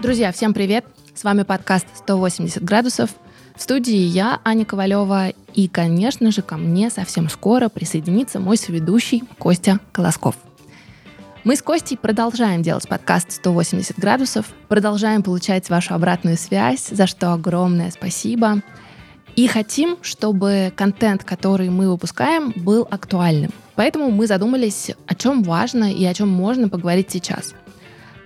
Друзья, 0.00 0.30
всем 0.32 0.54
привет! 0.54 0.84
С 1.14 1.24
вами 1.24 1.42
подкаст 1.42 1.86
«180 2.06 2.62
градусов». 2.62 3.10
В 3.56 3.62
студии 3.62 3.96
я, 3.96 4.40
Аня 4.44 4.64
Ковалева, 4.64 5.30
и, 5.54 5.66
конечно 5.66 6.30
же, 6.30 6.42
ко 6.42 6.56
мне 6.56 6.90
совсем 6.90 7.28
скоро 7.28 7.68
присоединится 7.68 8.38
мой 8.38 8.56
соведущий 8.56 9.24
Костя 9.38 9.80
Колосков. 9.90 10.36
Мы 11.42 11.56
с 11.56 11.62
Костей 11.62 11.98
продолжаем 11.98 12.62
делать 12.62 12.88
подкаст 12.88 13.32
180 13.32 13.98
градусов, 13.98 14.46
продолжаем 14.68 15.24
получать 15.24 15.68
вашу 15.68 15.94
обратную 15.94 16.36
связь, 16.36 16.86
за 16.88 17.08
что 17.08 17.32
огромное 17.32 17.90
спасибо. 17.90 18.62
И 19.38 19.46
хотим, 19.46 19.96
чтобы 20.02 20.72
контент, 20.74 21.24
который 21.24 21.70
мы 21.70 21.90
выпускаем, 21.90 22.52
был 22.56 22.86
актуальным. 22.90 23.50
Поэтому 23.76 24.10
мы 24.10 24.26
задумались, 24.26 24.90
о 25.06 25.14
чем 25.14 25.42
важно 25.42 25.92
и 25.92 26.04
о 26.04 26.14
чем 26.14 26.28
можно 26.28 26.68
поговорить 26.68 27.10
сейчас– 27.10 27.54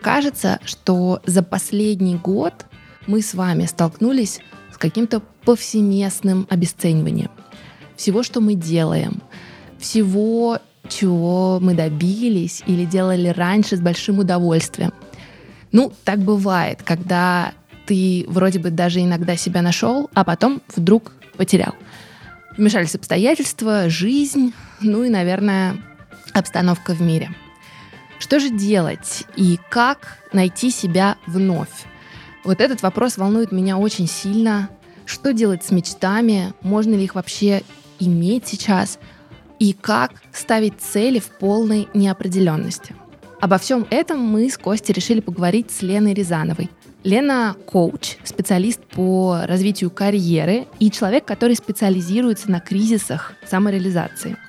Кажется, 0.03 0.59
что 0.65 1.21
за 1.27 1.45
последний 1.45 2.17
год 2.17 2.67
мы 3.07 3.23
с 3.23 3.35
вами 3.35 3.67
столкнулись 3.67 4.41
с 4.73 4.77
каким-то 4.77 5.23
повсеместным 5.45 6.47
обесцениванием 6.51 7.31
всего, 7.97 8.25
что 8.25 8.41
мы 8.41 8.55
делаем, 8.55 9.23
всего, 9.79 10.59
чего 10.89 11.61
мы 11.61 11.75
добились 11.75 12.65
или 12.67 12.85
делали 12.85 13.29
раньше 13.29 13.77
с 13.77 13.81
большим 13.81 14.19
удовольствием. 14.19 14.93
Ну, 15.71 15.93
так 16.05 16.19
бывает, 16.19 16.83
когда 16.83 17.53
ты 17.87 18.25
вроде 18.29 18.59
бы 18.59 18.71
даже 18.71 19.01
иногда 19.01 19.37
себя 19.37 19.63
нашел, 19.63 20.11
а 20.15 20.25
потом 20.25 20.63
вдруг 20.75 21.13
потерял. 21.37 21.75
Вмешались 22.57 22.95
обстоятельства, 22.95 23.89
жизнь, 23.89 24.53
ну 24.81 25.05
и, 25.05 25.09
наверное, 25.09 25.77
обстановка 26.35 26.95
в 26.95 27.01
мире– 27.01 27.35
что 28.23 28.39
же 28.39 28.51
делать 28.51 29.25
и 29.35 29.59
как 29.69 30.19
найти 30.33 30.71
себя 30.71 31.17
вновь? 31.27 31.87
Вот 32.45 32.61
этот 32.61 32.81
вопрос 32.81 33.17
волнует 33.17 33.51
меня 33.51 33.79
очень 33.79 34.07
сильно. 34.07 34.71
Что 35.07 35.33
делать 35.33 35.65
с 35.65 35.73
мечтами? 35.73 36.55
Можно 36.63 36.95
ли 36.95 37.03
их 37.03 37.17
вообще 37.17 37.63
иметь 37.99 38.47
сейчас? 38.47 39.01
И 39.59 39.73
как 39.73 40.13
ставить 40.33 40.81
цели 40.81 41.19
в 41.19 41.31
полной 41.31 41.89
неопределенности? 41.95 42.95
Обо 43.41 43.59
всем 43.59 43.89
этом 43.91 44.21
мы 44.21 44.49
с 44.49 44.57
Костей 44.57 44.93
решили 44.93 45.19
поговорить 45.19 45.73
с 45.73 45.83
Леной 45.83 46.15
Рязановой. 46.15 46.71
Лена– 47.05 47.57
коуч, 47.67 48.17
специалист 48.25 48.81
по 48.81 49.41
развитию 49.45 49.91
карьеры 49.91 50.67
и 50.79 50.91
человек, 50.91 51.25
который 51.25 51.57
специализируется 51.57 52.51
на 52.51 52.61
кризисах 52.61 53.33
самореализации– 53.49 54.37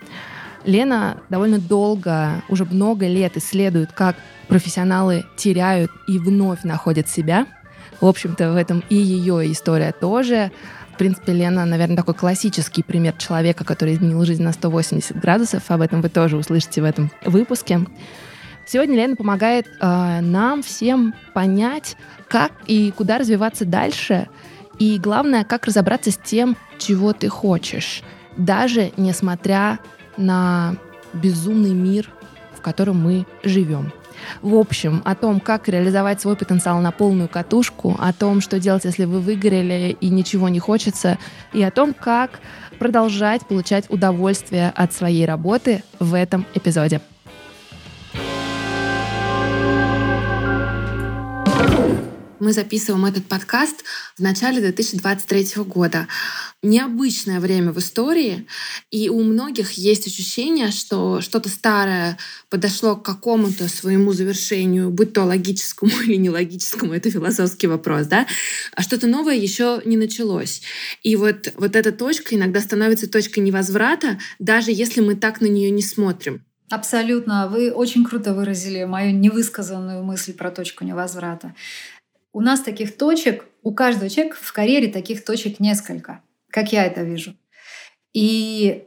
Лена 0.66 1.18
довольно 1.30 1.60
долго, 1.60 2.42
уже 2.50 2.66
много 2.66 3.08
лет 3.08 3.38
исследует, 3.38 3.92
как 3.92 4.16
профессионалы 4.48 5.26
теряют 5.36 5.92
и 6.08 6.18
вновь 6.18 6.64
находят 6.64 7.10
себя. 7.10 7.48
В 8.00 8.06
общем-то, 8.06 8.52
в 8.52 8.56
этом 8.56 8.84
и 8.90 8.96
ее 8.96 9.52
история 9.52 9.92
тоже. 9.92 10.52
В 10.94 10.98
принципе, 10.98 11.34
Лена, 11.34 11.66
наверное, 11.66 11.98
такой 11.98 12.14
классический 12.14 12.84
пример 12.84 13.14
человека, 13.14 13.64
который 13.64 13.96
изменил 13.96 14.24
жизнь 14.26 14.44
на 14.44 14.54
180 14.54 15.20
градусов. 15.20 15.64
Об 15.70 15.82
этом 15.82 16.02
вы 16.02 16.10
тоже 16.10 16.38
услышите 16.38 16.82
в 16.82 16.86
этом 16.86 17.12
выпуске. 17.26 17.82
Сегодня 18.66 18.96
Лена 18.96 19.16
помогает 19.16 19.68
э, 19.68 20.22
нам 20.22 20.64
всем 20.64 21.14
понять, 21.34 21.98
как 22.30 22.52
и 22.66 22.92
куда 22.92 23.18
развиваться 23.18 23.66
дальше. 23.66 24.30
И 24.80 24.98
главное, 24.98 25.44
как 25.44 25.66
разобраться 25.66 26.12
с 26.12 26.18
тем, 26.18 26.58
чего 26.78 27.14
ты 27.14 27.30
хочешь, 27.30 28.04
даже 28.38 28.92
несмотря 28.98 29.80
на 30.18 30.76
безумный 31.14 31.74
мир, 31.74 32.10
в 32.56 32.62
котором 32.62 33.02
мы 33.02 33.26
живем. 33.44 33.92
В 34.42 34.56
общем, 34.56 35.02
о 35.06 35.16
том, 35.16 35.40
как 35.40 35.68
реализовать 35.68 36.22
свой 36.22 36.36
потенциал 36.36 36.80
на 36.80 36.92
полную 36.92 37.28
катушку, 37.28 37.96
о 38.00 38.14
том, 38.14 38.42
что 38.42 38.60
делать, 38.60 38.86
если 38.86 39.06
вы 39.06 39.20
выгорели 39.20 39.98
и 40.00 40.10
ничего 40.10 40.50
не 40.50 40.60
хочется, 40.60 41.18
и 41.52 41.62
о 41.62 41.72
том, 41.72 41.94
как 41.94 42.40
продолжать 42.80 43.46
получать 43.48 43.86
удовольствие 43.90 44.72
от 44.76 44.94
своей 44.94 45.26
работы 45.26 45.84
в 46.00 46.14
этом 46.14 46.46
эпизоде. 46.54 47.02
Мы 52.44 52.52
записываем 52.52 53.06
этот 53.06 53.26
подкаст 53.26 53.86
в 54.18 54.22
начале 54.22 54.60
2023 54.60 55.64
года. 55.64 56.10
Необычное 56.62 57.40
время 57.40 57.72
в 57.72 57.80
истории, 57.80 58.48
и 58.92 59.08
у 59.08 59.24
многих 59.24 59.72
есть 59.72 60.08
ощущение, 60.08 60.72
что 60.72 61.22
что-то 61.22 61.48
старое 61.48 62.18
подошло 62.50 62.98
к 62.98 63.06
какому-то 63.06 63.70
своему 63.70 64.12
завершению, 64.12 64.90
будь 64.90 65.14
то 65.14 65.24
логическому 65.24 65.94
или 66.04 66.18
нелогическому, 66.18 66.94
это 66.94 67.10
философский 67.10 67.68
вопрос, 67.68 68.08
да, 68.08 68.28
а 68.76 68.82
что-то 68.82 69.08
новое 69.08 69.36
еще 69.36 69.82
не 69.86 69.96
началось. 69.96 70.64
И 71.02 71.16
вот, 71.16 71.54
вот 71.56 71.78
эта 71.78 71.94
точка 71.94 72.36
иногда 72.36 72.60
становится 72.60 73.10
точкой 73.10 73.40
невозврата, 73.40 74.20
даже 74.40 74.72
если 74.72 75.00
мы 75.00 75.16
так 75.16 75.40
на 75.40 75.48
нее 75.48 75.72
не 75.72 75.82
смотрим. 75.82 76.44
Абсолютно. 76.70 77.48
Вы 77.48 77.72
очень 77.72 78.04
круто 78.04 78.34
выразили 78.34 78.84
мою 78.84 79.14
невысказанную 79.14 80.04
мысль 80.04 80.34
про 80.34 80.50
точку 80.50 80.84
невозврата. 80.84 81.54
У 82.34 82.42
нас 82.42 82.62
таких 82.62 82.98
точек, 82.98 83.46
у 83.62 83.74
каждого 83.74 84.10
человека 84.10 84.38
в 84.42 84.52
карьере 84.52 84.92
таких 84.92 85.24
точек 85.24 85.60
несколько, 85.60 86.22
как 86.50 86.74
я 86.74 86.86
это 86.86 87.04
вижу. 87.04 87.36
И 88.12 88.86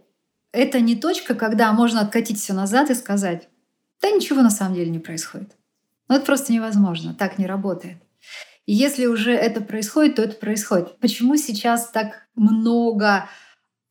это 0.52 0.80
не 0.80 0.96
точка, 0.96 1.34
когда 1.34 1.72
можно 1.72 2.00
откатить 2.00 2.38
все 2.38 2.52
назад 2.52 2.90
и 2.90 2.94
сказать, 2.94 3.48
да 4.02 4.10
ничего 4.10 4.42
на 4.42 4.50
самом 4.50 4.74
деле 4.74 4.90
не 4.90 4.98
происходит. 4.98 5.52
Ну, 6.08 6.16
это 6.16 6.26
просто 6.26 6.52
невозможно, 6.52 7.14
так 7.14 7.38
не 7.38 7.46
работает. 7.46 7.96
И 8.66 8.74
если 8.74 9.06
уже 9.06 9.32
это 9.32 9.60
происходит, 9.60 10.16
то 10.16 10.22
это 10.22 10.34
происходит. 10.36 10.98
Почему 10.98 11.36
сейчас 11.36 11.88
так 11.90 12.26
много 12.34 13.28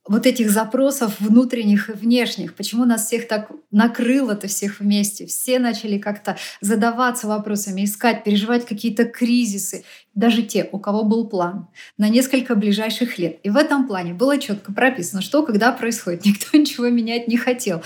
вот 0.07 0.27
этих 0.27 0.51
запросов 0.51 1.19
внутренних 1.19 1.89
и 1.89 1.93
внешних, 1.93 2.53
почему 2.53 2.85
нас 2.85 3.07
всех 3.07 3.27
так 3.27 3.49
накрыло-то 3.71 4.47
всех 4.47 4.79
вместе. 4.79 5.25
Все 5.25 5.57
начали 5.57 5.97
как-то 5.97 6.37
задаваться 6.61 7.27
вопросами, 7.27 7.83
искать, 7.85 8.23
переживать 8.23 8.65
какие-то 8.65 9.05
кризисы. 9.05 9.83
Даже 10.13 10.43
те, 10.43 10.69
у 10.71 10.79
кого 10.79 11.03
был 11.03 11.27
план 11.27 11.67
на 11.97 12.07
несколько 12.07 12.55
ближайших 12.55 13.17
лет. 13.17 13.39
И 13.43 13.49
в 13.49 13.57
этом 13.57 13.87
плане 13.87 14.13
было 14.13 14.37
четко 14.37 14.71
прописано, 14.71 15.21
что 15.21 15.43
когда 15.43 15.71
происходит. 15.71 16.23
Никто 16.25 16.55
ничего 16.55 16.87
менять 16.87 17.27
не 17.27 17.37
хотел. 17.37 17.81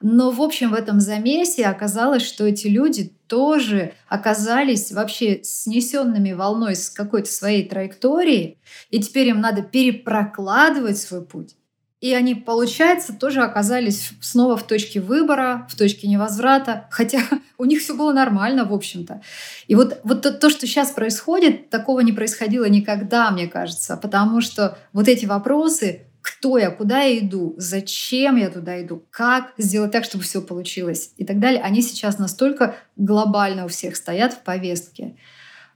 Но, 0.00 0.30
в 0.30 0.42
общем, 0.42 0.70
в 0.70 0.74
этом 0.74 1.00
замесе 1.00 1.64
оказалось, 1.64 2.22
что 2.22 2.46
эти 2.46 2.66
люди 2.66 3.12
тоже 3.26 3.94
оказались 4.08 4.92
вообще 4.92 5.42
снесенными 5.42 6.32
волной 6.32 6.76
с 6.76 6.90
какой-то 6.90 7.32
своей 7.32 7.66
траектории, 7.66 8.58
и 8.90 9.00
теперь 9.00 9.28
им 9.28 9.40
надо 9.40 9.62
перепрокладывать 9.62 10.98
свой 10.98 11.24
путь. 11.24 11.56
И 12.02 12.14
они, 12.14 12.34
получается, 12.34 13.12
тоже 13.12 13.42
оказались 13.42 14.10
снова 14.20 14.56
в 14.56 14.66
точке 14.66 15.00
выбора, 15.00 15.68
в 15.70 15.76
точке 15.76 16.08
невозврата, 16.08 16.86
хотя 16.90 17.20
у 17.58 17.64
них 17.64 17.80
все 17.80 17.94
было 17.94 18.12
нормально, 18.12 18.64
в 18.64 18.74
общем-то. 18.74 19.22
И 19.68 19.76
вот, 19.76 20.00
вот 20.02 20.20
то, 20.20 20.32
то, 20.32 20.50
что 20.50 20.66
сейчас 20.66 20.90
происходит, 20.90 21.70
такого 21.70 22.00
не 22.00 22.12
происходило 22.12 22.64
никогда, 22.64 23.30
мне 23.30 23.46
кажется, 23.46 23.96
потому 23.96 24.40
что 24.40 24.76
вот 24.92 25.06
эти 25.06 25.26
вопросы, 25.26 26.00
кто 26.22 26.58
я, 26.58 26.70
куда 26.72 27.02
я 27.02 27.20
иду, 27.20 27.54
зачем 27.56 28.34
я 28.34 28.50
туда 28.50 28.82
иду, 28.82 29.04
как 29.10 29.52
сделать 29.56 29.92
так, 29.92 30.04
чтобы 30.04 30.24
все 30.24 30.42
получилось 30.42 31.12
и 31.18 31.24
так 31.24 31.38
далее, 31.38 31.62
они 31.62 31.82
сейчас 31.82 32.18
настолько 32.18 32.74
глобально 32.96 33.66
у 33.66 33.68
всех 33.68 33.94
стоят 33.94 34.32
в 34.32 34.40
повестке 34.40 35.14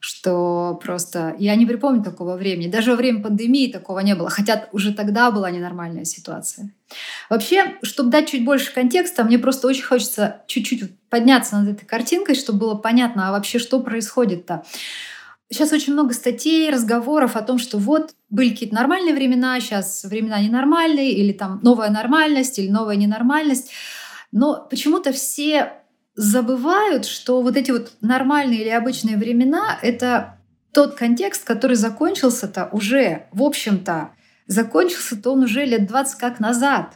что 0.01 0.79
просто 0.83 1.34
я 1.39 1.55
не 1.57 1.67
припомню 1.67 2.03
такого 2.03 2.37
времени. 2.37 2.71
Даже 2.71 2.91
во 2.91 2.97
время 2.97 3.23
пандемии 3.23 3.73
такого 3.73 4.01
не 4.01 4.15
было, 4.15 4.31
хотя 4.31 4.69
уже 4.73 4.93
тогда 4.93 5.31
была 5.31 5.51
ненормальная 5.51 6.05
ситуация. 6.05 6.73
Вообще, 7.29 7.77
чтобы 7.83 8.10
дать 8.10 8.28
чуть 8.28 8.45
больше 8.45 8.72
контекста, 8.72 9.25
мне 9.25 9.39
просто 9.39 9.66
очень 9.66 9.84
хочется 9.84 10.43
чуть-чуть 10.47 10.98
подняться 11.09 11.57
над 11.57 11.69
этой 11.69 11.87
картинкой, 11.87 12.34
чтобы 12.34 12.59
было 12.60 12.75
понятно, 12.75 13.28
а 13.28 13.33
вообще 13.33 13.59
что 13.59 13.81
происходит-то. 13.81 14.65
Сейчас 15.51 15.72
очень 15.72 15.93
много 15.93 16.13
статей, 16.13 16.71
разговоров 16.71 17.37
о 17.37 17.43
том, 17.43 17.59
что 17.59 17.78
вот 17.78 18.15
были 18.31 18.51
какие-то 18.51 18.75
нормальные 18.75 19.15
времена, 19.15 19.60
сейчас 19.60 20.03
времена 20.04 20.41
ненормальные, 20.41 21.13
или 21.13 21.33
там 21.33 21.60
новая 21.63 21.91
нормальность, 21.91 22.59
или 22.59 22.69
новая 22.69 22.97
ненормальность. 22.97 23.71
Но 24.33 24.66
почему-то 24.69 25.13
все 25.13 25.72
забывают, 26.16 27.04
что 27.04 27.42
вот 27.42 27.57
эти 27.57 27.71
вот 27.71 27.92
нормальные 28.01 28.63
или 28.63 28.71
обычные 28.71 29.16
времена— 29.16 29.78
это 29.83 30.39
тот 30.72 30.95
контекст, 30.95 31.45
который 31.45 31.77
закончился-то 31.77 32.68
уже, 32.72 33.27
в 33.33 33.42
общем-то, 33.42 34.10
закончился-то 34.47 35.33
он 35.33 35.45
уже 35.45 35.65
лет 35.65 35.86
20 35.86 36.18
как 36.18 36.41
назад. 36.41 36.95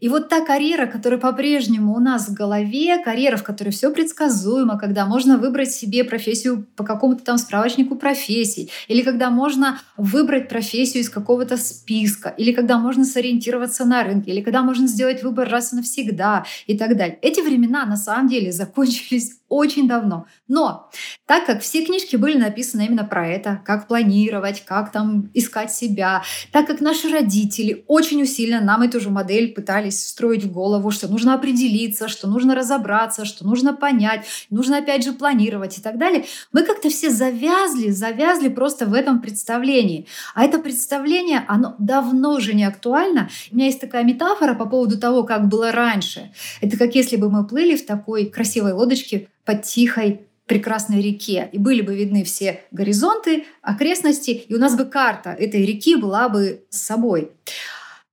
И 0.00 0.08
вот 0.08 0.28
та 0.28 0.44
карьера, 0.44 0.86
которая 0.86 1.18
по-прежнему 1.18 1.94
у 1.94 2.00
нас 2.00 2.28
в 2.28 2.34
голове, 2.34 2.98
карьера, 3.02 3.36
в 3.36 3.42
которой 3.42 3.70
все 3.70 3.90
предсказуемо, 3.90 4.78
когда 4.78 5.06
можно 5.06 5.38
выбрать 5.38 5.70
себе 5.70 6.04
профессию 6.04 6.66
по 6.76 6.84
какому-то 6.84 7.24
там 7.24 7.38
справочнику 7.38 7.96
профессий, 7.96 8.70
или 8.88 9.02
когда 9.02 9.30
можно 9.30 9.80
выбрать 9.96 10.48
профессию 10.48 11.02
из 11.02 11.10
какого-то 11.10 11.56
списка, 11.56 12.34
или 12.36 12.52
когда 12.52 12.78
можно 12.78 13.04
сориентироваться 13.04 13.84
на 13.84 14.04
рынке, 14.04 14.32
или 14.32 14.42
когда 14.42 14.62
можно 14.62 14.86
сделать 14.86 15.22
выбор 15.22 15.48
раз 15.48 15.72
и 15.72 15.76
навсегда 15.76 16.44
и 16.66 16.76
так 16.76 16.96
далее. 16.96 17.18
Эти 17.22 17.40
времена 17.40 17.86
на 17.86 17.96
самом 17.96 18.28
деле 18.28 18.52
закончились 18.52 19.36
очень 19.48 19.88
давно. 19.88 20.26
Но 20.48 20.90
так 21.26 21.46
как 21.46 21.62
все 21.62 21.84
книжки 21.84 22.16
были 22.16 22.36
написаны 22.36 22.86
именно 22.86 23.04
про 23.04 23.26
это, 23.28 23.60
как 23.64 23.88
планировать, 23.88 24.64
как 24.64 24.92
там 24.92 25.30
искать 25.34 25.72
себя, 25.72 26.22
так 26.52 26.66
как 26.66 26.80
наши 26.80 27.08
родители 27.08 27.84
очень 27.86 28.22
усиленно 28.22 28.64
нам 28.64 28.82
эту 28.82 29.00
же 29.00 29.10
модель 29.10 29.52
пытались 29.52 30.02
встроить 30.02 30.44
в 30.44 30.52
голову, 30.52 30.90
что 30.90 31.08
нужно 31.08 31.34
определиться, 31.34 32.08
что 32.08 32.28
нужно 32.28 32.54
разобраться, 32.54 33.24
что 33.24 33.46
нужно 33.46 33.72
понять, 33.72 34.26
нужно 34.50 34.78
опять 34.78 35.04
же 35.04 35.12
планировать 35.12 35.78
и 35.78 35.80
так 35.82 35.98
далее, 35.98 36.24
мы 36.52 36.62
как-то 36.62 36.88
все 36.90 37.10
завязли, 37.10 37.90
завязли 37.90 38.48
просто 38.48 38.86
в 38.86 38.94
этом 38.94 39.20
представлении. 39.20 40.06
А 40.34 40.44
это 40.44 40.58
представление, 40.58 41.44
оно 41.48 41.74
давно 41.78 42.34
уже 42.34 42.54
не 42.54 42.64
актуально. 42.64 43.28
У 43.50 43.56
меня 43.56 43.66
есть 43.66 43.80
такая 43.80 44.04
метафора 44.04 44.54
по 44.54 44.66
поводу 44.66 44.98
того, 44.98 45.24
как 45.24 45.48
было 45.48 45.72
раньше. 45.72 46.32
Это 46.60 46.76
как 46.76 46.94
если 46.94 47.16
бы 47.16 47.30
мы 47.30 47.46
плыли 47.46 47.76
в 47.76 47.86
такой 47.86 48.26
красивой 48.26 48.72
лодочке 48.72 49.28
под 49.46 49.62
тихой 49.62 50.26
прекрасной 50.46 51.00
реке, 51.00 51.48
и 51.52 51.58
были 51.58 51.80
бы 51.80 51.96
видны 51.96 52.24
все 52.24 52.60
горизонты, 52.70 53.46
окрестности, 53.62 54.30
и 54.30 54.54
у 54.54 54.58
нас 54.58 54.76
бы 54.76 54.84
карта 54.84 55.30
этой 55.30 55.64
реки 55.64 55.96
была 55.96 56.28
бы 56.28 56.64
с 56.70 56.82
собой. 56.82 57.32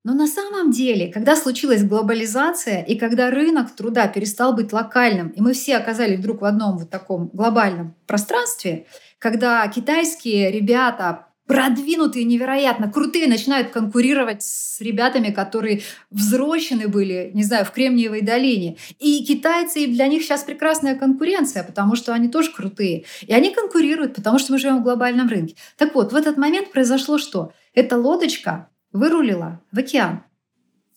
Но 0.04 0.14
на 0.14 0.28
самом 0.28 0.72
деле, 0.72 1.12
когда 1.12 1.36
случилась 1.36 1.84
глобализация 1.84 2.82
и 2.84 2.98
когда 2.98 3.30
рынок 3.30 3.74
труда 3.74 4.08
перестал 4.08 4.54
быть 4.54 4.74
локальным, 4.74 5.30
и 5.30 5.42
мы 5.42 5.54
все 5.54 5.78
оказались 5.78 6.20
вдруг 6.20 6.42
в 6.42 6.46
одном 6.46 6.78
вот 6.78 6.90
таком 6.90 7.30
глобальном 7.34 7.96
пространстве, 8.06 8.86
когда 9.18 9.66
китайские 9.68 10.52
ребята 10.52 11.28
продвинутые, 11.48 12.26
невероятно 12.26 12.92
крутые, 12.92 13.28
начинают 13.28 13.70
конкурировать 13.70 14.44
с 14.44 14.80
ребятами, 14.80 15.30
которые 15.30 15.82
взрослены 16.10 16.88
были, 16.88 17.32
не 17.34 17.44
знаю, 17.44 17.66
в 17.66 17.72
Кремниевой 17.72 18.22
долине. 18.22 18.78
И 19.00 19.24
китайцы, 19.26 19.84
и 19.84 19.88
для 19.88 20.08
них 20.08 20.24
сейчас 20.24 20.44
прекрасная 20.44 20.96
конкуренция, 20.96 21.64
потому 21.64 21.96
что 21.96 22.14
они 22.14 22.30
тоже 22.30 22.52
крутые. 22.52 23.04
И 23.22 23.34
они 23.34 23.54
конкурируют, 23.54 24.16
потому 24.16 24.40
что 24.40 24.54
мы 24.54 24.58
живем 24.58 24.80
в 24.80 24.84
глобальном 24.84 25.28
рынке. 25.28 25.56
Так 25.78 25.96
вот, 25.96 26.14
в 26.14 26.16
этот 26.16 26.38
момент 26.38 26.72
произошло 26.72 27.18
что? 27.18 27.52
Эта 27.74 27.98
лодочка 27.98 28.70
вырулила 28.94 29.62
в 29.72 29.80
океан, 29.80 30.24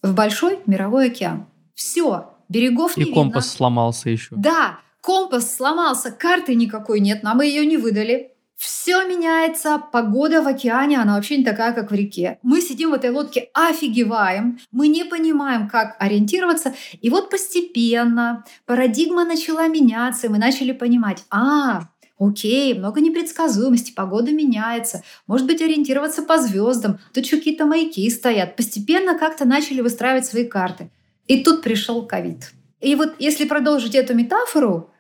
в 0.03 0.15
большой 0.15 0.61
мировой 0.67 1.07
океан. 1.07 1.47
Все, 1.75 2.35
берегов 2.49 2.97
и 2.97 3.05
не 3.05 3.11
И 3.11 3.13
компас 3.13 3.45
видно. 3.47 3.57
сломался 3.57 4.11
еще. 4.11 4.29
Да, 4.37 4.79
компас 5.01 5.55
сломался, 5.57 6.13
карты 6.13 6.55
никакой 6.55 7.01
нет, 7.01 7.23
нам 7.23 7.41
ее 7.41 7.67
не 7.67 7.77
выдали. 7.77 8.36
Все 8.57 9.07
меняется, 9.07 9.79
погода 9.93 10.43
в 10.43 10.47
океане, 10.47 10.99
она 10.99 11.17
вообще 11.17 11.37
не 11.37 11.45
такая, 11.45 11.73
как 11.75 11.91
в 11.91 11.95
реке. 11.95 12.39
Мы 12.43 12.63
сидим 12.63 12.91
в 12.91 12.95
этой 12.95 13.11
лодке, 13.11 13.51
офигеваем, 13.53 14.59
мы 14.73 14.89
не 14.89 15.05
понимаем, 15.05 15.69
как 15.69 15.95
ориентироваться. 15.99 16.75
И 17.03 17.11
вот 17.11 17.29
постепенно 17.29 18.45
парадигма 18.65 19.27
начала 19.27 19.69
меняться, 19.69 20.27
и 20.27 20.31
мы 20.31 20.39
начали 20.39 20.73
понимать, 20.73 21.25
а, 21.31 21.89
Окей, 22.19 22.73
много 22.73 23.03
непредсказуемости, 23.03 23.93
погода 23.93 24.33
меняется. 24.33 25.03
Может 25.27 25.47
быть, 25.47 25.61
ориентироваться 25.61 26.23
по 26.23 26.39
звездам. 26.39 26.99
Тут 27.13 27.27
еще 27.27 27.37
какие-то 27.37 27.67
маяки 27.67 28.09
стоят. 28.09 28.57
Постепенно 28.57 29.19
как-то 29.19 29.45
начали 29.45 29.83
выстраивать 29.83 30.25
свои 30.25 30.47
карты. 30.47 30.89
И 31.27 31.45
тут 31.45 31.61
пришел 31.61 32.07
ковид. 32.07 32.53
И 32.81 32.95
вот 32.95 33.17
если 33.19 33.45
продолжить 33.45 33.95
эту 33.95 34.15
метафору, 34.15 34.91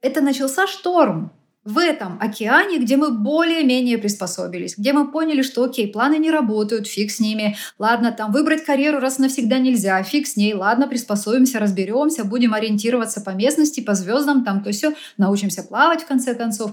это 0.00 0.20
начался 0.20 0.66
шторм 0.66 1.30
в 1.64 1.78
этом 1.78 2.18
океане, 2.20 2.78
где 2.78 2.96
мы 2.96 3.10
более-менее 3.10 3.96
приспособились, 3.96 4.76
где 4.76 4.92
мы 4.92 5.10
поняли, 5.10 5.40
что 5.42 5.64
окей, 5.64 5.88
планы 5.88 6.18
не 6.18 6.30
работают, 6.30 6.86
фиг 6.86 7.10
с 7.10 7.20
ними, 7.20 7.56
ладно, 7.78 8.12
там 8.12 8.32
выбрать 8.32 8.64
карьеру 8.64 9.00
раз 9.00 9.18
навсегда 9.18 9.58
нельзя, 9.58 10.02
фиг 10.02 10.26
с 10.26 10.36
ней, 10.36 10.52
ладно, 10.52 10.86
приспособимся, 10.86 11.58
разберемся, 11.58 12.24
будем 12.24 12.52
ориентироваться 12.52 13.22
по 13.22 13.30
местности, 13.30 13.80
по 13.80 13.94
звездам, 13.94 14.44
там 14.44 14.62
то 14.62 14.72
все, 14.72 14.92
научимся 15.16 15.62
плавать 15.62 16.02
в 16.02 16.06
конце 16.06 16.34
концов. 16.34 16.72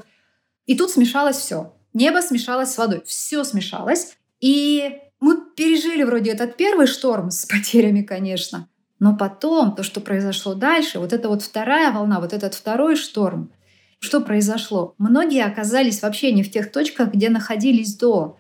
И 0.66 0.76
тут 0.76 0.92
смешалось 0.92 1.38
все. 1.38 1.74
Небо 1.94 2.22
смешалось 2.22 2.72
с 2.72 2.78
водой, 2.78 3.02
все 3.06 3.44
смешалось. 3.46 4.16
И 4.42 5.00
мы 5.22 5.38
пережили 5.56 6.04
вроде 6.04 6.32
этот 6.32 6.58
первый 6.58 6.88
шторм 6.88 7.32
с 7.32 7.46
потерями, 7.46 8.02
конечно, 8.02 8.68
но 9.00 9.16
потом 9.16 9.74
то, 9.76 9.84
что 9.84 10.02
произошло 10.02 10.54
дальше, 10.54 11.00
вот 11.00 11.14
эта 11.14 11.30
вот 11.30 11.42
вторая 11.42 11.92
волна, 11.92 12.20
вот 12.20 12.34
этот 12.34 12.54
второй 12.54 12.96
шторм, 12.96 13.52
что 14.01 14.19
произошло? 14.19 14.95
Многие 14.98 15.45
оказались 15.45 16.01
вообще 16.01 16.31
не 16.31 16.44
в 16.44 16.51
тех 16.51 16.71
точках, 16.71 17.13
где 17.13 17.30
находились 17.30 17.95
до. 17.95 18.38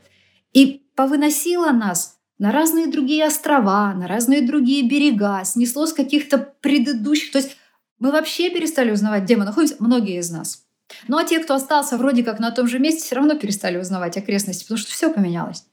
И 0.53 0.83
повыносило 0.95 1.71
нас 1.71 2.17
на 2.39 2.51
разные 2.51 2.87
другие 2.87 3.25
острова, 3.27 3.93
на 3.93 4.07
разные 4.07 4.41
другие 4.41 4.87
берега, 4.89 5.43
снесло 5.45 5.85
с 5.85 5.93
каких-то 5.93 6.39
предыдущих. 6.39 7.31
То 7.31 7.37
есть 7.37 7.57
мы 7.99 8.11
вообще 8.11 8.49
перестали 8.49 8.91
узнавать, 8.91 9.23
где 9.23 9.37
мы 9.37 9.45
находимся, 9.45 9.75
многие 9.77 10.17
из 10.17 10.31
нас. 10.31 10.65
Ну 11.07 11.17
а 11.17 11.23
те, 11.23 11.39
кто 11.39 11.55
остался 11.55 11.97
вроде 11.97 12.23
как 12.23 12.39
на 12.39 12.51
том 12.51 12.67
же 12.67 12.79
месте, 12.79 13.03
все 13.03 13.15
равно 13.15 13.35
перестали 13.35 13.77
узнавать 13.77 14.17
окрестности, 14.17 14.63
потому 14.63 14.77
что 14.77 14.91
все 14.91 15.11
поменялось. 15.11 15.63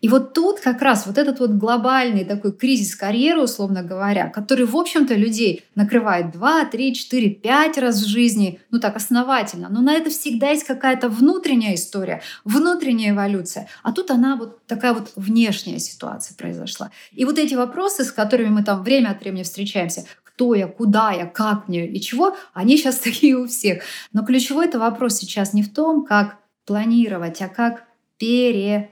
И 0.00 0.08
вот 0.08 0.34
тут 0.34 0.58
как 0.58 0.82
раз 0.82 1.06
вот 1.06 1.18
этот 1.18 1.38
вот 1.38 1.50
глобальный 1.50 2.24
такой 2.24 2.52
кризис 2.52 2.96
карьеры, 2.96 3.42
условно 3.42 3.84
говоря, 3.84 4.28
который, 4.28 4.66
в 4.66 4.76
общем-то, 4.76 5.14
людей 5.14 5.64
накрывает 5.76 6.32
2, 6.32 6.64
3, 6.64 6.94
4, 6.94 7.30
5 7.30 7.78
раз 7.78 8.02
в 8.02 8.06
жизни, 8.06 8.60
ну 8.70 8.80
так 8.80 8.96
основательно. 8.96 9.68
Но 9.70 9.80
на 9.80 9.94
это 9.94 10.10
всегда 10.10 10.50
есть 10.50 10.64
какая-то 10.64 11.08
внутренняя 11.08 11.76
история, 11.76 12.22
внутренняя 12.44 13.12
эволюция. 13.12 13.68
А 13.84 13.92
тут 13.92 14.10
она 14.10 14.34
вот 14.36 14.66
такая 14.66 14.94
вот 14.94 15.12
внешняя 15.14 15.78
ситуация 15.78 16.36
произошла. 16.36 16.90
И 17.12 17.24
вот 17.24 17.38
эти 17.38 17.54
вопросы, 17.54 18.04
с 18.04 18.10
которыми 18.10 18.48
мы 18.48 18.64
там 18.64 18.82
время 18.82 19.10
от 19.10 19.20
времени 19.20 19.44
встречаемся, 19.44 20.04
кто 20.34 20.54
я, 20.54 20.66
куда 20.66 21.12
я, 21.12 21.26
как 21.26 21.68
мне 21.68 21.86
и 21.86 22.00
чего, 22.00 22.36
они 22.54 22.76
сейчас 22.76 22.98
такие 23.00 23.36
у 23.36 23.46
всех. 23.46 23.82
Но 24.12 24.24
ключевой 24.24 24.66
это 24.66 24.78
вопрос 24.78 25.16
сейчас 25.16 25.52
не 25.52 25.62
в 25.62 25.72
том, 25.72 26.04
как 26.04 26.38
планировать, 26.64 27.42
а 27.42 27.48
как 27.48 27.84
пере 28.18 28.91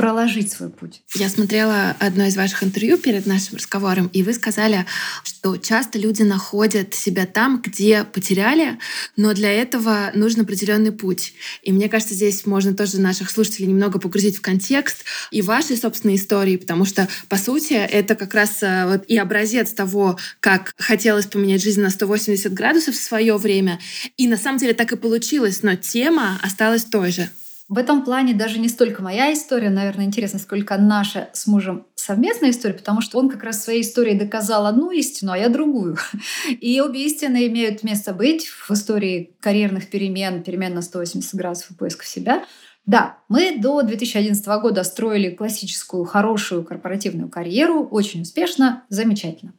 проложить 0.00 0.50
свой 0.50 0.70
путь. 0.70 1.02
Я 1.14 1.28
смотрела 1.28 1.94
одно 1.98 2.24
из 2.24 2.34
ваших 2.34 2.64
интервью 2.64 2.96
перед 2.96 3.26
нашим 3.26 3.58
разговором, 3.58 4.06
и 4.14 4.22
вы 4.22 4.32
сказали, 4.32 4.86
что 5.22 5.58
часто 5.58 5.98
люди 5.98 6.22
находят 6.22 6.94
себя 6.94 7.26
там, 7.26 7.60
где 7.62 8.04
потеряли, 8.04 8.78
но 9.18 9.34
для 9.34 9.52
этого 9.52 10.10
нужен 10.14 10.40
определенный 10.40 10.90
путь. 10.90 11.34
И 11.62 11.70
мне 11.70 11.90
кажется, 11.90 12.14
здесь 12.14 12.46
можно 12.46 12.72
тоже 12.72 12.98
наших 12.98 13.30
слушателей 13.30 13.66
немного 13.66 13.98
погрузить 13.98 14.38
в 14.38 14.40
контекст 14.40 15.04
и 15.30 15.42
вашей 15.42 15.76
собственной 15.76 16.14
истории, 16.14 16.56
потому 16.56 16.86
что, 16.86 17.06
по 17.28 17.36
сути, 17.36 17.74
это 17.74 18.14
как 18.14 18.32
раз 18.32 18.62
э, 18.62 18.86
вот 18.86 19.04
и 19.06 19.18
образец 19.18 19.74
того, 19.74 20.18
как 20.40 20.72
хотелось 20.78 21.26
поменять 21.26 21.62
жизнь 21.62 21.82
на 21.82 21.90
180 21.90 22.54
градусов 22.54 22.94
в 22.94 23.02
свое 23.02 23.36
время. 23.36 23.78
И 24.16 24.26
на 24.26 24.38
самом 24.38 24.56
деле 24.56 24.72
так 24.72 24.92
и 24.92 24.96
получилось, 24.96 25.62
но 25.62 25.76
тема 25.76 26.40
осталась 26.42 26.84
той 26.84 27.12
же. 27.12 27.28
В 27.70 27.78
этом 27.78 28.04
плане 28.04 28.34
даже 28.34 28.58
не 28.58 28.68
столько 28.68 29.00
моя 29.00 29.32
история, 29.32 29.70
наверное, 29.70 30.04
интересно, 30.04 30.40
сколько 30.40 30.76
наша 30.76 31.28
с 31.32 31.46
мужем 31.46 31.86
совместная 31.94 32.50
история, 32.50 32.74
потому 32.74 33.00
что 33.00 33.16
он 33.16 33.30
как 33.30 33.44
раз 33.44 33.62
своей 33.62 33.82
историей 33.82 34.18
доказал 34.18 34.66
одну 34.66 34.90
истину, 34.90 35.30
а 35.30 35.38
я 35.38 35.48
другую. 35.48 35.96
И 36.48 36.80
обе 36.80 37.06
истины 37.06 37.46
имеют 37.46 37.84
место 37.84 38.12
быть 38.12 38.46
в 38.46 38.72
истории 38.72 39.36
карьерных 39.38 39.88
перемен, 39.88 40.42
перемен 40.42 40.74
на 40.74 40.82
180 40.82 41.32
градусов 41.36 41.70
и 41.70 41.74
поисков 41.74 42.08
себя. 42.08 42.44
Да, 42.86 43.18
мы 43.28 43.58
до 43.58 43.82
2011 43.82 44.44
года 44.60 44.82
строили 44.82 45.30
классическую, 45.30 46.04
хорошую 46.06 46.64
корпоративную 46.64 47.28
карьеру, 47.28 47.86
очень 47.86 48.22
успешно, 48.22 48.82
замечательно. 48.88 49.52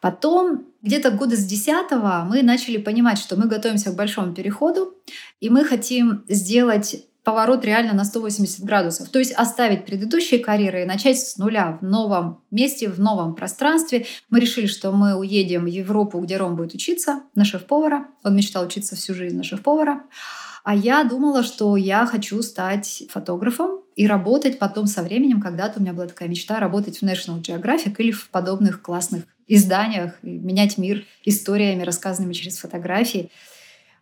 Потом, 0.00 0.64
где-то 0.80 1.10
года 1.10 1.36
с 1.36 1.44
10 1.44 1.92
мы 2.30 2.42
начали 2.42 2.78
понимать, 2.78 3.18
что 3.18 3.36
мы 3.36 3.46
готовимся 3.46 3.90
к 3.90 3.94
большому 3.94 4.32
переходу, 4.32 4.96
и 5.40 5.50
мы 5.50 5.64
хотим 5.64 6.24
сделать 6.28 7.04
поворот 7.24 7.64
реально 7.64 7.92
на 7.92 8.04
180 8.04 8.64
градусов. 8.64 9.08
То 9.08 9.18
есть 9.18 9.32
оставить 9.32 9.84
предыдущие 9.84 10.40
карьеры 10.40 10.82
и 10.82 10.86
начать 10.86 11.18
с 11.18 11.36
нуля 11.36 11.78
в 11.80 11.84
новом 11.84 12.42
месте, 12.50 12.88
в 12.88 13.00
новом 13.00 13.34
пространстве. 13.34 14.06
Мы 14.28 14.40
решили, 14.40 14.66
что 14.66 14.92
мы 14.92 15.14
уедем 15.14 15.64
в 15.64 15.66
Европу, 15.66 16.18
где 16.20 16.36
Ром 16.36 16.56
будет 16.56 16.74
учиться 16.74 17.22
на 17.34 17.44
шеф-повара. 17.44 18.08
Он 18.24 18.34
мечтал 18.34 18.64
учиться 18.64 18.96
всю 18.96 19.14
жизнь 19.14 19.36
на 19.36 19.44
шеф-повара. 19.44 20.02
А 20.64 20.74
я 20.74 21.02
думала, 21.04 21.42
что 21.42 21.76
я 21.76 22.06
хочу 22.06 22.40
стать 22.42 23.04
фотографом 23.10 23.80
и 23.96 24.06
работать 24.06 24.58
потом 24.58 24.86
со 24.86 25.02
временем. 25.02 25.40
Когда-то 25.40 25.78
у 25.78 25.82
меня 25.82 25.92
была 25.92 26.06
такая 26.06 26.28
мечта 26.28 26.60
работать 26.60 26.98
в 26.98 27.02
National 27.02 27.40
Geographic 27.40 27.94
или 27.98 28.12
в 28.12 28.30
подобных 28.30 28.80
классных 28.80 29.24
изданиях, 29.48 30.14
менять 30.22 30.78
мир 30.78 31.04
историями, 31.24 31.82
рассказанными 31.82 32.32
через 32.32 32.58
фотографии. 32.58 33.30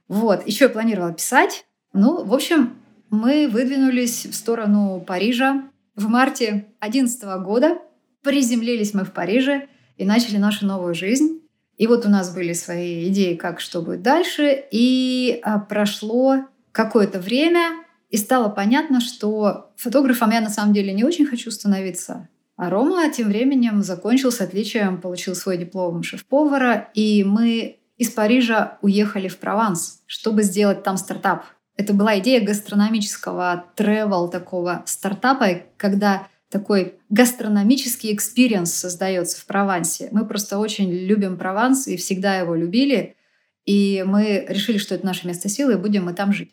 Вот. 0.06 0.46
Еще 0.46 0.66
я 0.66 0.70
планировала 0.70 1.12
писать. 1.12 1.64
Ну, 1.92 2.24
в 2.24 2.34
общем, 2.34 2.74
мы 3.10 3.48
выдвинулись 3.48 4.26
в 4.26 4.34
сторону 4.34 5.02
Парижа 5.06 5.64
в 5.96 6.08
марте 6.08 6.66
2011 6.80 7.22
года. 7.42 7.78
Приземлились 8.22 8.94
мы 8.94 9.04
в 9.04 9.12
Париже. 9.12 9.68
и 9.96 10.04
начали 10.04 10.38
нашу 10.38 10.66
новую 10.66 10.94
жизнь. 10.94 11.42
И 11.76 11.86
вот 11.86 12.06
у 12.06 12.08
нас 12.08 12.34
были 12.34 12.52
свои 12.54 13.08
идеи, 13.08 13.34
как 13.34 13.60
что 13.60 13.82
будет 13.82 14.02
дальше. 14.02 14.64
И 14.70 15.40
а, 15.42 15.58
прошло 15.58 16.46
какое-то 16.72 17.20
время, 17.20 17.84
и 18.10 18.16
стало 18.16 18.48
понятно, 18.48 19.00
что 19.00 19.72
фотографом 19.76 20.30
я 20.30 20.40
на 20.40 20.50
самом 20.50 20.72
деле 20.72 20.92
не 20.92 21.04
очень 21.04 21.26
хочу 21.26 21.50
становиться. 21.50 22.28
А 22.56 22.70
Рома 22.70 23.10
тем 23.10 23.28
временем 23.28 23.82
закончил 23.82 24.32
с 24.32 24.40
отличием, 24.40 25.00
получил 25.00 25.34
свой 25.34 25.56
диплом 25.56 26.02
шеф-повара, 26.02 26.90
и 26.94 27.24
мы 27.24 27.78
из 27.96 28.10
Парижа 28.10 28.78
уехали 28.82 29.28
в 29.28 29.38
Прованс, 29.38 30.02
чтобы 30.06 30.42
сделать 30.42 30.82
там 30.82 30.96
стартап. 30.96 31.44
Это 31.80 31.94
была 31.94 32.18
идея 32.18 32.44
гастрономического 32.44 33.64
travel 33.74 34.30
такого 34.30 34.82
стартапа, 34.84 35.62
когда 35.78 36.28
такой 36.50 36.96
гастрономический 37.08 38.12
experience 38.12 38.70
создается 38.70 39.40
в 39.40 39.46
Провансе. 39.46 40.10
Мы 40.12 40.26
просто 40.26 40.58
очень 40.58 40.92
любим 40.92 41.38
Прованс 41.38 41.88
и 41.88 41.96
всегда 41.96 42.36
его 42.36 42.54
любили. 42.54 43.16
И 43.64 44.04
мы 44.06 44.44
решили, 44.46 44.76
что 44.76 44.94
это 44.94 45.06
наше 45.06 45.26
место 45.26 45.48
силы, 45.48 45.72
и 45.72 45.76
будем 45.76 46.04
мы 46.04 46.12
там 46.12 46.34
жить. 46.34 46.50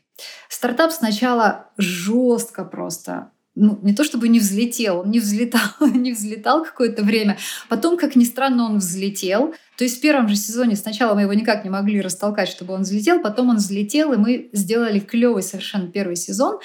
Стартап 0.47 0.93
сначала 0.93 1.71
жестко 1.75 2.63
просто 2.63 3.31
ну, 3.59 3.79
не 3.81 3.93
то 3.93 4.03
чтобы 4.03 4.27
не 4.27 4.39
взлетел, 4.39 4.99
он 4.99 5.09
не 5.09 5.19
взлетал, 5.19 5.61
не 5.93 6.13
взлетал 6.13 6.63
какое-то 6.63 7.03
время. 7.03 7.37
Потом, 7.69 7.97
как 7.97 8.15
ни 8.15 8.23
странно, 8.23 8.65
он 8.65 8.77
взлетел. 8.77 9.53
То 9.77 9.83
есть 9.83 9.97
в 9.97 10.01
первом 10.01 10.29
же 10.29 10.35
сезоне 10.35 10.75
сначала 10.75 11.15
мы 11.15 11.21
его 11.21 11.33
никак 11.33 11.63
не 11.63 11.69
могли 11.69 12.01
растолкать, 12.01 12.49
чтобы 12.49 12.73
он 12.73 12.83
взлетел, 12.83 13.19
потом 13.19 13.49
он 13.49 13.57
взлетел, 13.57 14.13
и 14.13 14.17
мы 14.17 14.49
сделали 14.53 14.99
клевый 14.99 15.43
совершенно 15.43 15.87
первый 15.87 16.15
сезон. 16.15 16.59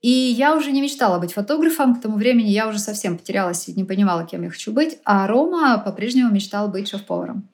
И 0.00 0.08
я 0.10 0.56
уже 0.56 0.72
не 0.72 0.80
мечтала 0.80 1.18
быть 1.18 1.34
фотографом. 1.34 1.94
К 1.94 2.00
тому 2.00 2.16
времени 2.16 2.48
я 2.48 2.68
уже 2.68 2.78
совсем 2.78 3.18
потерялась 3.18 3.68
и 3.68 3.74
не 3.74 3.84
понимала, 3.84 4.24
кем 4.24 4.42
я 4.42 4.50
хочу 4.50 4.72
быть. 4.72 4.98
А 5.04 5.26
Рома 5.26 5.78
по-прежнему 5.78 6.32
мечтал 6.32 6.68
быть 6.68 6.88
шеф-поваром. 6.88 7.48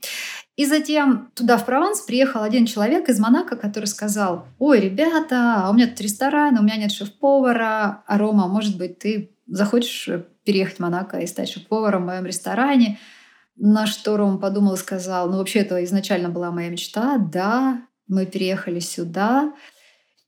И 0.55 0.65
затем 0.65 1.31
туда, 1.35 1.59
в 1.59 1.67
Прованс, 1.67 2.01
приехал 2.01 2.43
один 2.43 2.65
человек 2.65 3.09
из 3.09 3.19
Монако, 3.19 3.57
который 3.57 3.87
сказал, 3.87 4.47
ой, 4.59 4.81
ребята, 4.81 5.65
а 5.65 5.71
у 5.71 5.75
меня 5.75 5.87
тут 5.87 6.01
ресторан, 6.01 6.59
у 6.59 6.63
меня 6.63 6.77
нет 6.77 6.93
шеф-повара, 6.93 8.03
а 8.07 8.19
Рома, 8.19 8.49
может 8.49 8.79
быть, 8.79 8.99
ты 8.99 9.37
захочешь 9.47 10.09
переехать 10.45 10.77
в 10.77 10.81
Монако 10.81 11.19
и 11.19 11.27
стать 11.27 11.51
шеф-поваром 11.51 12.05
в 12.05 12.07
моем 12.07 12.25
ресторане? 12.25 12.99
На 13.57 13.87
что 13.87 14.17
Рома 14.17 14.39
подумал 14.39 14.75
и 14.75 14.79
сказал, 14.79 15.29
ну 15.29 15.39
вообще 15.39 15.61
это 15.61 15.83
изначально 15.85 16.31
была 16.31 16.51
моя 16.51 16.71
мечта, 16.71 17.19
да, 17.19 17.83
мы 18.09 18.25
переехали 18.25 18.81
сюда. 18.81 19.53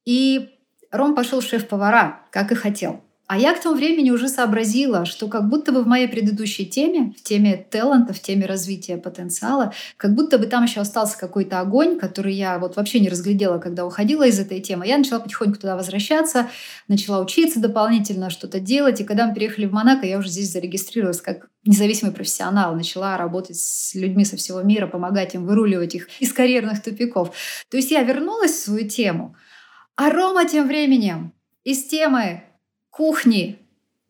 И 0.04 0.57
Ром 0.90 1.14
пошел 1.14 1.40
шеф-повара, 1.40 2.20
как 2.30 2.52
и 2.52 2.54
хотел. 2.54 3.02
А 3.28 3.36
я 3.36 3.54
к 3.54 3.60
тому 3.60 3.76
времени 3.76 4.10
уже 4.10 4.26
сообразила, 4.26 5.04
что 5.04 5.28
как 5.28 5.50
будто 5.50 5.70
бы 5.70 5.82
в 5.82 5.86
моей 5.86 6.08
предыдущей 6.08 6.64
теме, 6.64 7.12
в 7.14 7.22
теме 7.22 7.58
таланта, 7.70 8.14
в 8.14 8.20
теме 8.20 8.46
развития 8.46 8.96
потенциала, 8.96 9.74
как 9.98 10.14
будто 10.14 10.38
бы 10.38 10.46
там 10.46 10.64
еще 10.64 10.80
остался 10.80 11.18
какой-то 11.18 11.60
огонь, 11.60 11.98
который 11.98 12.32
я 12.32 12.58
вот 12.58 12.76
вообще 12.76 13.00
не 13.00 13.10
разглядела, 13.10 13.58
когда 13.58 13.84
уходила 13.84 14.26
из 14.26 14.40
этой 14.40 14.60
темы. 14.60 14.86
Я 14.86 14.96
начала 14.96 15.20
потихоньку 15.20 15.58
туда 15.58 15.76
возвращаться, 15.76 16.48
начала 16.88 17.20
учиться 17.20 17.60
дополнительно, 17.60 18.30
что-то 18.30 18.60
делать. 18.60 19.02
И 19.02 19.04
когда 19.04 19.26
мы 19.26 19.34
переехали 19.34 19.66
в 19.66 19.72
Монако, 19.72 20.06
я 20.06 20.16
уже 20.16 20.30
здесь 20.30 20.50
зарегистрировалась 20.50 21.20
как 21.20 21.50
независимый 21.66 22.14
профессионал, 22.14 22.74
начала 22.74 23.18
работать 23.18 23.58
с 23.58 23.94
людьми 23.94 24.24
со 24.24 24.38
всего 24.38 24.62
мира, 24.62 24.86
помогать 24.86 25.34
им 25.34 25.44
выруливать 25.44 25.94
их 25.94 26.08
из 26.18 26.32
карьерных 26.32 26.82
тупиков. 26.82 27.36
То 27.70 27.76
есть 27.76 27.90
я 27.90 28.02
вернулась 28.04 28.52
в 28.52 28.64
свою 28.64 28.88
тему, 28.88 29.36
а 29.98 30.10
Рома 30.10 30.44
тем 30.46 30.68
временем 30.68 31.32
из 31.64 31.84
темы 31.86 32.44
кухни 32.88 33.58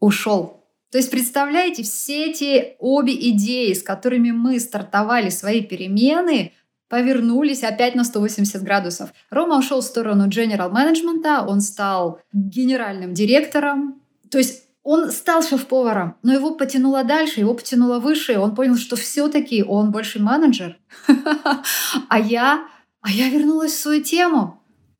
ушел. 0.00 0.62
То 0.92 0.98
есть, 0.98 1.10
представляете, 1.10 1.82
все 1.82 2.26
эти 2.26 2.76
обе 2.78 3.14
идеи, 3.30 3.72
с 3.72 3.82
которыми 3.82 4.30
мы 4.30 4.60
стартовали 4.60 5.30
свои 5.30 5.62
перемены, 5.62 6.52
повернулись 6.90 7.64
опять 7.64 7.94
на 7.94 8.04
180 8.04 8.62
градусов. 8.62 9.14
Рома 9.30 9.56
ушел 9.56 9.80
в 9.80 9.84
сторону 9.84 10.28
general 10.28 10.70
менеджмента, 10.70 11.42
он 11.48 11.62
стал 11.62 12.20
генеральным 12.34 13.14
директором. 13.14 14.02
То 14.30 14.36
есть 14.36 14.64
он 14.82 15.10
стал 15.10 15.42
шеф-поваром, 15.42 16.16
но 16.22 16.34
его 16.34 16.54
потянуло 16.54 17.02
дальше, 17.02 17.40
его 17.40 17.54
потянуло 17.54 17.98
выше, 17.98 18.34
и 18.34 18.36
он 18.36 18.54
понял, 18.54 18.76
что 18.76 18.96
все-таки 18.96 19.62
он 19.62 19.90
больше 19.90 20.20
менеджер. 20.20 20.78
А 22.10 22.18
я, 22.18 22.68
а 23.00 23.10
я 23.10 23.30
вернулась 23.30 23.72
в 23.72 23.78
свою 23.78 24.02
тему 24.02 24.57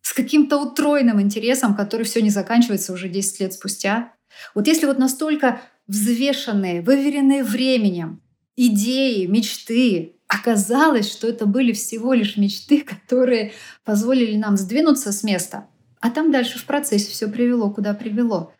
с 0.08 0.14
каким-то 0.14 0.56
утроенным 0.56 1.20
интересом, 1.20 1.76
который 1.76 2.04
все 2.04 2.22
не 2.22 2.30
заканчивается 2.30 2.94
уже 2.94 3.10
10 3.10 3.40
лет 3.40 3.52
спустя. 3.52 4.14
Вот 4.54 4.66
если 4.66 4.86
вот 4.86 4.98
настолько 4.98 5.60
взвешенные, 5.86 6.80
выверенные 6.80 7.44
временем 7.44 8.22
идеи, 8.56 9.26
мечты, 9.26 10.16
оказалось, 10.26 11.12
что 11.12 11.28
это 11.28 11.44
были 11.44 11.72
всего 11.72 12.14
лишь 12.14 12.38
мечты, 12.38 12.80
которые 12.80 13.52
позволили 13.84 14.34
нам 14.38 14.56
сдвинуться 14.56 15.12
с 15.12 15.22
места, 15.24 15.68
а 16.00 16.08
там 16.08 16.32
дальше 16.32 16.58
в 16.58 16.64
процессе 16.64 17.10
все 17.10 17.28
привело, 17.28 17.70
куда 17.70 17.92
привело. 17.92 18.54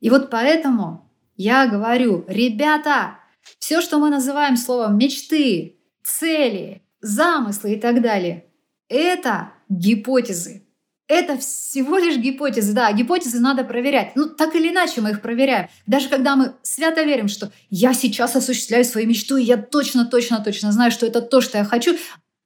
И 0.00 0.10
вот 0.10 0.28
поэтому 0.28 1.10
я 1.36 1.68
говорю, 1.68 2.26
ребята, 2.28 3.16
все, 3.58 3.80
что 3.80 3.98
мы 3.98 4.10
называем 4.10 4.58
словом 4.58 4.98
мечты, 4.98 5.78
цели, 6.02 6.82
замыслы 7.00 7.76
и 7.76 7.80
так 7.80 8.02
далее, 8.02 8.44
это 8.90 9.54
гипотезы. 9.70 10.66
Это 11.12 11.36
всего 11.36 11.98
лишь 11.98 12.16
гипотезы. 12.16 12.72
Да, 12.72 12.90
гипотезы 12.90 13.38
надо 13.38 13.64
проверять. 13.64 14.12
Ну, 14.16 14.30
так 14.30 14.54
или 14.54 14.70
иначе 14.70 15.02
мы 15.02 15.10
их 15.10 15.20
проверяем. 15.20 15.68
Даже 15.86 16.08
когда 16.08 16.36
мы 16.36 16.54
свято 16.62 17.02
верим, 17.02 17.28
что 17.28 17.52
я 17.68 17.92
сейчас 17.92 18.34
осуществляю 18.34 18.82
свою 18.86 19.06
мечту, 19.06 19.36
и 19.36 19.42
я 19.42 19.58
точно, 19.58 20.06
точно, 20.06 20.42
точно 20.42 20.72
знаю, 20.72 20.90
что 20.90 21.04
это 21.04 21.20
то, 21.20 21.42
что 21.42 21.58
я 21.58 21.64
хочу, 21.64 21.98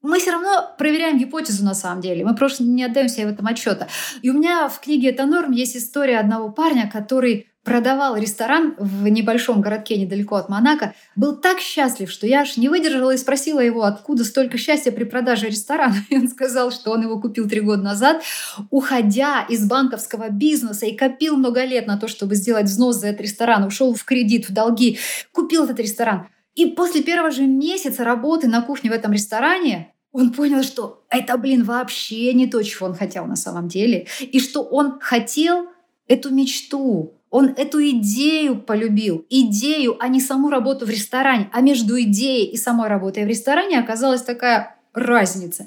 мы 0.03 0.19
все 0.19 0.33
равно 0.33 0.75
проверяем 0.79 1.17
гипотезу 1.17 1.65
на 1.65 1.75
самом 1.75 2.01
деле. 2.01 2.25
Мы 2.25 2.35
просто 2.35 2.65
не 2.65 2.83
отдаем 2.83 3.09
себе 3.09 3.27
в 3.27 3.31
этом 3.35 3.47
отчета. 3.47 3.87
И 4.23 4.31
у 4.31 4.33
меня 4.33 4.69
в 4.69 4.81
книге 4.81 5.11
«Это 5.11 5.27
норм» 5.27 5.53
есть 5.53 5.77
история 5.77 6.19
одного 6.19 6.51
парня, 6.51 6.91
который 6.93 7.47
продавал 7.67 8.17
ресторан 8.17 8.77
в 8.79 9.09
небольшом 9.09 9.61
городке 9.61 9.99
недалеко 9.99 10.37
от 10.37 10.49
Монако, 10.49 10.95
был 11.17 11.37
так 11.37 11.59
счастлив, 11.59 12.09
что 12.09 12.25
я 12.25 12.43
аж 12.43 12.57
не 12.57 12.69
выдержала 12.69 13.11
и 13.11 13.19
спросила 13.19 13.59
его, 13.59 13.83
откуда 13.83 14.25
столько 14.25 14.57
счастья 14.57 14.93
при 14.93 15.03
продаже 15.03 15.49
ресторана. 15.49 15.97
И 16.09 16.17
он 16.17 16.29
сказал, 16.29 16.71
что 16.71 16.93
он 16.93 17.03
его 17.03 17.21
купил 17.21 17.49
три 17.49 17.61
года 17.61 17.83
назад, 17.83 18.23
уходя 18.71 19.45
из 19.49 19.69
банковского 19.69 20.31
бизнеса 20.31 20.87
и 20.87 20.97
копил 20.97 21.37
много 21.37 21.65
лет 21.65 21.89
на 21.89 21.99
то, 21.99 22.07
чтобы 22.07 22.37
сделать 22.37 22.67
взнос 22.67 22.97
за 22.97 23.09
этот 23.09 23.23
ресторан, 23.23 23.65
ушел 23.65 23.95
в 23.95 24.05
кредит, 24.05 24.49
в 24.49 24.53
долги, 24.53 25.01
купил 25.33 25.65
этот 25.65 25.81
ресторан. 25.81 26.29
И 26.55 26.67
после 26.67 27.03
первого 27.03 27.33
же 27.33 27.43
месяца 27.43 28.05
работы 28.05 28.47
на 28.47 28.63
кухне 28.63 28.91
в 28.91 28.93
этом 28.93 29.13
ресторане 29.13 29.93
он 30.13 30.33
понял, 30.33 30.63
что 30.63 31.05
это, 31.11 31.37
блин, 31.37 31.65
вообще 31.65 32.33
не 32.33 32.47
то, 32.47 32.63
чего 32.63 32.87
он 32.87 32.95
хотел 32.95 33.27
на 33.27 33.37
самом 33.37 33.67
деле. 33.67 34.07
И 34.21 34.39
что 34.39 34.63
он 34.63 35.01
хотел 35.01 35.67
эту 36.07 36.33
мечту, 36.33 37.16
он 37.31 37.49
эту 37.57 37.81
идею 37.91 38.61
полюбил. 38.61 39.27
Идею, 39.29 39.97
а 40.01 40.09
не 40.09 40.21
саму 40.21 40.51
работу 40.51 40.87
в 40.87 40.91
ресторане. 40.91 41.51
А 41.53 41.61
между 41.61 42.01
идеей 42.01 42.47
и 42.47 42.57
самой 42.57 42.89
работой 42.89 43.25
в 43.25 43.29
ресторане 43.29 43.79
оказалась 43.79 44.23
такая 44.23 44.77
разница. 44.95 45.67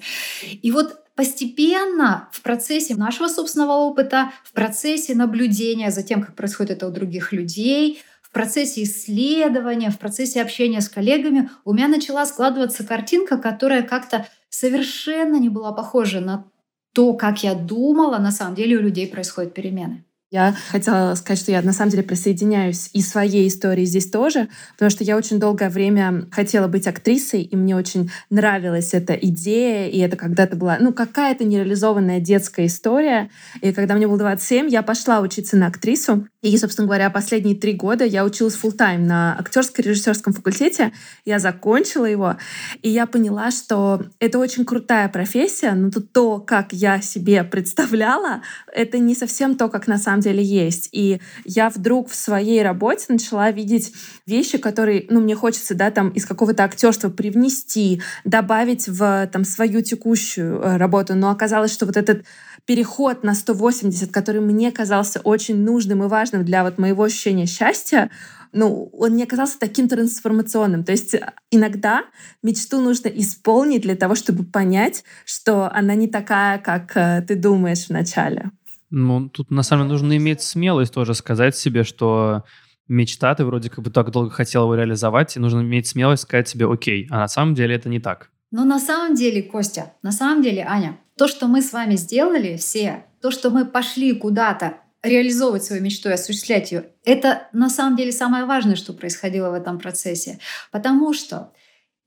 И 0.62 0.72
вот 0.72 1.06
постепенно 1.16 2.30
в 2.32 2.42
процессе 2.42 2.96
нашего 2.96 3.28
собственного 3.28 3.74
опыта, 3.74 4.32
в 4.44 4.54
процессе 4.54 5.16
наблюдения 5.16 5.92
за 5.92 6.02
тем, 6.02 6.22
как 6.22 6.36
происходит 6.36 6.78
это 6.78 6.88
у 6.88 6.92
других 6.92 7.34
людей, 7.34 8.02
в 8.22 8.32
процессе 8.32 8.84
исследования, 8.84 9.90
в 9.90 9.98
процессе 9.98 10.42
общения 10.42 10.82
с 10.82 10.90
коллегами 10.90 11.50
у 11.66 11.74
меня 11.74 11.88
начала 11.88 12.26
складываться 12.26 12.86
картинка, 12.86 13.38
которая 13.38 13.82
как-то 13.82 14.28
совершенно 14.50 15.38
не 15.38 15.50
была 15.50 15.72
похожа 15.72 16.20
на 16.20 16.46
то, 16.94 17.14
как 17.14 17.44
я 17.44 17.54
думала, 17.54 18.18
на 18.18 18.32
самом 18.32 18.56
деле 18.56 18.78
у 18.78 18.82
людей 18.82 19.08
происходят 19.08 19.54
перемены. 19.54 20.06
Я 20.32 20.56
хотела 20.70 21.16
сказать, 21.16 21.40
что 21.40 21.52
я 21.52 21.64
на 21.64 21.74
самом 21.74 21.90
деле 21.90 22.04
присоединяюсь 22.04 22.92
и 22.94 23.02
своей 23.02 23.48
истории 23.48 23.84
здесь 23.86 24.12
тоже, 24.12 24.48
потому 24.74 24.92
что 24.92 25.04
я 25.04 25.18
очень 25.18 25.40
долгое 25.40 25.70
время 25.70 26.28
хотела 26.32 26.68
быть 26.68 26.86
актрисой, 26.86 27.42
и 27.42 27.56
мне 27.56 27.76
очень 27.76 28.12
нравилась 28.30 28.94
эта 28.94 29.14
идея, 29.14 29.88
и 29.88 29.98
это 29.98 30.18
когда-то 30.18 30.56
была, 30.56 30.78
ну, 30.80 30.94
какая-то 30.94 31.46
нереализованная 31.46 32.20
детская 32.20 32.68
история. 32.68 33.32
И 33.62 33.74
когда 33.74 33.96
мне 33.96 34.08
было 34.08 34.20
27, 34.20 34.70
я 34.70 34.84
пошла 34.84 35.22
учиться 35.22 35.58
на 35.58 35.66
актрису, 35.66 36.28
и, 36.42 36.58
собственно 36.58 36.86
говоря, 36.86 37.10
последние 37.10 37.56
три 37.56 37.74
года 37.74 38.06
я 38.06 38.24
училась 38.24 38.58
full 38.62 38.72
тайм 38.72 39.06
на 39.06 39.36
актерско-режиссерском 39.40 40.32
факультете. 40.32 40.94
Я 41.26 41.40
закончила 41.40 42.06
его, 42.06 42.38
и 42.82 42.90
я 42.90 43.08
поняла, 43.08 43.52
что 43.52 44.04
это 44.20 44.40
очень 44.40 44.64
крутая 44.64 45.10
профессия, 45.10 45.74
но 45.74 45.90
то, 45.90 46.40
как 46.40 46.72
я 46.72 47.02
себе 47.02 47.44
представляла, 47.44 48.42
это 48.72 49.00
не 49.00 49.16
совсем 49.16 49.56
то, 49.56 49.68
как 49.68 49.88
на 49.88 49.98
самом 49.98 50.19
самом 50.20 50.22
деле 50.22 50.44
есть. 50.44 50.90
И 50.92 51.20
я 51.46 51.70
вдруг 51.70 52.10
в 52.10 52.16
своей 52.16 52.62
работе 52.62 53.06
начала 53.10 53.52
видеть 53.52 53.94
вещи, 54.26 54.58
которые, 54.58 55.06
ну, 55.10 55.20
мне 55.22 55.36
хочется, 55.36 55.76
да, 55.76 55.92
там 55.92 56.10
из 56.10 56.26
какого-то 56.26 56.64
актерства 56.64 57.10
привнести, 57.10 58.02
добавить 58.24 58.88
в 58.88 59.28
там 59.32 59.46
свою 59.46 59.82
текущую 59.82 60.60
э, 60.60 60.78
работу. 60.78 61.16
Но 61.16 61.30
оказалось, 61.30 61.74
что 61.74 61.86
вот 61.86 61.98
этот 61.98 62.26
переход 62.66 63.24
на 63.24 63.34
180, 63.34 64.12
который 64.12 64.42
мне 64.42 64.72
казался 64.72 65.20
очень 65.24 65.64
нужным 65.64 66.04
и 66.04 66.08
важным 66.08 66.46
для 66.46 66.64
вот 66.64 66.78
моего 66.78 67.04
ощущения 67.04 67.46
счастья, 67.46 68.10
ну, 68.52 68.90
он 68.94 69.16
не 69.16 69.24
оказался 69.24 69.60
таким 69.60 69.88
трансформационным. 69.88 70.84
То 70.84 70.92
есть 70.92 71.16
иногда 71.52 72.04
мечту 72.44 72.82
нужно 72.82 73.10
исполнить 73.10 73.82
для 73.82 73.96
того, 73.96 74.16
чтобы 74.16 74.44
понять, 74.44 75.04
что 75.26 75.72
она 75.72 75.96
не 75.96 76.08
такая, 76.08 76.58
как 76.58 76.92
э, 76.96 77.24
ты 77.28 77.36
думаешь 77.36 77.90
вначале. 77.90 78.52
Ну, 78.90 79.30
тут 79.30 79.52
на 79.52 79.64
самом 79.64 79.86
деле 79.86 79.94
нужно 79.94 80.18
иметь 80.18 80.42
смелость 80.42 80.94
тоже 80.94 81.14
сказать 81.14 81.56
себе, 81.56 81.84
что 81.84 82.44
мечта, 82.88 83.36
ты 83.36 83.46
вроде 83.46 83.70
как 83.70 83.84
бы 83.84 83.92
так 83.92 84.12
долго 84.12 84.32
хотел 84.32 84.64
его 84.64 84.76
реализовать, 84.76 85.36
и 85.36 85.40
нужно 85.40 85.62
иметь 85.62 85.88
смелость 85.88 86.24
сказать 86.24 86.50
себе 86.50 86.72
«Окей», 86.72 87.08
а 87.10 87.20
на 87.20 87.28
самом 87.28 87.54
деле 87.54 87.76
это 87.76 87.88
не 87.88 88.00
так. 88.00 88.32
Но 88.52 88.66
на 88.66 88.80
самом 88.80 89.16
деле, 89.16 89.44
Костя, 89.44 89.94
на 90.02 90.12
самом 90.12 90.42
деле, 90.42 90.66
Аня, 90.68 90.98
то, 91.18 91.28
что 91.28 91.48
мы 91.48 91.62
с 91.62 91.72
вами 91.72 91.96
сделали 91.96 92.58
все, 92.58 93.06
то, 93.22 93.30
что 93.30 93.52
мы 93.52 93.66
пошли 93.66 94.14
куда-то 94.14 94.78
реализовывать 95.04 95.64
свою 95.64 95.82
мечту 95.82 96.10
и 96.10 96.14
осуществлять 96.14 96.72
ее, 96.72 96.88
это 97.06 97.48
на 97.54 97.70
самом 97.70 97.96
деле 97.96 98.12
самое 98.12 98.46
важное, 98.46 98.76
что 98.76 98.94
происходило 98.94 99.52
в 99.52 99.54
этом 99.54 99.80
процессе. 99.80 100.40
Потому 100.72 101.14
что 101.14 101.54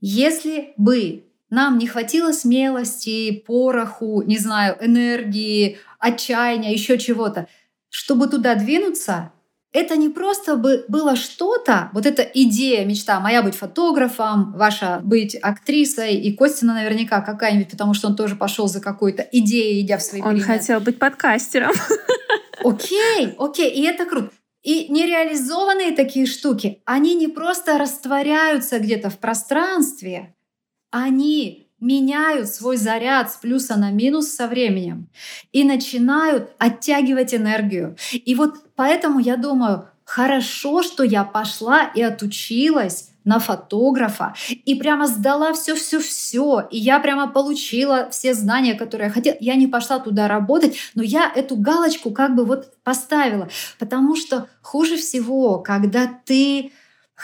если 0.00 0.74
бы 0.76 1.24
нам 1.48 1.78
не 1.78 1.86
хватило 1.86 2.32
смелости, 2.32 3.44
пороху, 3.46 4.22
не 4.22 4.38
знаю, 4.38 4.76
энергии, 4.80 5.78
отчаяния, 6.02 6.72
еще 6.72 6.98
чего-то, 6.98 7.46
чтобы 7.88 8.26
туда 8.26 8.54
двинуться, 8.56 9.32
это 9.72 9.96
не 9.96 10.10
просто 10.10 10.56
бы 10.56 10.84
было 10.88 11.16
что-то, 11.16 11.90
вот 11.94 12.04
эта 12.04 12.22
идея, 12.22 12.84
мечта 12.84 13.18
моя 13.20 13.42
быть 13.42 13.54
фотографом, 13.54 14.52
ваша 14.52 15.00
быть 15.02 15.34
актрисой, 15.34 16.16
и 16.16 16.36
Костина 16.36 16.74
наверняка 16.74 17.22
какая-нибудь, 17.22 17.70
потому 17.70 17.94
что 17.94 18.08
он 18.08 18.16
тоже 18.16 18.36
пошел 18.36 18.68
за 18.68 18.80
какой-то 18.80 19.22
идеей, 19.32 19.80
идя 19.80 19.96
в 19.96 20.02
свои 20.02 20.20
Он 20.20 20.34
перемены. 20.36 20.58
хотел 20.58 20.80
быть 20.80 20.98
подкастером. 20.98 21.72
Окей, 22.64 23.34
окей, 23.38 23.70
и 23.70 23.82
это 23.82 24.04
круто. 24.04 24.30
И 24.62 24.86
нереализованные 24.88 25.90
такие 25.90 26.26
штуки, 26.26 26.80
они 26.84 27.16
не 27.16 27.26
просто 27.26 27.76
растворяются 27.76 28.78
где-то 28.78 29.10
в 29.10 29.18
пространстве, 29.18 30.36
они 30.92 31.61
меняют 31.82 32.48
свой 32.48 32.76
заряд 32.76 33.30
с 33.30 33.36
плюса 33.36 33.76
на 33.76 33.90
минус 33.90 34.28
со 34.28 34.46
временем 34.46 35.08
и 35.52 35.64
начинают 35.64 36.52
оттягивать 36.58 37.34
энергию. 37.34 37.96
И 38.12 38.34
вот 38.34 38.54
поэтому 38.76 39.18
я 39.18 39.36
думаю, 39.36 39.88
хорошо, 40.04 40.82
что 40.82 41.02
я 41.02 41.24
пошла 41.24 41.84
и 41.84 42.00
отучилась 42.00 43.08
на 43.24 43.38
фотографа 43.38 44.34
и 44.48 44.74
прямо 44.74 45.06
сдала 45.06 45.52
все-все-все. 45.52 46.68
И 46.70 46.78
я 46.78 46.98
прямо 47.00 47.28
получила 47.28 48.08
все 48.10 48.34
знания, 48.34 48.74
которые 48.74 49.08
я 49.08 49.12
хотела. 49.12 49.36
Я 49.40 49.54
не 49.54 49.66
пошла 49.66 49.98
туда 49.98 50.28
работать, 50.28 50.76
но 50.94 51.02
я 51.02 51.30
эту 51.34 51.56
галочку 51.56 52.10
как 52.10 52.34
бы 52.34 52.44
вот 52.44 52.72
поставила. 52.82 53.48
Потому 53.78 54.16
что 54.16 54.48
хуже 54.60 54.96
всего, 54.96 55.58
когда 55.58 56.10
ты 56.24 56.72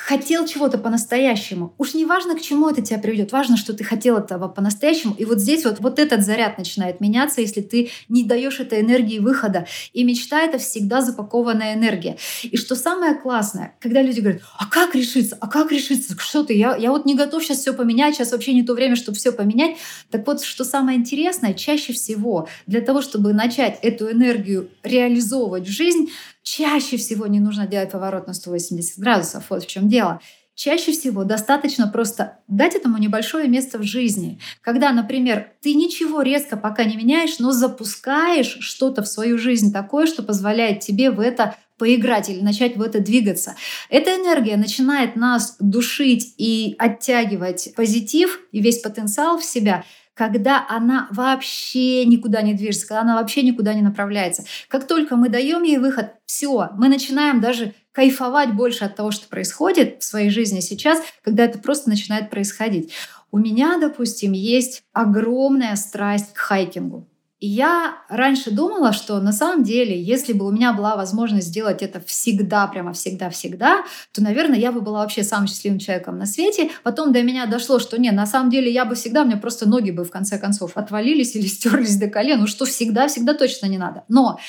хотел 0.07 0.47
чего-то 0.47 0.79
по-настоящему. 0.79 1.75
Уж 1.77 1.95
не 1.95 2.05
важно, 2.05 2.37
к 2.37 2.41
чему 2.41 2.69
это 2.71 2.81
тебя 2.81 2.99
приведет, 2.99 3.33
важно, 3.33 3.57
что 3.57 3.75
ты 3.75 3.83
хотел 3.83 4.17
этого 4.17 4.49
по-настоящему. 4.49 5.15
И 5.19 5.25
вот 5.25 5.41
здесь 5.41 5.65
вот, 5.65 5.81
вот 5.81 5.99
этот 5.99 6.25
заряд 6.25 6.57
начинает 6.57 7.01
меняться, 7.01 7.41
если 7.41 7.61
ты 7.61 7.91
не 8.09 8.25
даешь 8.25 8.61
этой 8.61 8.81
энергии 8.81 9.19
выхода. 9.19 9.67
И 9.93 10.05
мечта— 10.05 10.41
это 10.43 10.59
всегда 10.59 11.03
запакованная 11.03 11.75
энергия. 11.75 12.17
И 12.45 12.57
что 12.57 12.77
самое 12.77 13.17
классное, 13.17 13.75
когда 13.81 14.01
люди 14.01 14.21
говорят, 14.21 14.43
а 14.57 14.67
как 14.67 14.95
решиться, 14.95 15.37
а 15.41 15.49
как 15.49 15.73
решиться, 15.73 16.17
что 16.19 16.45
ты, 16.45 16.55
я, 16.55 16.77
я 16.77 16.93
вот 16.93 17.05
не 17.05 17.17
готов 17.17 17.43
сейчас 17.43 17.59
все 17.59 17.75
поменять, 17.75 18.15
сейчас 18.15 18.31
вообще 18.31 18.55
не 18.55 18.63
то 18.63 18.75
время, 18.75 18.95
чтобы 18.95 19.19
все 19.19 19.33
поменять. 19.33 19.77
Так 20.11 20.27
вот, 20.27 20.43
что 20.43 20.65
самое 20.65 20.97
интересное, 20.97 21.55
чаще 21.55 21.93
всего 21.93 22.49
для 22.67 22.81
того, 22.81 23.03
чтобы 23.03 23.33
начать 23.33 23.79
эту 23.83 24.11
энергию 24.11 24.71
реализовывать 24.85 25.67
в 25.67 25.71
жизнь, 25.71 26.09
чаще 26.49 26.97
всего 26.97 27.27
не 27.27 27.41
нужно 27.41 27.67
делать 27.67 27.91
поворот 27.91 28.27
на 28.27 28.33
180 28.33 28.99
градусов. 28.99 29.45
Вот 29.51 29.65
в 29.65 29.67
чем 29.67 29.89
дело. 29.89 30.21
Чаще 30.55 30.91
всего 30.93 31.23
достаточно 31.23 31.87
просто 31.87 32.39
дать 32.49 32.75
этому 32.75 32.99
небольшое 32.99 33.47
место 33.47 33.79
в 33.79 33.85
жизни. 33.85 34.41
Когда, 34.61 34.91
например, 34.93 35.53
ты 35.61 35.75
ничего 35.75 36.23
резко 36.23 36.57
пока 36.57 36.85
не 36.85 36.97
меняешь, 36.97 37.39
но 37.39 37.53
запускаешь 37.53 38.59
что-то 38.61 39.03
в 39.03 39.09
свою 39.09 39.39
жизнь 39.39 39.73
такое, 39.73 40.07
что 40.07 40.23
позволяет 40.23 40.81
тебе 40.81 41.11
в 41.11 41.21
это 41.21 41.55
поиграть 41.77 42.29
или 42.29 42.41
начать 42.41 42.77
в 42.77 42.83
это 42.83 42.99
двигаться. 42.99 43.55
Эта 43.89 44.17
энергия 44.17 44.57
начинает 44.57 45.15
нас 45.15 45.55
душить 45.61 46.35
и 46.39 46.75
оттягивать 46.79 47.73
позитив 47.77 48.41
и 48.51 48.61
весь 48.61 48.81
потенциал 48.81 49.39
в 49.39 49.45
себя 49.45 49.85
когда 50.19 50.67
она 50.69 51.07
вообще 51.13 52.05
никуда 52.05 52.43
не 52.43 52.53
движется, 52.53 52.89
когда 52.89 53.03
она 53.03 53.21
вообще 53.21 53.43
никуда 53.43 53.73
не 53.73 53.83
направляется. 53.83 54.43
Как 54.67 54.85
только 54.89 55.15
мы 55.15 55.29
даем 55.29 55.63
ей 55.63 55.79
выход, 55.79 56.15
все, 56.27 56.71
мы 56.77 56.89
начинаем 56.89 57.41
даже 57.41 57.73
кайфовать 57.93 58.53
больше 58.53 58.85
от 58.85 58.97
того, 58.97 59.13
что 59.13 59.29
происходит 59.29 60.03
в 60.03 60.05
своей 60.05 60.31
жизни 60.31 60.59
сейчас, 60.59 61.01
когда 61.23 61.45
это 61.45 61.61
просто 61.61 61.89
начинает 61.89 62.31
происходить. 62.31 62.93
У 63.31 63.39
меня, 63.39 63.79
допустим, 63.79 64.33
есть 64.33 64.83
огромная 64.93 65.77
страсть 65.77 66.33
к 66.33 66.39
хайкингу. 66.39 67.07
И 67.41 67.47
я 67.47 67.99
раньше 68.09 68.51
думала, 68.51 68.93
что 68.93 69.21
на 69.21 69.31
самом 69.31 69.63
деле, 69.63 70.01
если 70.01 70.33
бы 70.33 70.45
у 70.45 70.51
меня 70.51 70.73
была 70.73 70.97
возможность 70.97 71.49
сделать 71.49 71.83
это 71.83 72.01
всегда, 72.01 72.67
прямо 72.67 72.93
всегда-всегда, 72.93 73.85
то, 74.13 74.23
наверное, 74.23 74.59
я 74.59 74.73
бы 74.73 74.81
была 74.81 75.01
вообще 75.01 75.23
самым 75.23 75.47
счастливым 75.47 75.79
человеком 75.79 76.19
на 76.19 76.27
свете. 76.27 76.71
Потом 76.83 77.13
до 77.13 77.23
меня 77.23 77.47
дошло, 77.47 77.79
что 77.79 77.97
нет, 77.99 78.15
на 78.15 78.27
самом 78.27 78.51
деле 78.51 78.73
я 78.73 78.85
бы 78.85 78.97
всегда, 78.97 79.25
мне 79.25 79.37
просто 79.37 79.69
ноги 79.69 79.93
бы 79.93 80.05
в 80.05 80.11
конце 80.11 80.37
концов 80.39 80.73
отвалились 80.77 81.37
или 81.37 81.47
стерлись 81.47 81.97
до 81.97 82.09
колен, 82.09 82.41
ну 82.41 82.49
что 82.49 82.65
всегда-всегда 82.65 83.35
точно 83.35 83.67
не 83.67 83.79
надо. 83.79 84.05
Но 84.09 84.41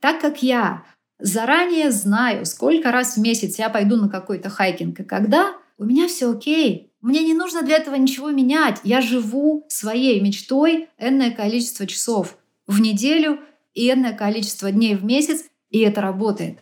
так 0.00 0.18
как 0.20 0.42
я 0.42 0.84
заранее 1.18 1.90
знаю, 1.90 2.46
сколько 2.46 2.92
раз 2.92 3.16
в 3.16 3.20
месяц 3.20 3.58
я 3.58 3.68
пойду 3.68 3.96
на 3.96 4.08
какой-то 4.08 4.48
хайкинг 4.48 5.00
и 5.00 5.04
когда, 5.04 5.52
у 5.76 5.84
меня 5.84 6.08
все 6.08 6.30
окей. 6.30 6.92
Мне 7.00 7.22
не 7.22 7.34
нужно 7.34 7.62
для 7.62 7.76
этого 7.76 7.94
ничего 7.94 8.30
менять. 8.30 8.80
Я 8.82 9.00
живу 9.00 9.64
своей 9.68 10.20
мечтой 10.20 10.88
энное 10.98 11.30
количество 11.30 11.86
часов 11.86 12.37
в 12.68 12.80
неделю 12.80 13.40
и 13.74 13.90
энное 13.90 14.12
количество 14.12 14.70
дней 14.70 14.94
в 14.94 15.04
месяц, 15.04 15.44
и 15.70 15.80
это 15.80 16.00
работает. 16.00 16.60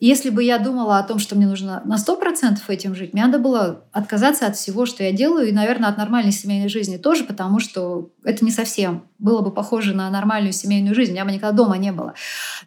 Если 0.00 0.30
бы 0.30 0.44
я 0.44 0.58
думала 0.58 0.98
о 0.98 1.02
том, 1.02 1.18
что 1.18 1.34
мне 1.34 1.46
нужно 1.46 1.82
на 1.84 1.96
100% 1.96 2.58
этим 2.68 2.94
жить, 2.94 3.12
мне 3.12 3.24
надо 3.24 3.40
было 3.40 3.84
отказаться 3.90 4.46
от 4.46 4.56
всего, 4.56 4.86
что 4.86 5.02
я 5.02 5.10
делаю, 5.10 5.48
и, 5.48 5.52
наверное, 5.52 5.88
от 5.88 5.98
нормальной 5.98 6.30
семейной 6.30 6.68
жизни 6.68 6.98
тоже, 6.98 7.24
потому 7.24 7.58
что 7.58 8.10
это 8.22 8.44
не 8.44 8.52
совсем 8.52 9.08
было 9.18 9.42
бы 9.42 9.50
похоже 9.50 9.94
на 9.94 10.08
нормальную 10.08 10.52
семейную 10.52 10.94
жизнь. 10.94 11.10
У 11.10 11.14
меня 11.14 11.24
бы 11.24 11.32
никогда 11.32 11.50
дома 11.50 11.78
не 11.78 11.90
было. 11.90 12.14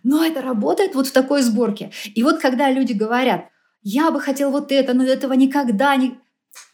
Но 0.04 0.26
это 0.26 0.42
работает 0.42 0.94
вот 0.94 1.08
в 1.08 1.14
такой 1.14 1.42
сборке. 1.42 1.92
И 2.14 2.22
вот 2.22 2.40
когда 2.40 2.70
люди 2.70 2.92
говорят, 2.92 3.46
я 3.82 4.12
бы 4.12 4.20
хотел 4.20 4.52
вот 4.52 4.72
это, 4.72 4.94
но 4.94 5.04
этого 5.06 5.34
никогда 5.34 5.96
не... 5.96 6.20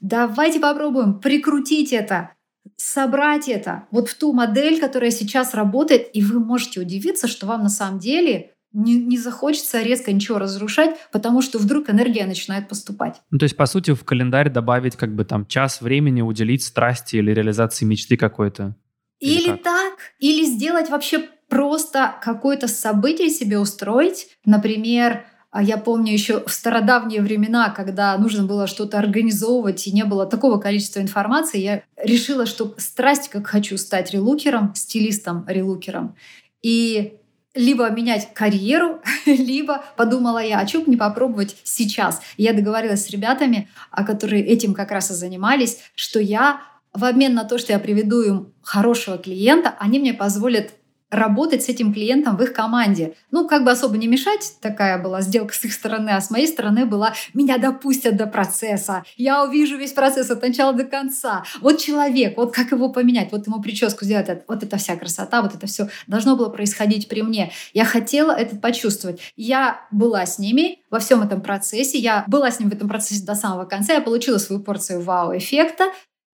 Давайте 0.01 0.59
попробуем 0.59 1.19
прикрутить 1.19 1.93
это, 1.93 2.31
собрать 2.77 3.49
это 3.49 3.87
вот 3.91 4.07
в 4.07 4.15
ту 4.15 4.31
модель, 4.33 4.79
которая 4.79 5.11
сейчас 5.11 5.53
работает, 5.53 6.09
и 6.13 6.21
вы 6.21 6.39
можете 6.39 6.79
удивиться, 6.79 7.27
что 7.27 7.47
вам 7.47 7.63
на 7.63 7.69
самом 7.69 7.99
деле 7.99 8.53
не, 8.71 8.95
не 8.95 9.17
захочется 9.17 9.81
резко 9.81 10.11
ничего 10.11 10.37
разрушать, 10.37 10.95
потому 11.11 11.41
что 11.41 11.57
вдруг 11.57 11.89
энергия 11.89 12.25
начинает 12.25 12.69
поступать. 12.69 13.21
Ну, 13.31 13.39
то 13.39 13.43
есть, 13.43 13.57
по 13.57 13.65
сути, 13.65 13.93
в 13.93 14.03
календарь 14.03 14.51
добавить 14.51 14.95
как 14.95 15.15
бы 15.15 15.25
там 15.25 15.45
час 15.47 15.81
времени 15.81 16.21
уделить 16.21 16.63
страсти 16.63 17.15
или 17.15 17.33
реализации 17.33 17.85
мечты 17.85 18.17
какой-то. 18.17 18.75
Или, 19.19 19.49
или 19.49 19.55
так, 19.55 19.93
или 20.19 20.45
сделать 20.45 20.89
вообще 20.89 21.27
просто 21.49 22.15
какое-то 22.21 22.67
событие 22.67 23.29
себе 23.29 23.57
устроить. 23.57 24.27
Например, 24.45 25.25
я 25.61 25.77
помню 25.77 26.11
еще 26.11 26.43
в 26.45 26.51
стародавние 26.51 27.21
времена, 27.21 27.69
когда 27.69 28.17
нужно 28.17 28.43
было 28.43 28.67
что-то 28.67 28.99
организовывать 28.99 29.87
и 29.87 29.91
не 29.91 30.03
было 30.03 30.25
такого 30.25 30.59
количества 30.59 30.99
информации, 30.99 31.59
я 31.59 31.83
решила, 31.97 32.45
что 32.45 32.75
страсть, 32.77 33.29
как 33.29 33.47
хочу 33.47 33.77
стать 33.77 34.11
релукером, 34.11 34.73
стилистом 34.75 35.45
релукером. 35.47 36.15
И 36.61 37.17
либо 37.55 37.89
менять 37.89 38.33
карьеру, 38.33 39.01
либо 39.25 39.83
подумала 39.95 40.39
я, 40.39 40.59
а 40.59 40.67
что 40.67 40.81
бы 40.81 40.91
не 40.91 40.97
попробовать 40.97 41.55
сейчас. 41.63 42.21
Я 42.37 42.53
договорилась 42.53 43.05
с 43.05 43.09
ребятами, 43.09 43.69
а 43.91 44.03
которые 44.03 44.43
этим 44.45 44.73
как 44.73 44.91
раз 44.91 45.11
и 45.11 45.13
занимались, 45.13 45.79
что 45.95 46.19
я 46.19 46.61
в 46.93 47.03
обмен 47.03 47.33
на 47.33 47.43
то, 47.43 47.57
что 47.57 47.73
я 47.73 47.79
приведу 47.79 48.21
им 48.21 48.53
хорошего 48.61 49.17
клиента, 49.17 49.75
они 49.79 49.99
мне 49.99 50.13
позволят 50.13 50.71
работать 51.09 51.63
с 51.63 51.69
этим 51.69 51.93
клиентом 51.93 52.35
в 52.35 52.43
их 52.43 52.53
команде. 52.53 53.15
Ну, 53.31 53.47
как 53.47 53.63
бы 53.63 53.71
особо 53.71 53.97
не 53.97 54.07
мешать, 54.07 54.55
такая 54.61 55.01
была 55.01 55.21
сделка 55.21 55.53
с 55.53 55.63
их 55.63 55.73
стороны, 55.73 56.09
а 56.09 56.21
с 56.21 56.29
моей 56.29 56.47
стороны 56.47 56.85
была, 56.85 57.13
меня 57.33 57.57
допустят 57.57 58.17
до 58.17 58.27
процесса, 58.27 59.03
я 59.15 59.43
увижу 59.43 59.77
весь 59.77 59.93
процесс 59.93 60.29
от 60.29 60.41
начала 60.41 60.73
до 60.73 60.83
конца. 60.83 61.43
Вот 61.61 61.79
человек, 61.79 62.37
вот 62.37 62.53
как 62.53 62.71
его 62.71 62.89
поменять, 62.89 63.31
вот 63.31 63.47
ему 63.47 63.61
прическу 63.61 64.05
сделать, 64.05 64.43
вот 64.47 64.63
это 64.63 64.77
вся 64.77 64.95
красота, 64.95 65.41
вот 65.41 65.55
это 65.55 65.67
все 65.67 65.87
должно 66.07 66.35
было 66.35 66.49
происходить 66.49 67.07
при 67.07 67.21
мне. 67.21 67.51
Я 67.73 67.85
хотела 67.85 68.31
это 68.31 68.55
почувствовать. 68.57 69.21
Я 69.35 69.81
была 69.91 70.25
с 70.25 70.39
ними 70.39 70.79
во 70.89 70.99
всем 70.99 71.21
этом 71.21 71.41
процессе, 71.41 71.97
я 71.97 72.25
была 72.27 72.51
с 72.51 72.59
ним 72.59 72.69
в 72.69 72.73
этом 72.73 72.89
процессе 72.89 73.25
до 73.25 73.35
самого 73.35 73.65
конца, 73.65 73.93
я 73.93 74.01
получила 74.01 74.37
свою 74.37 74.61
порцию 74.61 75.01
вау-эффекта, 75.01 75.85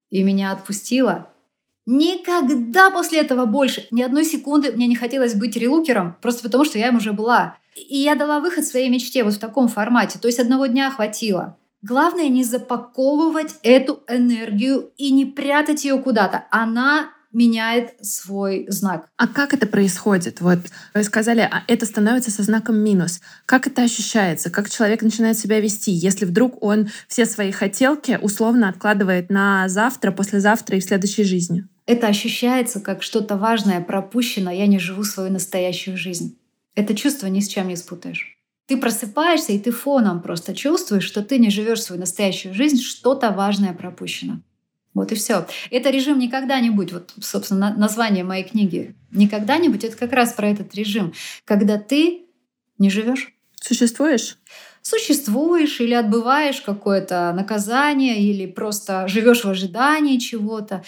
и 0.10 0.24
меня 0.24 0.52
отпустила 0.52 1.33
Никогда 1.86 2.90
после 2.92 3.20
этого 3.20 3.46
больше, 3.46 3.88
ни 3.92 4.02
одной 4.02 4.24
секунды 4.24 4.72
мне 4.72 4.88
не 4.88 4.96
хотелось 4.96 5.36
быть 5.36 5.58
релукером, 5.58 6.16
просто 6.22 6.44
потому 6.44 6.64
что 6.64 6.80
я 6.80 6.88
им 6.88 6.98
уже 6.98 7.12
была. 7.12 7.58
И 7.76 7.98
я 7.98 8.16
дала 8.16 8.40
выход 8.40 8.66
своей 8.66 8.90
мечте 8.90 9.24
вот 9.24 9.34
в 9.34 9.40
таком 9.40 9.68
формате. 9.68 10.20
То 10.20 10.28
есть 10.28 10.40
одного 10.40 10.68
дня 10.68 10.90
хватило. 10.92 11.58
Главное 11.82 12.30
не 12.30 12.46
запаковывать 12.46 13.56
эту 13.64 14.04
энергию 14.08 14.92
и 14.96 15.12
не 15.12 15.26
прятать 15.26 15.84
ее 15.84 15.98
куда-то. 15.98 16.46
Она 16.50 17.10
меняет 17.34 17.96
свой 18.02 18.68
знак. 18.70 19.10
А 19.18 19.28
как 19.28 19.54
это 19.54 19.68
происходит? 19.68 20.40
Вот 20.40 20.60
вы 20.94 21.04
сказали, 21.04 21.42
а 21.42 21.64
это 21.68 21.86
становится 21.86 22.32
со 22.32 22.44
знаком 22.44 22.78
минус. 22.78 23.20
Как 23.46 23.68
это 23.68 23.82
ощущается? 23.82 24.52
Как 24.52 24.70
человек 24.70 25.02
начинает 25.02 25.38
себя 25.38 25.60
вести, 25.60 25.92
если 25.92 26.26
вдруг 26.26 26.64
он 26.64 26.90
все 27.08 27.26
свои 27.26 27.52
хотелки 27.52 28.20
условно 28.22 28.70
откладывает 28.70 29.30
на 29.30 29.68
завтра, 29.68 30.12
послезавтра 30.12 30.78
и 30.78 30.80
в 30.80 30.86
следующей 30.86 31.24
жизни? 31.24 31.68
Это 31.86 32.08
ощущается 32.08 32.80
как 32.80 33.04
что-то 33.04 33.36
важное 33.36 33.82
пропущено, 33.82 34.52
я 34.52 34.68
не 34.68 34.80
живу 34.80 35.04
свою 35.04 35.32
настоящую 35.32 35.98
жизнь. 35.98 36.38
Это 36.76 36.96
чувство 36.96 37.28
ни 37.28 37.40
с 37.40 37.48
чем 37.48 37.68
не 37.68 37.76
спутаешь. 37.76 38.38
Ты 38.66 38.78
просыпаешься, 38.78 39.52
и 39.52 39.60
ты 39.60 39.72
фоном 39.72 40.22
просто 40.22 40.56
чувствуешь, 40.56 41.04
что 41.04 41.22
ты 41.22 41.38
не 41.38 41.50
живешь 41.50 41.84
свою 41.84 42.00
настоящую 42.00 42.54
жизнь, 42.54 42.82
что-то 42.82 43.32
важное 43.32 43.74
пропущено. 43.74 44.42
Вот 44.94 45.12
и 45.12 45.16
все. 45.16 45.48
Это 45.72 45.90
режим 45.90 46.20
никогда 46.20 46.60
не 46.60 46.70
будет. 46.70 46.94
Вот, 46.94 47.14
собственно, 47.20 47.76
название 47.76 48.24
моей 48.24 48.44
книги 48.44 48.96
никогда 49.12 49.58
не 49.58 49.68
будет. 49.68 49.84
Это 49.84 49.98
как 49.98 50.14
раз 50.14 50.34
про 50.34 50.48
этот 50.48 50.74
режим, 50.76 51.14
когда 51.46 51.78
ты 51.78 52.26
не 52.78 52.90
живешь. 52.90 53.34
Существуешь? 53.60 54.38
Существуешь 54.82 55.80
или 55.80 55.94
отбываешь 55.94 56.62
какое-то 56.62 57.34
наказание, 57.34 58.22
или 58.22 58.46
просто 58.46 59.08
живешь 59.08 59.44
в 59.44 59.50
ожидании 59.50 60.20
чего-то. 60.20 60.84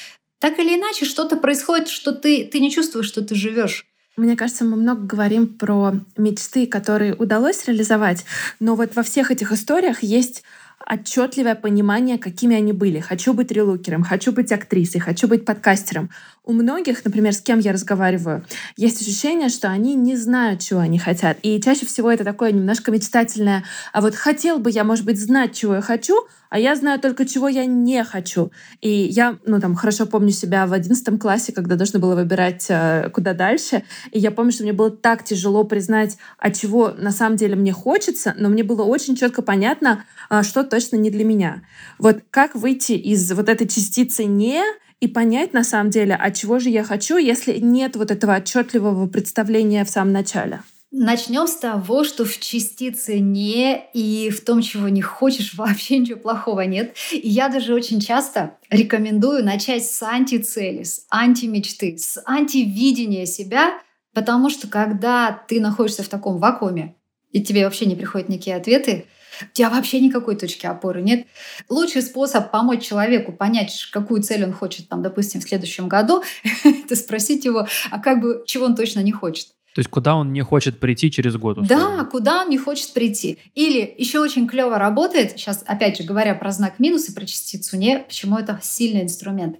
Так 0.45 0.59
или 0.59 0.75
иначе, 0.75 1.05
что-то 1.05 1.37
происходит, 1.37 1.87
что 1.87 2.11
ты, 2.11 2.45
ты 2.45 2.59
не 2.59 2.69
чувствуешь, 2.69 3.07
что 3.07 3.23
ты 3.23 3.33
живешь. 3.33 3.87
Мне 4.15 4.35
кажется, 4.35 4.63
мы 4.63 4.75
много 4.75 5.01
говорим 5.01 5.47
про 5.47 5.93
мечты, 6.17 6.67
которые 6.67 7.15
удалось 7.15 7.65
реализовать, 7.65 8.25
но 8.59 8.75
вот 8.75 8.95
во 8.95 9.01
всех 9.01 9.31
этих 9.31 9.51
историях 9.51 10.03
есть 10.03 10.43
отчетливое 10.85 11.55
понимание, 11.55 12.19
какими 12.19 12.55
они 12.55 12.73
были. 12.73 12.99
Хочу 12.99 13.33
быть 13.33 13.51
релукером, 13.51 14.03
хочу 14.03 14.31
быть 14.31 14.51
актрисой, 14.51 15.01
хочу 15.01 15.27
быть 15.27 15.45
подкастером. 15.45 16.11
У 16.45 16.53
многих, 16.53 17.03
например, 17.03 17.33
с 17.33 17.41
кем 17.41 17.57
я 17.57 17.71
разговариваю, 17.71 18.45
есть 18.77 19.01
ощущение, 19.01 19.49
что 19.49 19.69
они 19.69 19.95
не 19.95 20.15
знают, 20.15 20.61
чего 20.61 20.79
они 20.79 20.99
хотят. 20.99 21.39
И 21.41 21.59
чаще 21.59 21.87
всего 21.87 22.11
это 22.11 22.23
такое 22.23 22.51
немножко 22.51 22.91
мечтательное. 22.91 23.63
А 23.93 24.01
вот 24.01 24.13
хотел 24.13 24.59
бы 24.59 24.69
я, 24.69 24.83
может 24.83 25.05
быть, 25.05 25.19
знать, 25.19 25.55
чего 25.55 25.75
я 25.75 25.81
хочу, 25.81 26.27
а 26.51 26.59
я 26.59 26.75
знаю 26.75 26.99
только, 26.99 27.25
чего 27.25 27.47
я 27.47 27.65
не 27.65 28.03
хочу. 28.03 28.51
И 28.79 28.89
я, 28.89 29.39
ну, 29.45 29.59
там, 29.59 29.73
хорошо 29.73 30.05
помню 30.05 30.29
себя 30.29 30.67
в 30.67 30.73
одиннадцатом 30.73 31.17
классе, 31.17 31.51
когда 31.51 31.75
нужно 31.75 31.97
было 31.97 32.13
выбирать, 32.15 32.67
э, 32.69 33.09
куда 33.11 33.33
дальше. 33.33 33.83
И 34.11 34.19
я 34.19 34.29
помню, 34.29 34.51
что 34.51 34.63
мне 34.63 34.73
было 34.73 34.91
так 34.91 35.23
тяжело 35.23 35.63
признать, 35.63 36.17
а 36.37 36.51
чего 36.51 36.91
на 36.91 37.11
самом 37.11 37.37
деле 37.37 37.55
мне 37.55 37.73
хочется, 37.73 38.35
но 38.37 38.49
мне 38.49 38.63
было 38.63 38.83
очень 38.83 39.15
четко 39.15 39.41
понятно, 39.41 40.05
а, 40.29 40.43
что 40.43 40.63
точно 40.63 40.97
не 40.97 41.09
для 41.09 41.25
меня. 41.25 41.63
Вот 41.97 42.19
как 42.29 42.53
выйти 42.53 42.93
из 42.93 43.31
вот 43.31 43.49
этой 43.49 43.67
частицы 43.67 44.25
«не» 44.25 44.61
и 44.99 45.07
понять 45.07 45.53
на 45.53 45.63
самом 45.63 45.89
деле, 45.89 46.15
а 46.19 46.31
чего 46.31 46.59
же 46.59 46.69
я 46.69 46.83
хочу, 46.83 47.17
если 47.17 47.57
нет 47.59 47.95
вот 47.95 48.11
этого 48.11 48.35
отчетливого 48.35 49.07
представления 49.07 49.83
в 49.83 49.89
самом 49.89 50.13
начале. 50.13 50.61
Начнем 50.97 51.45
с 51.45 51.57
того, 51.57 52.05
что 52.05 52.23
в 52.23 52.39
частице 52.39 53.19
«не» 53.19 53.83
и 53.93 54.29
в 54.29 54.45
том, 54.45 54.61
чего 54.61 54.87
не 54.87 55.01
хочешь, 55.01 55.53
вообще 55.57 55.97
ничего 55.97 56.19
плохого 56.19 56.61
нет. 56.61 56.95
И 57.11 57.27
я 57.27 57.49
даже 57.49 57.73
очень 57.73 57.99
часто 57.99 58.57
рекомендую 58.69 59.43
начать 59.43 59.85
с 59.85 60.01
антицели, 60.01 60.83
с 60.83 61.05
антимечты, 61.09 61.97
с 61.97 62.21
антивидения 62.25 63.25
себя, 63.25 63.73
потому 64.13 64.49
что 64.49 64.69
когда 64.69 65.43
ты 65.49 65.59
находишься 65.59 66.03
в 66.03 66.07
таком 66.07 66.37
вакууме, 66.37 66.95
и 67.33 67.43
тебе 67.43 67.65
вообще 67.65 67.85
не 67.85 67.95
приходят 67.95 68.29
никакие 68.29 68.55
ответы, 68.55 69.05
у 69.41 69.53
тебя 69.53 69.69
вообще 69.69 69.99
никакой 69.99 70.35
точки 70.35 70.65
опоры 70.65 71.01
нет. 71.01 71.27
Лучший 71.69 72.01
способ 72.01 72.51
помочь 72.51 72.83
человеку 72.83 73.31
понять, 73.31 73.87
какую 73.91 74.21
цель 74.21 74.43
он 74.43 74.53
хочет, 74.53 74.89
там, 74.89 75.01
допустим, 75.01 75.41
в 75.41 75.43
следующем 75.43 75.87
году, 75.87 76.23
это 76.63 76.95
спросить 76.95 77.45
его, 77.45 77.67
а 77.91 77.99
как 77.99 78.21
бы, 78.21 78.43
чего 78.45 78.65
он 78.65 78.75
точно 78.75 79.01
не 79.01 79.11
хочет. 79.11 79.47
То 79.75 79.79
есть 79.79 79.89
куда 79.89 80.15
он 80.15 80.31
не 80.31 80.41
хочет 80.41 80.79
прийти 80.79 81.11
через 81.11 81.35
год? 81.35 81.57
Условно. 81.57 81.97
Да, 81.97 82.05
куда 82.05 82.43
он 82.43 82.49
не 82.49 82.57
хочет 82.57 82.93
прийти. 82.93 83.39
Или 83.55 83.93
еще 83.97 84.19
очень 84.19 84.47
клево 84.47 84.79
работает, 84.79 85.31
сейчас 85.31 85.65
опять 85.67 85.97
же 85.97 86.03
говоря 86.03 86.33
про 86.33 86.51
знак 86.51 86.79
минус 86.79 87.09
и 87.09 87.13
про 87.13 87.25
частицу 87.25 87.75
не, 87.75 87.99
почему 87.99 88.37
это 88.37 88.57
сильный 88.63 89.01
инструмент. 89.01 89.57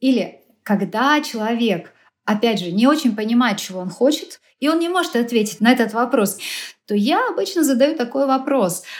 Или 0.00 0.40
когда 0.64 1.20
человек, 1.20 1.92
опять 2.24 2.58
же, 2.58 2.72
не 2.72 2.88
очень 2.88 3.14
понимает, 3.14 3.58
чего 3.58 3.78
он 3.78 3.88
хочет, 3.88 4.40
и 4.58 4.68
он 4.68 4.80
не 4.80 4.88
может 4.88 5.14
ответить 5.14 5.60
на 5.60 5.70
этот 5.70 5.92
вопрос, 5.92 6.38
то 6.86 6.96
я 6.96 7.28
обычно 7.28 7.62
задаю 7.62 7.96
такой 7.96 8.26
вопрос– 8.26 8.82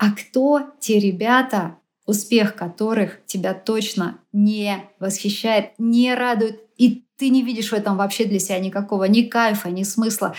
а 0.00 0.12
кто 0.12 0.62
те 0.80 0.98
ребята, 0.98 1.76
успех 2.06 2.54
которых 2.54 3.18
тебя 3.26 3.52
точно 3.52 4.18
не 4.32 4.88
восхищает, 4.98 5.72
не 5.76 6.14
радует, 6.14 6.62
и 6.78 7.04
ты 7.18 7.28
не 7.28 7.42
видишь 7.42 7.68
в 7.68 7.74
этом 7.74 7.98
вообще 7.98 8.24
для 8.24 8.38
себя 8.38 8.58
никакого 8.60 9.04
ни 9.04 9.22
кайфа, 9.22 9.68
ни 9.68 9.82
смысла. 9.82 10.34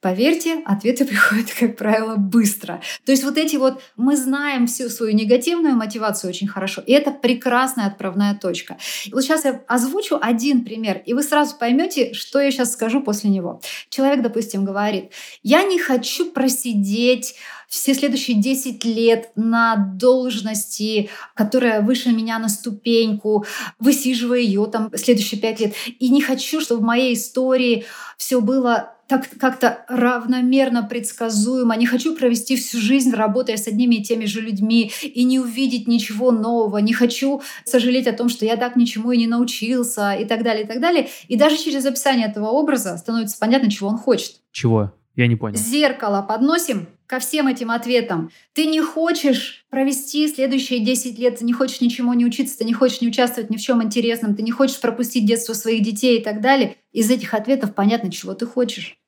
Поверьте, 0.00 0.60
ответы 0.64 1.04
приходят, 1.06 1.52
как 1.56 1.76
правило, 1.76 2.16
быстро. 2.16 2.82
То 3.04 3.12
есть 3.12 3.22
вот 3.22 3.38
эти 3.38 3.54
вот, 3.54 3.80
мы 3.96 4.16
знаем 4.16 4.66
всю 4.66 4.88
свою 4.88 5.14
негативную 5.14 5.76
мотивацию 5.76 6.28
очень 6.28 6.48
хорошо, 6.48 6.82
и 6.84 6.92
это 6.92 7.12
прекрасная 7.12 7.86
отправная 7.86 8.34
точка. 8.34 8.76
Вот 9.12 9.22
сейчас 9.22 9.44
я 9.44 9.62
озвучу 9.68 10.18
один 10.20 10.64
пример, 10.64 11.00
и 11.06 11.14
вы 11.14 11.22
сразу 11.22 11.56
поймете, 11.56 12.12
что 12.12 12.40
я 12.40 12.50
сейчас 12.50 12.72
скажу 12.72 13.02
после 13.02 13.30
него. 13.30 13.60
Человек, 13.88 14.22
допустим, 14.22 14.64
говорит, 14.64 15.12
я 15.44 15.62
не 15.62 15.78
хочу 15.78 16.32
просидеть 16.32 17.36
все 17.68 17.94
следующие 17.94 18.40
10 18.40 18.84
лет 18.84 19.30
на 19.36 19.76
должности, 19.76 21.10
которая 21.34 21.80
выше 21.80 22.10
меня 22.10 22.38
на 22.38 22.48
ступеньку, 22.48 23.44
высиживая 23.78 24.38
ее 24.38 24.66
там 24.66 24.90
следующие 24.94 25.40
5 25.40 25.60
лет. 25.60 25.74
И 25.98 26.08
не 26.08 26.20
хочу, 26.20 26.60
чтобы 26.60 26.82
в 26.82 26.84
моей 26.84 27.14
истории 27.14 27.84
все 28.16 28.40
было 28.40 28.92
так 29.08 29.28
как-то 29.38 29.84
равномерно 29.88 30.82
предсказуемо. 30.82 31.76
Не 31.76 31.86
хочу 31.86 32.16
провести 32.16 32.56
всю 32.56 32.78
жизнь, 32.78 33.12
работая 33.12 33.56
с 33.56 33.68
одними 33.68 33.96
и 33.96 34.02
теми 34.02 34.24
же 34.24 34.40
людьми, 34.40 34.90
и 35.02 35.24
не 35.24 35.38
увидеть 35.38 35.86
ничего 35.86 36.32
нового. 36.32 36.78
Не 36.78 36.92
хочу 36.92 37.40
сожалеть 37.64 38.08
о 38.08 38.12
том, 38.12 38.28
что 38.28 38.44
я 38.44 38.56
так 38.56 38.76
ничему 38.76 39.12
и 39.12 39.18
не 39.18 39.26
научился, 39.26 40.14
и 40.14 40.24
так 40.24 40.42
далее, 40.42 40.64
и 40.64 40.66
так 40.66 40.80
далее. 40.80 41.08
И 41.28 41.36
даже 41.36 41.56
через 41.56 41.86
описание 41.86 42.26
этого 42.26 42.48
образа 42.48 42.96
становится 42.96 43.38
понятно, 43.38 43.70
чего 43.70 43.88
он 43.88 43.98
хочет. 43.98 44.40
Чего? 44.50 44.92
Я 45.16 45.26
не 45.26 45.36
понял. 45.36 45.56
Зеркало 45.56 46.22
подносим 46.22 46.88
ко 47.06 47.18
всем 47.18 47.48
этим 47.48 47.70
ответам. 47.70 48.30
Ты 48.52 48.66
не 48.66 48.80
хочешь 48.80 49.64
провести 49.70 50.28
следующие 50.28 50.80
10 50.80 51.18
лет, 51.18 51.38
ты 51.38 51.44
не 51.44 51.54
хочешь 51.54 51.80
ничему 51.80 52.12
не 52.12 52.26
учиться, 52.26 52.58
ты 52.58 52.64
не 52.64 52.74
хочешь 52.74 53.00
не 53.00 53.08
участвовать 53.08 53.48
ни 53.48 53.56
в 53.56 53.60
чем 53.60 53.82
интересном, 53.82 54.36
ты 54.36 54.42
не 54.42 54.50
хочешь 54.50 54.80
пропустить 54.80 55.26
детство 55.26 55.54
своих 55.54 55.82
детей 55.82 56.18
и 56.18 56.22
так 56.22 56.40
далее. 56.42 56.76
Из 56.92 57.10
этих 57.10 57.32
ответов 57.32 57.74
понятно, 57.74 58.12
чего 58.12 58.34
ты 58.34 58.46
хочешь. 58.46 58.98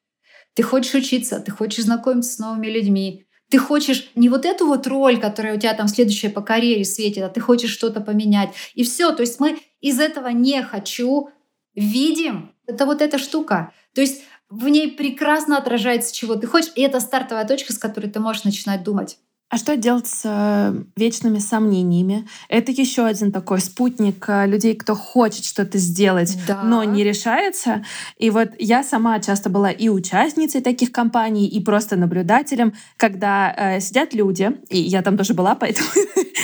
Ты 0.54 0.62
хочешь 0.62 0.94
учиться, 0.94 1.40
ты 1.40 1.50
хочешь 1.50 1.84
знакомиться 1.84 2.32
с 2.32 2.38
новыми 2.38 2.68
людьми, 2.68 3.26
ты 3.50 3.58
хочешь 3.58 4.10
не 4.14 4.28
вот 4.28 4.44
эту 4.44 4.66
вот 4.66 4.86
роль, 4.86 5.18
которая 5.18 5.56
у 5.56 5.58
тебя 5.58 5.74
там 5.74 5.88
следующая 5.88 6.30
по 6.30 6.42
карьере 6.42 6.84
светит, 6.84 7.22
а 7.22 7.28
ты 7.28 7.40
хочешь 7.40 7.70
что-то 7.70 8.00
поменять. 8.00 8.50
И 8.74 8.84
все. 8.84 9.12
То 9.12 9.22
есть 9.22 9.40
мы 9.40 9.58
из 9.80 10.00
этого 10.00 10.28
не 10.28 10.62
хочу 10.62 11.30
видим. 11.74 12.52
Это 12.66 12.84
вот 12.84 13.00
эта 13.00 13.18
штука. 13.18 13.72
То 13.94 14.02
есть 14.02 14.22
в 14.50 14.68
ней 14.68 14.90
прекрасно 14.90 15.58
отражается, 15.58 16.14
чего 16.14 16.36
ты 16.36 16.46
хочешь, 16.46 16.72
и 16.74 16.82
это 16.82 17.00
стартовая 17.00 17.46
точка, 17.46 17.72
с 17.72 17.78
которой 17.78 18.10
ты 18.10 18.20
можешь 18.20 18.44
начинать 18.44 18.82
думать. 18.82 19.18
А 19.50 19.56
что 19.56 19.78
делать 19.78 20.06
с 20.06 20.22
э, 20.24 20.74
вечными 20.96 21.38
сомнениями? 21.38 22.28
Это 22.50 22.70
еще 22.70 23.06
один 23.06 23.32
такой 23.32 23.60
спутник 23.60 24.26
э, 24.28 24.46
людей, 24.46 24.74
кто 24.74 24.94
хочет 24.94 25.46
что-то 25.46 25.78
сделать, 25.78 26.36
да. 26.46 26.62
но 26.62 26.84
не 26.84 27.02
решается. 27.02 27.82
И 28.18 28.28
вот 28.28 28.50
я 28.58 28.84
сама 28.84 29.18
часто 29.20 29.48
была 29.48 29.70
и 29.70 29.88
участницей 29.88 30.60
таких 30.60 30.92
компаний, 30.92 31.48
и 31.48 31.64
просто 31.64 31.96
наблюдателем, 31.96 32.74
когда 32.98 33.54
э, 33.56 33.80
сидят 33.80 34.12
люди, 34.12 34.50
и 34.68 34.80
я 34.80 35.00
там 35.00 35.16
тоже 35.16 35.32
была, 35.32 35.54
поэтому 35.60 35.88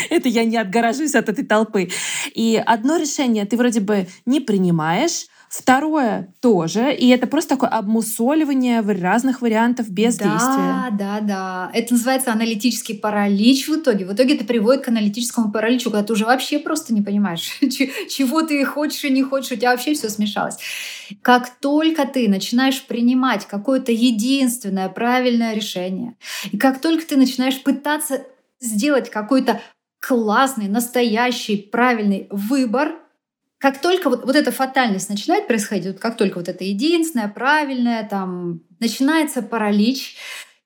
это 0.08 0.30
я 0.30 0.46
не 0.46 0.56
отгоражусь 0.56 1.14
от 1.14 1.28
этой 1.28 1.44
толпы. 1.44 1.90
И 2.34 2.62
одно 2.64 2.96
решение 2.96 3.44
ты 3.44 3.58
вроде 3.58 3.80
бы 3.80 4.06
не 4.24 4.40
принимаешь, 4.40 5.26
Второе 5.56 6.34
тоже, 6.40 6.92
и 6.92 7.08
это 7.10 7.28
просто 7.28 7.50
такое 7.50 7.70
обмусоливание 7.70 8.80
разных 8.80 9.40
вариантов 9.40 9.88
без 9.88 10.16
да, 10.16 10.24
действия. 10.24 10.56
Да, 10.56 10.90
да, 10.90 11.20
да. 11.20 11.70
Это 11.72 11.92
называется 11.92 12.32
аналитический 12.32 12.96
паралич 12.98 13.68
в 13.68 13.76
итоге. 13.76 14.04
В 14.04 14.12
итоге 14.12 14.34
это 14.34 14.44
приводит 14.44 14.84
к 14.84 14.88
аналитическому 14.88 15.52
параличу, 15.52 15.92
когда 15.92 16.04
ты 16.04 16.12
уже 16.12 16.24
вообще 16.24 16.58
просто 16.58 16.92
не 16.92 17.02
понимаешь, 17.02 17.56
чего 17.60 18.42
ты 18.42 18.64
хочешь 18.64 19.04
и 19.04 19.10
не 19.10 19.22
хочешь, 19.22 19.52
у 19.52 19.54
тебя 19.54 19.70
вообще 19.70 19.94
все 19.94 20.08
смешалось. 20.08 20.56
Как 21.22 21.48
только 21.60 22.04
ты 22.04 22.28
начинаешь 22.28 22.82
принимать 22.82 23.46
какое-то 23.46 23.92
единственное 23.92 24.88
правильное 24.88 25.54
решение, 25.54 26.16
и 26.50 26.58
как 26.58 26.80
только 26.80 27.06
ты 27.06 27.16
начинаешь 27.16 27.62
пытаться 27.62 28.24
сделать 28.58 29.08
какой-то 29.08 29.60
классный, 30.00 30.66
настоящий, 30.66 31.56
правильный 31.56 32.26
выбор, 32.30 32.96
как 33.64 33.80
только 33.80 34.10
вот, 34.10 34.26
вот 34.26 34.36
эта 34.36 34.52
фатальность 34.52 35.08
начинает 35.08 35.46
происходить, 35.46 35.86
вот 35.86 35.98
как 35.98 36.18
только 36.18 36.36
вот 36.36 36.50
это 36.50 36.62
единственное, 36.64 37.28
правильное, 37.28 38.06
там 38.06 38.60
начинается 38.78 39.40
паралич, 39.40 40.16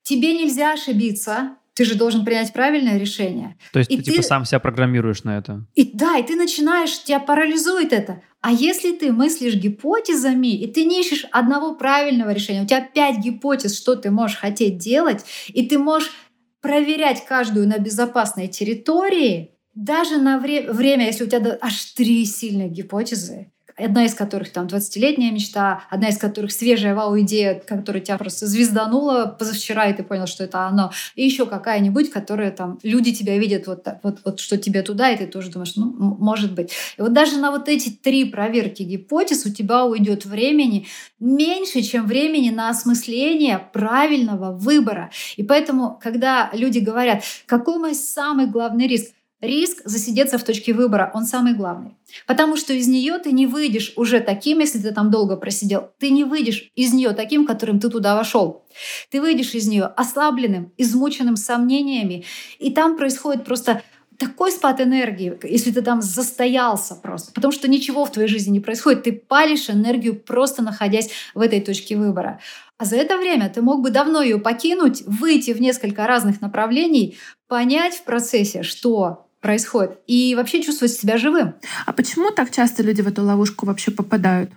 тебе 0.01 0.33
нельзя 0.33 0.73
ошибиться, 0.73 1.55
ты 1.75 1.85
же 1.85 1.95
должен 1.95 2.25
принять 2.25 2.51
правильное 2.51 2.97
решение. 2.97 3.57
То 3.71 3.79
есть 3.79 3.89
и 3.89 3.95
ты, 3.95 4.03
ты 4.03 4.11
типа 4.11 4.23
сам 4.23 4.43
себя 4.43 4.59
программируешь 4.59 5.23
на 5.23 5.37
это. 5.37 5.65
И 5.75 5.91
да, 5.93 6.17
и 6.17 6.23
ты 6.23 6.35
начинаешь, 6.35 7.01
тебя 7.01 7.21
парализует 7.21 7.93
это. 7.93 8.21
А 8.41 8.51
если 8.51 8.91
ты 8.91 9.13
мыслишь 9.13 9.55
гипотезами, 9.55 10.53
и 10.61 10.67
ты 10.67 10.83
не 10.83 10.99
ищешь 10.99 11.25
одного 11.31 11.75
правильного 11.75 12.31
решения, 12.31 12.63
у 12.63 12.67
тебя 12.67 12.81
пять 12.81 13.19
гипотез, 13.19 13.77
что 13.77 13.95
ты 13.95 14.11
можешь 14.11 14.35
хотеть 14.35 14.77
делать, 14.77 15.23
и 15.47 15.65
ты 15.65 15.79
можешь 15.79 16.11
проверять 16.59 17.25
каждую 17.25 17.65
на 17.65 17.77
безопасной 17.77 18.49
территории, 18.49 19.51
даже 19.79 20.17
на 20.17 20.39
вре- 20.39 20.69
время, 20.69 21.05
если 21.05 21.23
у 21.23 21.27
тебя 21.27 21.57
аж 21.61 21.85
три 21.93 22.25
сильные 22.25 22.67
гипотезы, 22.67 23.49
одна 23.77 24.03
из 24.05 24.13
которых 24.13 24.51
там 24.51 24.67
20-летняя 24.67 25.31
мечта, 25.31 25.83
одна 25.89 26.09
из 26.09 26.17
которых 26.17 26.51
свежая 26.51 26.93
вау-идея, 26.93 27.63
которая 27.65 28.03
тебя 28.03 28.17
просто 28.17 28.45
звезданула 28.45 29.33
позавчера, 29.39 29.85
и 29.85 29.93
ты 29.93 30.03
понял, 30.03 30.27
что 30.27 30.43
это 30.43 30.67
оно, 30.67 30.91
и 31.15 31.23
еще 31.23 31.45
какая-нибудь, 31.45 32.11
которая 32.11 32.51
там, 32.51 32.77
люди 32.83 33.13
тебя 33.13 33.37
видят 33.37 33.67
вот 33.67 33.83
так, 33.83 33.99
вот, 34.03 34.19
вот 34.25 34.41
что 34.41 34.57
тебе 34.57 34.81
туда, 34.81 35.11
и 35.11 35.17
ты 35.17 35.27
тоже 35.27 35.49
думаешь, 35.49 35.77
ну, 35.77 35.85
может 36.19 36.53
быть. 36.53 36.73
И 36.97 37.01
вот 37.01 37.13
даже 37.13 37.37
на 37.37 37.49
вот 37.49 37.69
эти 37.69 37.89
три 37.89 38.25
проверки 38.25 38.83
гипотез 38.83 39.45
у 39.45 39.49
тебя 39.49 39.85
уйдет 39.85 40.25
времени 40.25 40.87
меньше, 41.21 41.81
чем 41.83 42.05
времени 42.05 42.49
на 42.49 42.67
осмысление 42.67 43.65
правильного 43.71 44.51
выбора. 44.51 45.09
И 45.37 45.43
поэтому, 45.43 45.97
когда 46.03 46.49
люди 46.51 46.79
говорят, 46.79 47.23
какой 47.45 47.77
мой 47.77 47.95
самый 47.95 48.47
главный 48.47 48.85
риск, 48.85 49.13
Риск 49.41 49.81
засидеться 49.85 50.37
в 50.37 50.43
точке 50.43 50.73
выбора, 50.73 51.11
он 51.13 51.25
самый 51.25 51.53
главный. 51.53 51.95
Потому 52.27 52.57
что 52.57 52.73
из 52.73 52.87
нее 52.87 53.19
ты 53.19 53.31
не 53.31 53.47
выйдешь 53.47 53.93
уже 53.95 54.19
таким, 54.19 54.59
если 54.59 54.79
ты 54.79 54.91
там 54.91 55.11
долго 55.11 55.37
просидел. 55.37 55.91
Ты 55.97 56.09
не 56.09 56.25
выйдешь 56.25 56.69
из 56.75 56.93
нее 56.93 57.11
таким, 57.11 57.45
которым 57.45 57.79
ты 57.79 57.89
туда 57.89 58.15
вошел. 58.15 58.65
Ты 59.09 59.21
выйдешь 59.21 59.53
из 59.53 59.67
нее 59.67 59.85
ослабленным, 59.85 60.73
измученным 60.77 61.37
сомнениями. 61.37 62.25
И 62.59 62.71
там 62.71 62.97
происходит 62.97 63.45
просто 63.45 63.81
такой 64.17 64.51
спад 64.51 64.81
энергии, 64.81 65.39
если 65.43 65.71
ты 65.71 65.81
там 65.81 66.01
застоялся 66.01 66.95
просто, 66.95 67.31
потому 67.31 67.53
что 67.53 67.69
ничего 67.69 68.03
в 68.03 68.11
твоей 68.11 68.27
жизни 68.27 68.51
не 68.51 68.59
происходит, 68.59 69.03
ты 69.03 69.13
палишь 69.13 69.69
энергию 69.69 70.13
просто 70.13 70.61
находясь 70.61 71.09
в 71.33 71.39
этой 71.39 71.61
точке 71.61 71.95
выбора. 71.95 72.41
А 72.77 72.83
за 72.83 72.97
это 72.97 73.17
время 73.17 73.49
ты 73.49 73.61
мог 73.61 73.81
бы 73.81 73.91
давно 73.91 74.21
ее 74.21 74.37
покинуть, 74.37 75.03
выйти 75.05 75.51
в 75.51 75.61
несколько 75.61 76.05
разных 76.05 76.41
направлений, 76.41 77.17
понять 77.47 77.93
в 77.93 78.03
процессе, 78.03 78.61
что 78.61 79.28
происходит, 79.41 79.99
и 80.07 80.35
вообще 80.35 80.61
чувствовать 80.61 80.93
себя 80.93 81.17
живым. 81.17 81.55
А 81.85 81.93
почему 81.93 82.31
так 82.31 82.51
часто 82.51 82.83
люди 82.83 83.01
в 83.01 83.07
эту 83.07 83.23
ловушку 83.23 83.65
вообще 83.65 83.91
попадают? 83.91 84.51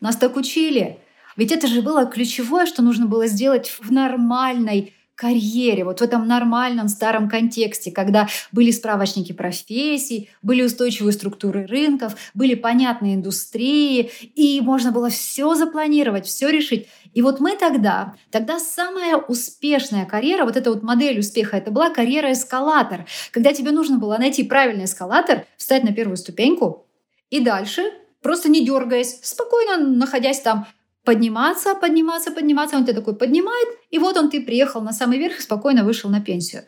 Нас 0.00 0.16
так 0.16 0.36
учили. 0.36 0.98
Ведь 1.36 1.52
это 1.52 1.66
же 1.66 1.82
было 1.82 2.06
ключевое, 2.06 2.66
что 2.66 2.82
нужно 2.82 3.06
было 3.06 3.26
сделать 3.26 3.76
в 3.80 3.90
нормальной 3.90 4.94
карьере, 5.14 5.84
вот 5.84 6.00
в 6.00 6.02
этом 6.02 6.26
нормальном 6.26 6.88
старом 6.88 7.28
контексте, 7.28 7.92
когда 7.92 8.28
были 8.50 8.70
справочники 8.70 9.32
профессий, 9.32 10.28
были 10.42 10.62
устойчивые 10.62 11.12
структуры 11.12 11.66
рынков, 11.66 12.16
были 12.34 12.54
понятные 12.54 13.14
индустрии, 13.14 14.10
и 14.34 14.60
можно 14.60 14.90
было 14.90 15.10
все 15.10 15.54
запланировать, 15.54 16.26
все 16.26 16.50
решить. 16.50 16.88
И 17.14 17.22
вот 17.22 17.40
мы 17.40 17.56
тогда, 17.56 18.14
тогда 18.30 18.58
самая 18.58 19.16
успешная 19.16 20.04
карьера, 20.04 20.44
вот 20.44 20.56
эта 20.56 20.70
вот 20.70 20.82
модель 20.82 21.20
успеха, 21.20 21.56
это 21.56 21.70
была 21.70 21.90
карьера 21.90 22.32
эскалатор, 22.32 23.06
когда 23.30 23.52
тебе 23.52 23.70
нужно 23.70 23.98
было 23.98 24.18
найти 24.18 24.42
правильный 24.42 24.84
эскалатор, 24.84 25.46
встать 25.56 25.84
на 25.84 25.92
первую 25.92 26.16
ступеньку 26.16 26.86
и 27.30 27.40
дальше, 27.40 27.82
просто 28.20 28.50
не 28.50 28.64
дергаясь, 28.64 29.20
спокойно 29.22 29.76
находясь 29.76 30.40
там, 30.40 30.66
подниматься, 31.04 31.74
подниматься, 31.74 32.30
подниматься. 32.32 32.76
Он 32.76 32.84
тебя 32.84 32.94
такой 32.94 33.14
поднимает, 33.14 33.68
и 33.90 33.98
вот 33.98 34.16
он, 34.16 34.30
ты 34.30 34.40
приехал 34.40 34.80
на 34.80 34.92
самый 34.92 35.18
верх 35.18 35.38
и 35.38 35.42
спокойно 35.42 35.84
вышел 35.84 36.10
на 36.10 36.20
пенсию. 36.20 36.64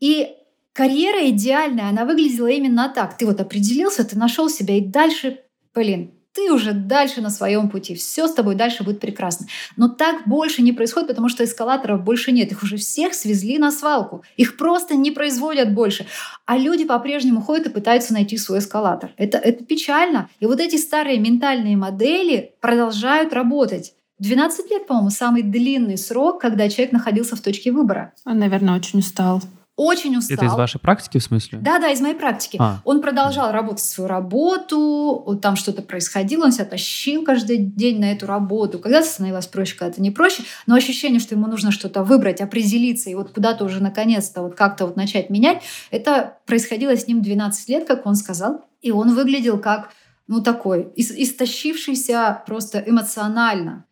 И 0.00 0.34
карьера 0.72 1.28
идеальная, 1.30 1.88
она 1.88 2.04
выглядела 2.04 2.48
именно 2.48 2.90
так. 2.94 3.16
Ты 3.16 3.26
вот 3.26 3.40
определился, 3.40 4.04
ты 4.04 4.18
нашел 4.18 4.48
себя, 4.48 4.76
и 4.76 4.80
дальше, 4.80 5.40
блин, 5.74 6.15
ты 6.36 6.52
уже 6.52 6.74
дальше 6.74 7.22
на 7.22 7.30
своем 7.30 7.70
пути. 7.70 7.94
Все 7.94 8.28
с 8.28 8.34
тобой 8.34 8.56
дальше 8.56 8.84
будет 8.84 9.00
прекрасно. 9.00 9.46
Но 9.76 9.88
так 9.88 10.28
больше 10.28 10.60
не 10.60 10.72
происходит, 10.72 11.08
потому 11.08 11.30
что 11.30 11.42
эскалаторов 11.44 12.04
больше 12.04 12.30
нет. 12.30 12.52
Их 12.52 12.62
уже 12.62 12.76
всех 12.76 13.14
свезли 13.14 13.56
на 13.56 13.72
свалку. 13.72 14.22
Их 14.36 14.58
просто 14.58 14.96
не 14.96 15.10
производят 15.10 15.72
больше. 15.72 16.06
А 16.44 16.58
люди 16.58 16.84
по-прежнему 16.84 17.40
ходят 17.40 17.68
и 17.68 17.70
пытаются 17.70 18.12
найти 18.12 18.36
свой 18.36 18.58
эскалатор. 18.58 19.12
Это, 19.16 19.38
это 19.38 19.64
печально. 19.64 20.28
И 20.38 20.44
вот 20.44 20.60
эти 20.60 20.76
старые 20.76 21.18
ментальные 21.18 21.76
модели 21.76 22.52
продолжают 22.60 23.32
работать. 23.32 23.94
12 24.18 24.70
лет, 24.70 24.86
по-моему, 24.86 25.10
самый 25.10 25.42
длинный 25.42 25.96
срок, 25.96 26.40
когда 26.40 26.68
человек 26.68 26.92
находился 26.92 27.36
в 27.36 27.40
точке 27.40 27.72
выбора. 27.72 28.12
Он, 28.26 28.38
наверное, 28.38 28.76
очень 28.76 28.98
устал 28.98 29.40
очень 29.76 30.16
устал. 30.16 30.36
Это 30.36 30.46
из 30.46 30.54
вашей 30.54 30.80
практики 30.80 31.18
в 31.18 31.22
смысле? 31.22 31.58
Да, 31.60 31.78
да, 31.78 31.90
из 31.90 32.00
моей 32.00 32.14
практики. 32.14 32.56
А. 32.58 32.80
Он 32.84 33.02
продолжал 33.02 33.52
работать 33.52 33.84
свою 33.84 34.08
работу, 34.08 35.38
там 35.42 35.56
что-то 35.56 35.82
происходило, 35.82 36.44
он 36.44 36.52
себя 36.52 36.64
тащил 36.64 37.24
каждый 37.24 37.58
день 37.58 38.00
на 38.00 38.12
эту 38.12 38.26
работу. 38.26 38.78
Когда-то 38.78 39.06
становилось 39.06 39.46
проще, 39.46 39.76
когда-то 39.76 40.00
не 40.00 40.10
проще, 40.10 40.44
но 40.66 40.74
ощущение, 40.74 41.20
что 41.20 41.34
ему 41.34 41.46
нужно 41.46 41.70
что-то 41.70 42.04
выбрать, 42.04 42.40
определиться 42.40 43.10
и 43.10 43.14
вот 43.14 43.30
куда-то 43.32 43.64
уже 43.64 43.82
наконец-то 43.82 44.42
вот 44.42 44.54
как-то 44.54 44.86
вот 44.86 44.96
начать 44.96 45.30
менять, 45.30 45.62
это 45.90 46.38
происходило 46.46 46.96
с 46.96 47.06
ним 47.06 47.22
12 47.22 47.68
лет, 47.68 47.86
как 47.86 48.06
он 48.06 48.14
сказал, 48.14 48.64
и 48.80 48.90
он 48.90 49.14
выглядел 49.14 49.58
как 49.58 49.90
ну 50.28 50.42
такой, 50.42 50.92
истощившийся 50.96 52.42
просто 52.46 52.82
эмоционально 52.84 53.85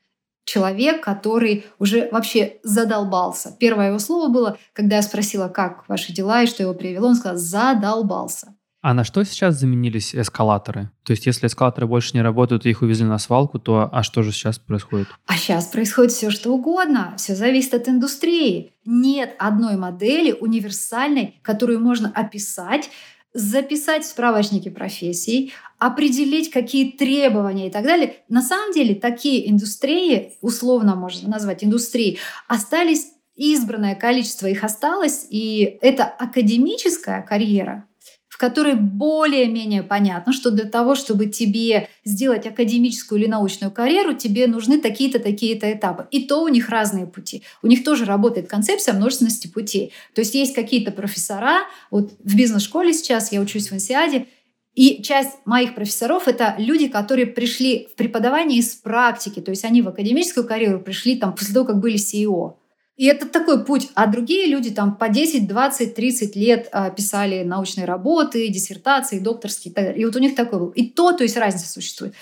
человек, 0.44 1.02
который 1.02 1.66
уже 1.78 2.08
вообще 2.10 2.58
задолбался. 2.62 3.56
Первое 3.58 3.88
его 3.88 3.98
слово 3.98 4.28
было, 4.28 4.58
когда 4.72 4.96
я 4.96 5.02
спросила, 5.02 5.48
как 5.48 5.88
ваши 5.88 6.12
дела 6.12 6.42
и 6.42 6.46
что 6.46 6.62
его 6.62 6.74
привело, 6.74 7.08
он 7.08 7.16
сказал 7.16 7.36
«задолбался». 7.38 8.54
А 8.84 8.92
на 8.92 9.02
что 9.02 9.24
сейчас 9.24 9.58
заменились 9.58 10.14
эскалаторы? 10.14 10.90
То 11.04 11.12
есть, 11.12 11.24
если 11.24 11.46
эскалаторы 11.46 11.86
больше 11.86 12.10
не 12.12 12.20
работают 12.20 12.66
и 12.66 12.68
их 12.68 12.82
увезли 12.82 13.06
на 13.06 13.16
свалку, 13.16 13.58
то 13.58 13.88
а 13.90 14.02
что 14.02 14.22
же 14.22 14.30
сейчас 14.30 14.58
происходит? 14.58 15.08
А 15.24 15.38
сейчас 15.38 15.68
происходит 15.68 16.12
все 16.12 16.28
что 16.28 16.50
угодно. 16.50 17.14
Все 17.16 17.34
зависит 17.34 17.72
от 17.72 17.88
индустрии. 17.88 18.74
Нет 18.84 19.36
одной 19.38 19.78
модели 19.78 20.32
универсальной, 20.32 21.40
которую 21.40 21.80
можно 21.80 22.12
описать, 22.14 22.90
записать 23.34 24.04
в 24.04 24.08
справочнике 24.08 24.70
профессий, 24.70 25.52
определить, 25.78 26.50
какие 26.50 26.92
требования 26.92 27.66
и 27.66 27.70
так 27.70 27.84
далее. 27.84 28.16
На 28.28 28.40
самом 28.40 28.72
деле 28.72 28.94
такие 28.94 29.50
индустрии, 29.50 30.34
условно 30.40 30.94
можно 30.94 31.28
назвать 31.28 31.64
индустрии, 31.64 32.18
остались 32.46 33.08
избранное 33.34 33.96
количество 33.96 34.46
их 34.46 34.62
осталось, 34.62 35.26
и 35.28 35.78
это 35.82 36.04
академическая 36.04 37.22
карьера, 37.22 37.88
в 38.34 38.36
которой 38.36 38.74
более-менее 38.74 39.84
понятно, 39.84 40.32
что 40.32 40.50
для 40.50 40.64
того, 40.64 40.96
чтобы 40.96 41.26
тебе 41.26 41.88
сделать 42.04 42.44
академическую 42.48 43.20
или 43.20 43.28
научную 43.28 43.70
карьеру, 43.70 44.14
тебе 44.14 44.48
нужны 44.48 44.80
такие-то, 44.80 45.20
такие-то 45.20 45.72
этапы. 45.72 46.08
И 46.10 46.24
то 46.26 46.42
у 46.42 46.48
них 46.48 46.68
разные 46.68 47.06
пути. 47.06 47.44
У 47.62 47.68
них 47.68 47.84
тоже 47.84 48.04
работает 48.04 48.48
концепция 48.48 48.94
множественности 48.94 49.46
путей. 49.46 49.92
То 50.16 50.22
есть 50.22 50.34
есть 50.34 50.52
какие-то 50.52 50.90
профессора, 50.90 51.60
вот 51.92 52.10
в 52.18 52.36
бизнес-школе 52.36 52.92
сейчас 52.92 53.30
я 53.30 53.40
учусь 53.40 53.70
в 53.70 53.74
Инсиаде, 53.74 54.26
и 54.74 55.00
часть 55.04 55.38
моих 55.44 55.76
профессоров— 55.76 56.24
это 56.26 56.56
люди, 56.58 56.88
которые 56.88 57.26
пришли 57.26 57.86
в 57.92 57.94
преподавание 57.94 58.58
из 58.58 58.74
практики, 58.74 59.38
то 59.38 59.52
есть 59.52 59.64
они 59.64 59.80
в 59.80 59.88
академическую 59.88 60.44
карьеру 60.44 60.80
пришли 60.80 61.14
там 61.14 61.36
после 61.36 61.54
того, 61.54 61.66
как 61.66 61.78
были 61.78 61.94
CEO. 61.94 62.54
И 62.96 63.06
это 63.06 63.26
такой 63.26 63.64
путь. 63.64 63.90
А 63.94 64.06
другие 64.06 64.46
люди 64.46 64.70
там 64.70 64.96
по 64.96 65.08
10, 65.08 65.48
20, 65.48 65.94
30 65.94 66.36
лет 66.36 66.68
а, 66.70 66.90
писали 66.90 67.42
научные 67.42 67.86
работы, 67.86 68.48
диссертации, 68.48 69.18
докторские. 69.18 69.96
И, 69.96 70.04
вот 70.04 70.14
у 70.14 70.20
них 70.20 70.36
такой 70.36 70.60
был. 70.60 70.68
И 70.70 70.88
то, 70.88 71.12
то 71.12 71.24
есть 71.24 71.36
разница 71.36 71.68
существует. 71.68 72.14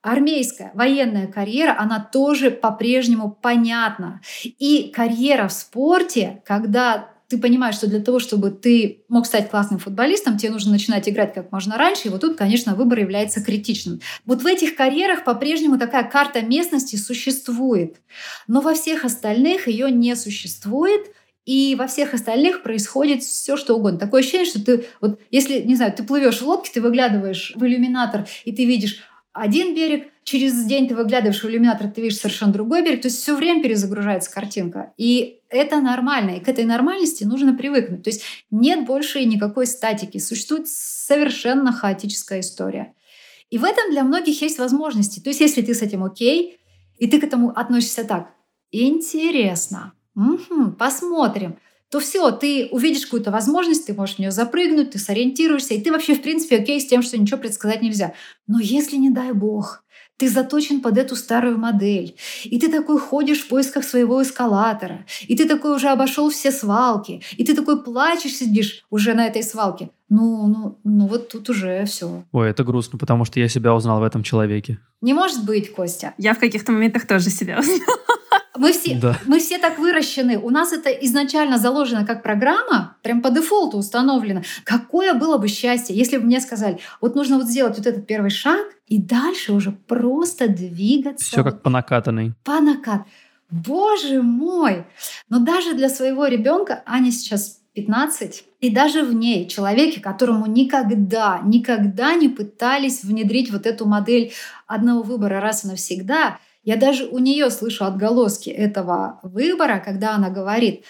Армейская, 0.00 0.70
военная 0.74 1.26
карьера, 1.26 1.76
она 1.78 1.98
тоже 2.00 2.50
по-прежнему 2.52 3.30
понятна. 3.30 4.20
И 4.44 4.92
карьера 4.94 5.48
в 5.48 5.52
спорте, 5.52 6.42
когда 6.44 7.11
ты 7.32 7.38
понимаешь, 7.38 7.76
что 7.76 7.86
для 7.86 8.00
того, 8.00 8.18
чтобы 8.18 8.50
ты 8.50 9.04
мог 9.08 9.24
стать 9.24 9.48
классным 9.50 9.78
футболистом, 9.78 10.36
тебе 10.36 10.50
нужно 10.50 10.70
начинать 10.70 11.08
играть 11.08 11.32
как 11.32 11.50
можно 11.50 11.78
раньше, 11.78 12.08
и 12.08 12.10
вот 12.10 12.20
тут, 12.20 12.36
конечно, 12.36 12.74
выбор 12.74 12.98
является 12.98 13.42
критичным. 13.42 14.00
Вот 14.26 14.42
в 14.42 14.46
этих 14.46 14.76
карьерах 14.76 15.24
по-прежнему 15.24 15.78
такая 15.78 16.04
карта 16.04 16.42
местности 16.42 16.96
существует, 16.96 17.96
но 18.48 18.60
во 18.60 18.74
всех 18.74 19.06
остальных 19.06 19.66
ее 19.66 19.90
не 19.90 20.14
существует, 20.14 21.06
и 21.46 21.74
во 21.74 21.86
всех 21.86 22.12
остальных 22.12 22.62
происходит 22.62 23.22
все, 23.22 23.56
что 23.56 23.76
угодно. 23.76 23.98
Такое 23.98 24.20
ощущение, 24.20 24.46
что 24.46 24.62
ты, 24.62 24.84
вот 25.00 25.18
если, 25.30 25.62
не 25.62 25.74
знаю, 25.74 25.92
ты 25.92 26.02
плывешь 26.02 26.42
в 26.42 26.46
лодке, 26.46 26.70
ты 26.74 26.82
выглядываешь 26.82 27.52
в 27.56 27.64
иллюминатор, 27.64 28.26
и 28.44 28.52
ты 28.52 28.66
видишь 28.66 29.00
один 29.32 29.74
берег, 29.74 30.08
через 30.24 30.64
день 30.64 30.88
ты 30.88 30.94
выглядываешь 30.94 31.42
в 31.42 31.48
иллюминатор, 31.48 31.88
ты 31.88 32.02
видишь 32.02 32.18
совершенно 32.18 32.52
другой 32.52 32.82
берег, 32.82 33.02
то 33.02 33.08
есть 33.08 33.20
все 33.20 33.34
время 33.34 33.62
перезагружается 33.62 34.30
картинка. 34.30 34.92
И 34.96 35.40
это 35.48 35.80
нормально, 35.80 36.36
и 36.36 36.40
к 36.40 36.48
этой 36.48 36.64
нормальности 36.64 37.24
нужно 37.24 37.54
привыкнуть. 37.54 38.02
То 38.02 38.10
есть 38.10 38.22
нет 38.50 38.84
больше 38.84 39.24
никакой 39.24 39.66
статики, 39.66 40.18
существует 40.18 40.68
совершенно 40.68 41.72
хаотическая 41.72 42.40
история. 42.40 42.94
И 43.50 43.58
в 43.58 43.64
этом 43.64 43.90
для 43.90 44.04
многих 44.04 44.40
есть 44.40 44.58
возможности. 44.58 45.20
То 45.20 45.30
есть 45.30 45.40
если 45.40 45.62
ты 45.62 45.74
с 45.74 45.82
этим 45.82 46.04
окей, 46.04 46.58
и 46.98 47.06
ты 47.06 47.20
к 47.20 47.24
этому 47.24 47.50
относишься 47.50 48.04
так, 48.04 48.30
интересно, 48.70 49.92
угу, 50.14 50.72
посмотрим, 50.78 51.58
то 51.92 52.00
все, 52.00 52.30
ты 52.30 52.68
увидишь 52.70 53.04
какую-то 53.04 53.30
возможность, 53.30 53.86
ты 53.86 53.92
можешь 53.92 54.16
в 54.16 54.18
нее 54.18 54.30
запрыгнуть, 54.30 54.92
ты 54.92 54.98
сориентируешься, 54.98 55.74
и 55.74 55.80
ты 55.80 55.92
вообще, 55.92 56.14
в 56.14 56.22
принципе, 56.22 56.56
окей 56.56 56.80
с 56.80 56.86
тем, 56.86 57.02
что 57.02 57.18
ничего 57.18 57.36
предсказать 57.36 57.82
нельзя. 57.82 58.14
Но 58.46 58.60
если, 58.60 58.96
не 58.96 59.10
дай 59.10 59.32
бог, 59.32 59.84
ты 60.16 60.30
заточен 60.30 60.80
под 60.80 60.96
эту 60.96 61.16
старую 61.16 61.58
модель, 61.58 62.16
и 62.44 62.58
ты 62.58 62.70
такой 62.70 62.98
ходишь 62.98 63.42
в 63.42 63.48
поисках 63.48 63.84
своего 63.84 64.22
эскалатора, 64.22 65.04
и 65.28 65.36
ты 65.36 65.46
такой 65.46 65.76
уже 65.76 65.88
обошел 65.88 66.30
все 66.30 66.50
свалки, 66.50 67.20
и 67.36 67.44
ты 67.44 67.54
такой 67.54 67.84
плачешь, 67.84 68.36
сидишь 68.36 68.86
уже 68.88 69.12
на 69.12 69.26
этой 69.26 69.42
свалке. 69.42 69.90
Ну, 70.08 70.46
ну, 70.46 70.78
ну 70.84 71.06
вот 71.06 71.28
тут 71.28 71.50
уже 71.50 71.84
все. 71.84 72.24
Ой, 72.32 72.48
это 72.48 72.64
грустно, 72.64 72.98
потому 72.98 73.26
что 73.26 73.38
я 73.38 73.48
себя 73.48 73.74
узнал 73.74 74.00
в 74.00 74.04
этом 74.04 74.22
человеке. 74.22 74.78
Не 75.02 75.12
может 75.12 75.44
быть, 75.44 75.70
Костя. 75.70 76.14
Я 76.16 76.32
в 76.32 76.38
каких-то 76.38 76.72
моментах 76.72 77.06
тоже 77.06 77.28
себя 77.28 77.58
узнала. 77.60 78.21
Мы 78.56 78.72
все, 78.72 78.96
да. 78.96 79.18
мы 79.26 79.38
все 79.38 79.58
так 79.58 79.78
выращены. 79.78 80.38
У 80.38 80.50
нас 80.50 80.72
это 80.72 80.90
изначально 80.90 81.58
заложено 81.58 82.04
как 82.04 82.22
программа, 82.22 82.96
прям 83.02 83.22
по 83.22 83.30
дефолту 83.30 83.78
установлено. 83.78 84.42
Какое 84.64 85.14
было 85.14 85.38
бы 85.38 85.48
счастье, 85.48 85.96
если 85.96 86.18
бы 86.18 86.24
мне 86.24 86.40
сказали, 86.40 86.78
вот 87.00 87.14
нужно 87.14 87.38
вот 87.38 87.46
сделать 87.46 87.78
вот 87.78 87.86
этот 87.86 88.06
первый 88.06 88.30
шаг, 88.30 88.66
и 88.86 89.00
дальше 89.00 89.52
уже 89.52 89.72
просто 89.72 90.48
двигаться. 90.48 91.24
Все 91.24 91.42
как 91.42 91.62
по 91.62 91.70
накатанной. 91.70 92.34
По 92.44 92.60
накат. 92.60 93.02
Боже 93.50 94.22
мой! 94.22 94.84
Но 95.28 95.38
даже 95.38 95.74
для 95.74 95.88
своего 95.88 96.26
ребенка, 96.26 96.82
Аня 96.84 97.10
сейчас 97.10 97.60
15, 97.74 98.44
и 98.60 98.70
даже 98.70 99.02
в 99.02 99.14
ней 99.14 99.48
человеке, 99.48 100.00
которому 100.00 100.44
никогда, 100.46 101.40
никогда 101.42 102.14
не 102.14 102.28
пытались 102.28 103.02
внедрить 103.02 103.50
вот 103.50 103.66
эту 103.66 103.86
модель 103.86 104.32
одного 104.66 105.02
выбора 105.02 105.40
раз 105.40 105.64
и 105.64 105.68
навсегда— 105.68 106.38
я 106.62 106.76
даже 106.76 107.06
у 107.06 107.18
нее 107.18 107.50
слышу 107.50 107.84
отголоски 107.84 108.50
этого 108.50 109.20
выбора, 109.22 109.82
когда 109.84 110.14
она 110.14 110.30
говорит, 110.30 110.84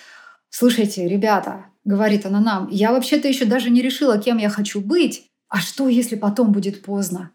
слушайте, 0.51 1.09
ребята, 1.09 1.67
говорит 1.85 2.27
она 2.27 2.41
нам, 2.41 2.69
я 2.69 2.93
вообще-то 2.93 3.29
еще 3.29 3.45
даже 3.45 3.71
не 3.71 3.83
решила, 3.83 4.19
кем 4.19 4.39
я 4.39 4.51
хочу 4.51 4.81
быть, 4.81 5.31
а 5.49 5.61
что, 5.61 5.89
если 5.89 6.17
потом 6.17 6.53
будет 6.53 6.83
поздно? 6.83 7.31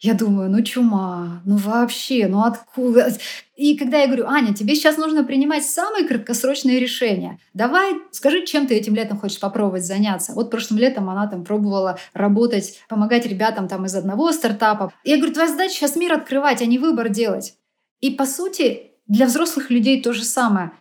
Я 0.00 0.12
думаю, 0.12 0.50
ну 0.50 0.62
чума, 0.62 1.40
ну 1.46 1.56
вообще, 1.56 2.26
ну 2.26 2.42
откуда? 2.42 3.10
И 3.56 3.76
когда 3.76 3.98
я 3.98 4.06
говорю, 4.06 4.26
Аня, 4.26 4.52
тебе 4.52 4.74
сейчас 4.74 4.98
нужно 4.98 5.24
принимать 5.24 5.64
самые 5.64 6.06
краткосрочные 6.06 6.78
решения. 6.78 7.38
Давай, 7.54 7.94
скажи, 8.10 8.44
чем 8.44 8.66
ты 8.66 8.74
этим 8.74 8.94
летом 8.94 9.18
хочешь 9.18 9.40
попробовать 9.40 9.86
заняться. 9.86 10.32
Вот 10.32 10.50
прошлым 10.50 10.78
летом 10.78 11.08
она 11.08 11.26
там 11.26 11.44
пробовала 11.44 11.98
работать, 12.12 12.80
помогать 12.88 13.24
ребятам 13.24 13.66
там 13.66 13.86
из 13.86 13.94
одного 13.94 14.32
стартапа. 14.32 14.92
Я 15.04 15.16
говорю, 15.16 15.32
твоя 15.32 15.48
задача 15.48 15.74
сейчас 15.74 15.96
мир 15.96 16.12
открывать, 16.12 16.60
а 16.60 16.66
не 16.66 16.78
выбор 16.78 17.08
делать. 17.08 17.54
И 18.00 18.10
по 18.10 18.26
сути 18.26 18.92
для 19.06 19.26
взрослых 19.26 19.70
людей 19.70 20.02
то 20.02 20.12
же 20.12 20.24
самое. 20.24 20.72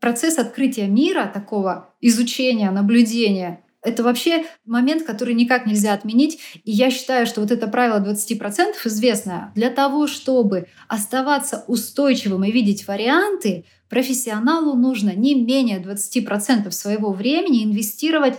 Процесс 0.00 0.38
открытия 0.38 0.86
мира, 0.86 1.30
такого 1.32 1.94
изучения, 2.00 2.70
наблюдения, 2.70 3.64
это 3.82 4.02
вообще 4.02 4.44
момент, 4.66 5.04
который 5.04 5.34
никак 5.34 5.66
нельзя 5.66 5.92
отменить. 5.92 6.40
И 6.64 6.72
я 6.72 6.90
считаю, 6.90 7.26
что 7.26 7.40
вот 7.40 7.50
это 7.52 7.68
правило 7.68 8.00
20% 8.00 8.74
известное. 8.84 9.52
Для 9.54 9.70
того, 9.70 10.06
чтобы 10.08 10.66
оставаться 10.88 11.64
устойчивым 11.68 12.44
и 12.44 12.50
видеть 12.50 12.88
варианты, 12.88 13.64
профессионалу 13.88 14.74
нужно 14.74 15.14
не 15.14 15.34
менее 15.34 15.80
20% 15.80 16.70
своего 16.72 17.12
времени 17.12 17.64
инвестировать 17.64 18.34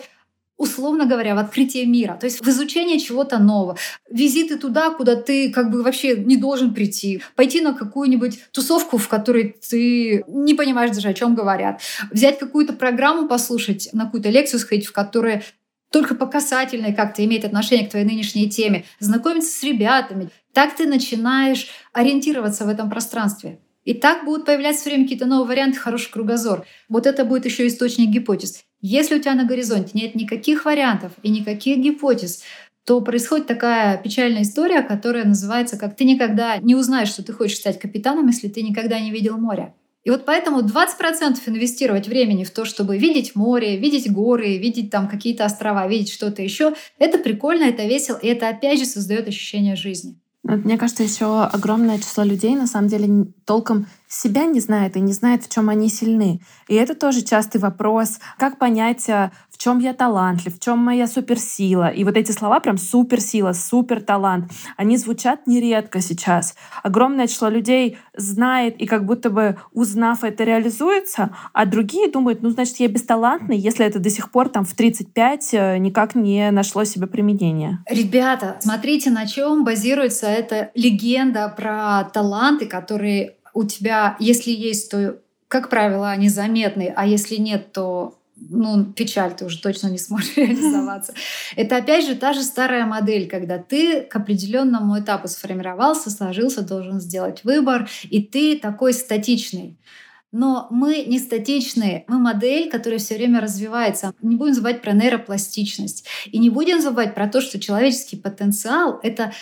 условно 0.60 1.06
говоря, 1.06 1.36
в 1.36 1.40
открытие 1.40 1.86
мира, 1.86 2.18
то 2.20 2.26
есть 2.26 2.42
в 2.42 2.48
изучение 2.50 3.00
чего-то 3.00 3.40
нового, 3.40 3.78
визиты 4.12 4.58
туда, 4.58 4.92
куда 4.92 5.16
ты 5.16 5.52
как 5.52 5.72
бы 5.72 5.82
вообще 5.82 6.18
не 6.18 6.36
должен 6.36 6.74
прийти, 6.74 7.22
пойти 7.36 7.62
на 7.62 7.74
какую-нибудь 7.74 8.40
тусовку, 8.52 8.98
в 8.98 9.08
которой 9.08 9.56
ты 9.68 10.24
не 10.28 10.54
понимаешь 10.54 10.94
даже, 10.94 11.08
о 11.08 11.14
чем 11.14 11.34
говорят, 11.34 11.82
взять 12.12 12.38
какую-то 12.38 12.74
программу 12.74 13.28
послушать, 13.28 13.90
на 13.94 14.06
какую-то 14.06 14.30
лекцию 14.30 14.60
сходить, 14.60 14.86
в 14.86 14.92
которой 14.92 15.44
только 15.92 16.14
по 16.14 16.28
касательной 16.28 16.94
как-то 16.94 17.24
имеет 17.24 17.46
отношение 17.46 17.88
к 17.88 17.92
твоей 17.92 18.06
нынешней 18.06 18.50
теме, 18.50 18.84
знакомиться 19.00 19.58
с 19.58 19.64
ребятами. 19.64 20.30
Так 20.54 20.76
ты 20.76 20.88
начинаешь 20.88 21.68
ориентироваться 21.94 22.66
в 22.66 22.70
этом 22.70 22.90
пространстве. 22.90 23.60
И 23.86 23.94
так 23.94 24.26
будут 24.26 24.46
появляться 24.46 24.82
все 24.82 24.90
время 24.90 25.06
какие-то 25.06 25.26
новые 25.26 25.48
варианты, 25.48 25.80
хороший 25.80 26.12
кругозор. 26.12 26.66
Вот 26.90 27.08
это 27.08 27.24
будет 27.24 27.46
еще 27.46 27.66
источник 27.66 28.10
гипотез. 28.10 28.66
Если 28.82 29.16
у 29.16 29.20
тебя 29.20 29.36
на 29.36 29.46
горизонте 29.46 29.92
нет 29.94 30.16
никаких 30.16 30.66
вариантов 30.66 31.12
и 31.22 31.30
никаких 31.30 31.80
гипотез, 31.80 32.44
то 32.86 33.02
происходит 33.02 33.46
такая 33.46 33.98
печальная 33.98 34.44
история, 34.44 34.82
которая 34.82 35.26
называется 35.26 35.78
как 35.78 35.96
«ты 35.96 36.06
никогда 36.06 36.58
не 36.58 36.76
узнаешь, 36.76 37.10
что 37.10 37.24
ты 37.24 37.34
хочешь 37.34 37.58
стать 37.58 37.78
капитаном, 37.78 38.28
если 38.28 38.48
ты 38.48 38.62
никогда 38.64 39.00
не 39.00 39.12
видел 39.12 39.38
моря». 39.38 39.76
И 40.06 40.10
вот 40.10 40.26
поэтому 40.26 40.62
20% 40.62 41.38
инвестировать 41.46 42.08
времени 42.08 42.46
в 42.46 42.52
то, 42.52 42.64
чтобы 42.64 42.98
видеть 42.98 43.36
море, 43.36 43.78
видеть 43.78 44.10
горы, 44.10 44.58
видеть 44.58 44.90
там 44.90 45.10
какие-то 45.10 45.46
острова, 45.46 45.88
видеть 45.88 46.12
что-то 46.12 46.42
еще, 46.42 46.74
это 46.98 47.18
прикольно, 47.18 47.66
это 47.66 47.84
весело, 47.86 48.18
и 48.18 48.28
это 48.28 48.48
опять 48.48 48.80
же 48.80 48.86
создает 48.86 49.28
ощущение 49.28 49.76
жизни. 49.76 50.16
Мне 50.44 50.78
кажется, 50.78 51.04
еще 51.04 51.44
огромное 51.44 52.00
число 52.00 52.24
людей 52.24 52.56
на 52.56 52.66
самом 52.66 52.88
деле 52.88 53.28
толком 53.46 53.88
себя 54.08 54.46
не 54.46 54.60
знает 54.60 54.96
и 54.96 55.02
не 55.02 55.14
знает, 55.14 55.44
в 55.44 55.50
чем 55.50 55.70
они 55.70 55.90
сильны. 55.90 56.42
И 56.68 56.76
это 56.76 56.96
тоже 56.96 57.24
частый 57.24 57.60
вопрос, 57.60 58.20
как 58.38 58.58
понять, 58.58 59.08
э, 59.10 59.32
чем 59.60 59.80
я 59.80 59.94
талантлив, 59.94 60.56
в 60.56 60.60
чем 60.60 60.80
моя 60.80 61.06
суперсила. 61.06 61.90
И 61.90 62.06
вот 62.06 62.16
эти 62.16 62.32
слова 62.32 62.62
прям 62.62 62.78
суперсила, 62.78 63.52
суперталант, 63.52 64.50
они 64.78 64.96
звучат 64.98 65.48
нередко 65.48 66.00
сейчас. 66.00 66.56
Огромное 66.82 67.28
число 67.28 67.50
людей 67.50 67.98
знает 68.16 68.78
и 68.78 68.88
как 68.88 69.06
будто 69.06 69.30
бы 69.30 69.58
узнав 69.74 70.24
это 70.24 70.46
реализуется, 70.46 71.36
а 71.52 71.66
другие 71.66 72.10
думают, 72.10 72.42
ну 72.42 72.50
значит 72.52 72.78
я 72.80 72.88
бесталантный, 72.88 73.58
если 73.58 73.86
это 73.86 74.00
до 74.00 74.10
сих 74.10 74.32
пор 74.32 74.48
там 74.48 74.64
в 74.64 74.74
35 74.74 75.54
э, 75.54 75.78
никак 75.78 76.16
не 76.16 76.52
нашло 76.52 76.86
себе 76.86 77.08
применения. 77.08 77.84
Ребята, 77.90 78.56
смотрите, 78.62 79.10
на 79.10 79.28
чем 79.28 79.66
базируется 79.66 80.28
эта 80.28 80.72
легенда 80.74 81.54
про 81.56 82.06
таланты, 82.14 82.66
которые 82.66 83.36
у 83.54 83.66
тебя, 83.66 84.16
если 84.20 84.52
есть, 84.52 84.90
то, 84.90 85.18
как 85.50 85.70
правило, 85.70 86.10
они 86.10 86.30
заметны, 86.30 86.94
а 86.96 87.06
если 87.06 87.36
нет, 87.36 87.74
то 87.74 88.19
ну, 88.50 88.86
печаль, 88.86 89.36
ты 89.36 89.46
уже 89.46 89.60
точно 89.62 89.88
не 89.88 89.98
сможешь 89.98 90.34
реализоваться. 90.38 91.14
Это 91.56 91.78
опять 91.78 92.06
же 92.06 92.16
та 92.16 92.34
же 92.34 92.42
старая 92.42 92.86
модель, 92.86 93.28
когда 93.28 93.58
ты 93.58 94.02
к 94.02 94.16
определенному 94.16 95.00
этапу 95.00 95.28
сформировался, 95.28 96.10
сложился, 96.10 96.62
должен 96.62 97.00
сделать 97.00 97.44
выбор, 97.44 97.90
и 98.10 98.22
ты 98.22 98.58
такой 98.58 98.94
статичный. 98.94 99.78
Но 100.32 100.68
мы 100.70 101.06
не 101.06 101.18
статичные, 101.18 102.06
мы 102.08 102.20
модель, 102.20 102.70
которая 102.70 103.00
все 103.00 103.16
время 103.16 103.42
развивается. 103.42 104.14
Не 104.22 104.36
будем 104.36 104.54
забывать 104.54 104.82
про 104.82 104.94
нейропластичность. 104.94 106.06
И 106.28 106.38
не 106.38 106.52
будем 106.52 106.82
забывать 106.82 107.16
про 107.16 107.28
то, 107.28 107.42
что 107.42 107.60
человеческий 107.60 108.16
потенциал— 108.16 109.00
это 109.04 109.34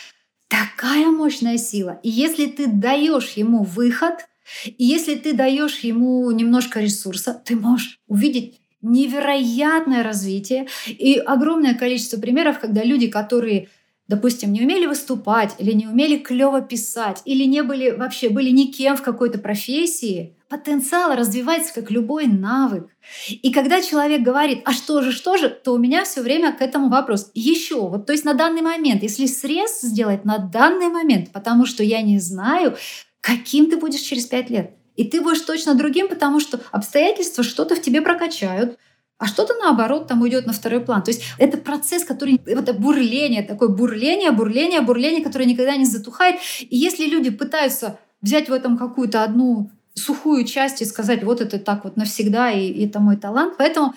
такая 0.48 1.08
мощная 1.08 1.58
сила. 1.58 2.00
И 2.04 2.10
если 2.10 2.46
ты 2.46 2.68
даешь 2.68 3.32
ему 3.32 3.64
выход, 3.64 4.28
и 4.66 4.86
если 4.86 5.16
ты 5.16 5.34
даешь 5.34 5.80
ему 5.80 6.32
немножко 6.32 6.80
ресурса, 6.80 7.34
ты 7.34 7.58
можешь 7.58 8.00
увидеть 8.08 8.62
невероятное 8.92 10.04
развитие 10.04 10.68
и 10.88 11.16
огромное 11.16 11.76
количество 11.76 12.20
примеров, 12.20 12.60
когда 12.60 12.84
люди, 12.84 13.08
которые 13.08 13.70
допустим, 14.08 14.54
не 14.54 14.62
умели 14.62 14.86
выступать, 14.86 15.56
или 15.60 15.74
не 15.74 15.86
умели 15.86 16.18
клево 16.18 16.62
писать, 16.62 17.22
или 17.26 17.44
не 17.44 17.62
были 17.62 17.92
вообще 17.92 18.30
были 18.30 18.50
никем 18.52 18.96
в 18.96 19.02
какой-то 19.02 19.38
профессии, 19.38 20.38
потенциал 20.50 21.14
развивается 21.16 21.74
как 21.74 21.92
любой 21.92 22.26
навык. 22.28 22.88
И 23.30 23.52
когда 23.52 23.82
человек 23.82 24.22
говорит, 24.22 24.62
а 24.64 24.72
что 24.72 25.02
же, 25.02 25.12
что 25.12 25.38
же, 25.38 25.50
то 25.50 25.74
у 25.74 25.78
меня 25.78 26.06
все 26.06 26.22
время 26.22 26.54
к 26.54 26.62
этому 26.62 26.90
вопрос. 26.90 27.32
Еще, 27.34 27.82
вот 27.82 28.06
то 28.06 28.14
есть 28.14 28.24
на 28.24 28.34
данный 28.34 28.62
момент, 28.62 29.04
если 29.04 29.26
срез 29.26 29.82
сделать 29.82 30.24
на 30.24 30.38
данный 30.38 30.88
момент, 30.88 31.32
потому 31.34 31.66
что 31.66 31.84
я 31.84 32.02
не 32.02 32.20
знаю, 32.20 32.78
каким 33.20 33.70
ты 33.70 33.78
будешь 33.78 34.00
через 34.00 34.26
пять 34.26 34.50
лет. 34.50 34.77
И 34.98 35.06
ты 35.06 35.22
будешь 35.22 35.42
точно 35.42 35.76
другим, 35.76 36.10
потому 36.10 36.42
что 36.42 36.60
обстоятельства 36.72 37.44
что-то 37.44 37.76
в 37.76 37.82
тебе 37.82 38.02
прокачают, 38.02 38.78
а 39.20 39.26
что-то 39.26 39.54
наоборот 39.56 40.08
там 40.08 40.22
уйдет 40.22 40.46
на 40.46 40.54
второй 40.54 40.82
план. 40.82 41.02
То 41.02 41.12
есть 41.12 41.24
это 41.38 41.58
процесс, 41.58 42.04
который, 42.04 42.42
это 42.46 42.74
бурление, 42.74 43.44
такое 43.44 43.70
бурление, 43.70 44.32
бурление, 44.32 44.82
бурление, 44.82 45.24
которое 45.24 45.46
никогда 45.46 45.76
не 45.76 45.86
затухает. 45.86 46.36
И 46.60 46.76
если 46.76 47.06
люди 47.06 47.30
пытаются 47.30 48.00
взять 48.22 48.50
в 48.50 48.54
этом 48.54 48.78
какую-то 48.78 49.24
одну 49.24 49.72
сухую 49.94 50.46
часть 50.46 50.82
и 50.82 50.86
сказать, 50.86 51.24
вот 51.24 51.42
это 51.42 51.58
так 51.58 51.84
вот 51.84 51.98
навсегда, 51.98 52.52
и, 52.52 52.68
и 52.68 52.88
это 52.88 53.00
мой 53.00 53.18
талант. 53.18 53.56
Поэтому 53.58 53.96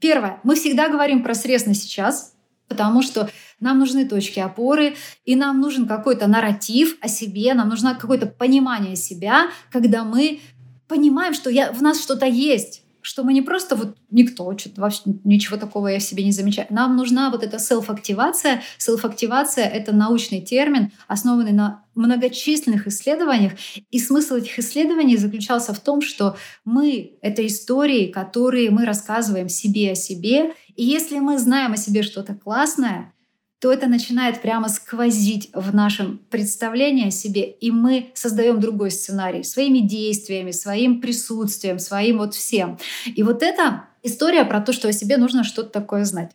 первое, 0.00 0.40
мы 0.42 0.56
всегда 0.56 0.88
говорим 0.88 1.22
про 1.22 1.34
срез 1.34 1.66
на 1.66 1.74
сейчас, 1.74 2.34
потому 2.68 3.02
что 3.02 3.30
нам 3.60 3.78
нужны 3.78 4.06
точки 4.06 4.38
опоры, 4.38 4.96
и 5.24 5.34
нам 5.34 5.60
нужен 5.60 5.88
какой-то 5.88 6.26
нарратив 6.26 6.96
о 7.00 7.08
себе, 7.08 7.54
нам 7.54 7.68
нужно 7.68 7.94
какое-то 7.94 8.26
понимание 8.26 8.96
себя, 8.96 9.48
когда 9.70 10.04
мы 10.04 10.40
понимаем, 10.86 11.34
что 11.34 11.50
я, 11.50 11.72
в 11.72 11.82
нас 11.82 12.00
что-то 12.00 12.26
есть, 12.26 12.82
что 13.08 13.24
мы 13.24 13.32
не 13.32 13.40
просто 13.40 13.74
вот 13.74 13.96
никто, 14.10 14.54
что-то 14.58 14.82
вообще 14.82 15.00
ничего 15.24 15.56
такого 15.56 15.88
я 15.88 15.98
в 15.98 16.02
себе 16.02 16.24
не 16.24 16.30
замечаю. 16.30 16.66
Нам 16.68 16.94
нужна 16.94 17.30
вот 17.30 17.42
эта 17.42 17.58
селф-активация. 17.58 18.60
Селф-активация— 18.76 19.64
это 19.66 19.94
научный 19.94 20.42
термин, 20.42 20.92
основанный 21.06 21.52
на 21.52 21.84
многочисленных 21.94 22.86
исследованиях. 22.86 23.52
И 23.90 23.98
смысл 23.98 24.34
этих 24.34 24.58
исследований 24.58 25.16
заключался 25.16 25.72
в 25.72 25.80
том, 25.80 26.02
что 26.02 26.36
мы— 26.66 27.16
это 27.22 27.46
истории, 27.46 28.08
которые 28.08 28.70
мы 28.70 28.84
рассказываем 28.84 29.48
себе 29.48 29.92
о 29.92 29.94
себе. 29.94 30.52
И 30.76 30.84
если 30.84 31.18
мы 31.18 31.38
знаем 31.38 31.72
о 31.72 31.78
себе 31.78 32.02
что-то 32.02 32.34
классное, 32.34 33.14
то 33.60 33.72
это 33.72 33.88
начинает 33.88 34.40
прямо 34.40 34.68
сквозить 34.68 35.50
в 35.52 35.74
нашем 35.74 36.18
представлении 36.30 37.08
о 37.08 37.10
себе, 37.10 37.42
и 37.50 37.70
мы 37.72 38.10
создаем 38.14 38.60
другой 38.60 38.90
сценарий 38.90 39.42
своими 39.42 39.78
действиями, 39.78 40.52
своим 40.52 41.00
присутствием, 41.00 41.78
своим 41.78 42.18
вот 42.18 42.34
всем. 42.34 42.78
И 43.06 43.22
вот 43.22 43.42
это 43.42 43.86
история 44.04 44.44
про 44.44 44.60
то, 44.60 44.72
что 44.72 44.88
о 44.88 44.92
себе 44.92 45.16
нужно 45.16 45.42
что-то 45.42 45.70
такое 45.70 46.04
знать. 46.04 46.30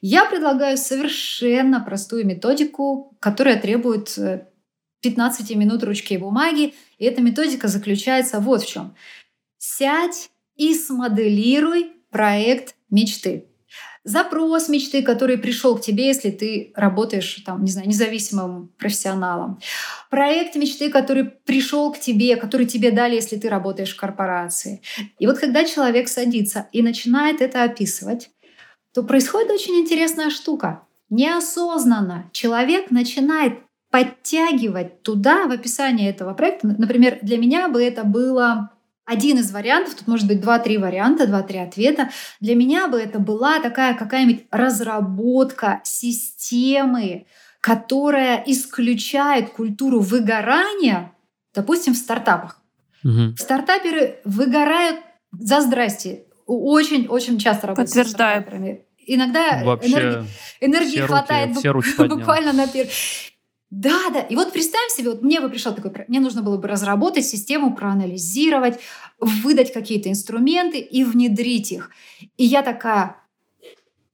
Я 0.00 0.24
предлагаю 0.24 0.78
совершенно 0.78 1.80
простую 1.80 2.26
методику, 2.26 3.16
которая 3.20 3.60
требует 3.60 4.18
15 5.02 5.50
э, 5.50 5.54
минут 5.54 5.84
ручки 5.84 6.14
и 6.14 6.18
бумаги. 6.18 6.74
И 6.98 7.04
эта 7.04 7.20
методика 7.20 7.68
заключается 7.68 8.40
вот 8.40 8.62
в 8.62 8.68
чем. 8.68 8.94
Сядь 9.58 10.30
и 10.56 10.74
смоделируй 10.74 11.92
проект 12.10 12.76
мечты 12.88 13.46
запрос 14.04 14.68
мечты, 14.68 15.02
который 15.02 15.38
пришел 15.38 15.76
к 15.76 15.80
тебе, 15.80 16.06
если 16.06 16.30
ты 16.30 16.72
работаешь 16.74 17.42
там, 17.46 17.64
не 17.64 17.70
знаю, 17.70 17.88
независимым 17.88 18.72
профессионалом. 18.78 19.60
Проект 20.10 20.56
мечты, 20.56 20.90
который 20.90 21.24
пришел 21.24 21.92
к 21.92 22.00
тебе, 22.00 22.36
который 22.36 22.66
тебе 22.66 22.90
дали, 22.90 23.14
если 23.14 23.36
ты 23.36 23.48
работаешь 23.48 23.94
в 23.94 24.00
корпорации. 24.00 24.82
И 25.18 25.26
вот 25.26 25.38
когда 25.38 25.64
человек 25.64 26.08
садится 26.08 26.68
и 26.72 26.82
начинает 26.82 27.40
это 27.40 27.62
описывать, 27.62 28.30
то 28.92 29.02
происходит 29.02 29.50
очень 29.50 29.76
интересная 29.80 30.30
штука. 30.30 30.82
Неосознанно 31.08 32.30
человек 32.32 32.90
начинает 32.90 33.60
подтягивать 33.90 35.02
туда, 35.02 35.46
в 35.46 35.50
описание 35.50 36.08
этого 36.08 36.32
проекта. 36.32 36.66
Например, 36.78 37.18
для 37.20 37.36
меня 37.36 37.68
бы 37.68 37.82
это 37.84 38.04
было 38.04 38.71
один 39.04 39.38
из 39.38 39.50
вариантов, 39.50 39.94
тут 39.94 40.06
может 40.06 40.26
быть 40.28 40.40
два-три 40.40 40.78
варианта, 40.78 41.26
два-три 41.26 41.58
ответа. 41.58 42.10
Для 42.40 42.54
меня 42.54 42.88
бы 42.88 43.00
это 43.00 43.18
была 43.18 43.60
такая 43.60 43.94
какая-нибудь 43.94 44.46
разработка 44.50 45.80
системы, 45.84 47.26
которая 47.60 48.42
исключает 48.46 49.50
культуру 49.50 50.00
выгорания, 50.00 51.12
допустим, 51.54 51.94
в 51.94 51.96
стартапах. 51.96 52.60
Угу. 53.04 53.36
Стартаперы 53.36 54.20
выгорают 54.24 55.00
за 55.32 55.60
здрасте. 55.60 56.24
Очень-очень 56.46 57.38
часто 57.38 57.68
работают 57.68 57.88
Подтверждаю. 57.88 58.40
с 58.40 58.42
стартаперами. 58.42 58.84
Иногда 59.04 59.64
Вообще 59.64 59.90
энергии, 59.90 60.28
энергии 60.60 60.90
все 60.90 61.06
хватает 61.06 61.48
руки, 61.48 61.58
все 61.58 61.72
руки 61.72 61.94
буквально 62.08 62.52
на 62.52 62.68
первый. 62.68 62.92
Да, 63.72 64.10
да. 64.12 64.20
И 64.20 64.36
вот 64.36 64.52
представь 64.52 64.92
себе, 64.92 65.08
вот 65.08 65.22
мне 65.22 65.40
бы 65.40 65.48
пришел 65.48 65.74
такой, 65.74 65.92
мне 66.06 66.20
нужно 66.20 66.42
было 66.42 66.58
бы 66.58 66.68
разработать 66.68 67.24
систему, 67.24 67.74
проанализировать, 67.74 68.78
выдать 69.18 69.72
какие-то 69.72 70.10
инструменты 70.10 70.78
и 70.78 71.04
внедрить 71.04 71.72
их. 71.72 71.90
И 72.36 72.44
я 72.44 72.60
такая 72.60 73.16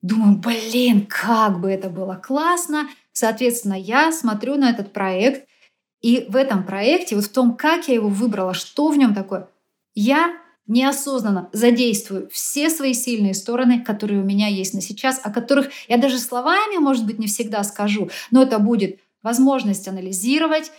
думаю, 0.01 0.39
блин, 0.39 1.07
как 1.09 1.59
бы 1.59 1.73
это 1.73 1.91
было 1.91 2.15
классно. 2.15 2.89
Соответственно, 3.13 3.75
я 3.75 4.13
смотрю 4.13 4.55
на 4.55 4.71
этот 4.71 4.93
проект, 4.93 5.49
и 6.03 6.27
в 6.29 6.37
этом 6.37 6.63
проекте, 6.63 7.17
вот 7.17 7.25
в 7.25 7.33
том, 7.33 7.57
как 7.57 7.89
я 7.89 7.95
его 7.95 8.09
выбрала, 8.09 8.55
что 8.55 8.91
в 8.91 8.97
нем 8.97 9.13
такое, 9.13 9.49
я 9.97 10.37
неосознанно 10.69 11.51
задействую 11.53 12.29
все 12.31 12.71
свои 12.71 12.95
сильные 12.95 13.35
стороны, 13.35 13.83
которые 13.83 14.21
у 14.21 14.25
меня 14.25 14.47
есть 14.47 14.73
на 14.73 14.81
сейчас, 14.81 15.19
о 15.21 15.33
которых 15.33 15.71
я 15.89 15.97
даже 15.97 16.21
словами, 16.21 16.77
может 16.79 17.07
быть, 17.07 17.19
не 17.19 17.27
всегда 17.27 17.65
скажу, 17.65 18.09
но 18.31 18.45
это 18.45 18.61
будет 18.61 19.01
возможность 19.23 19.89
анализировать, 19.89 20.71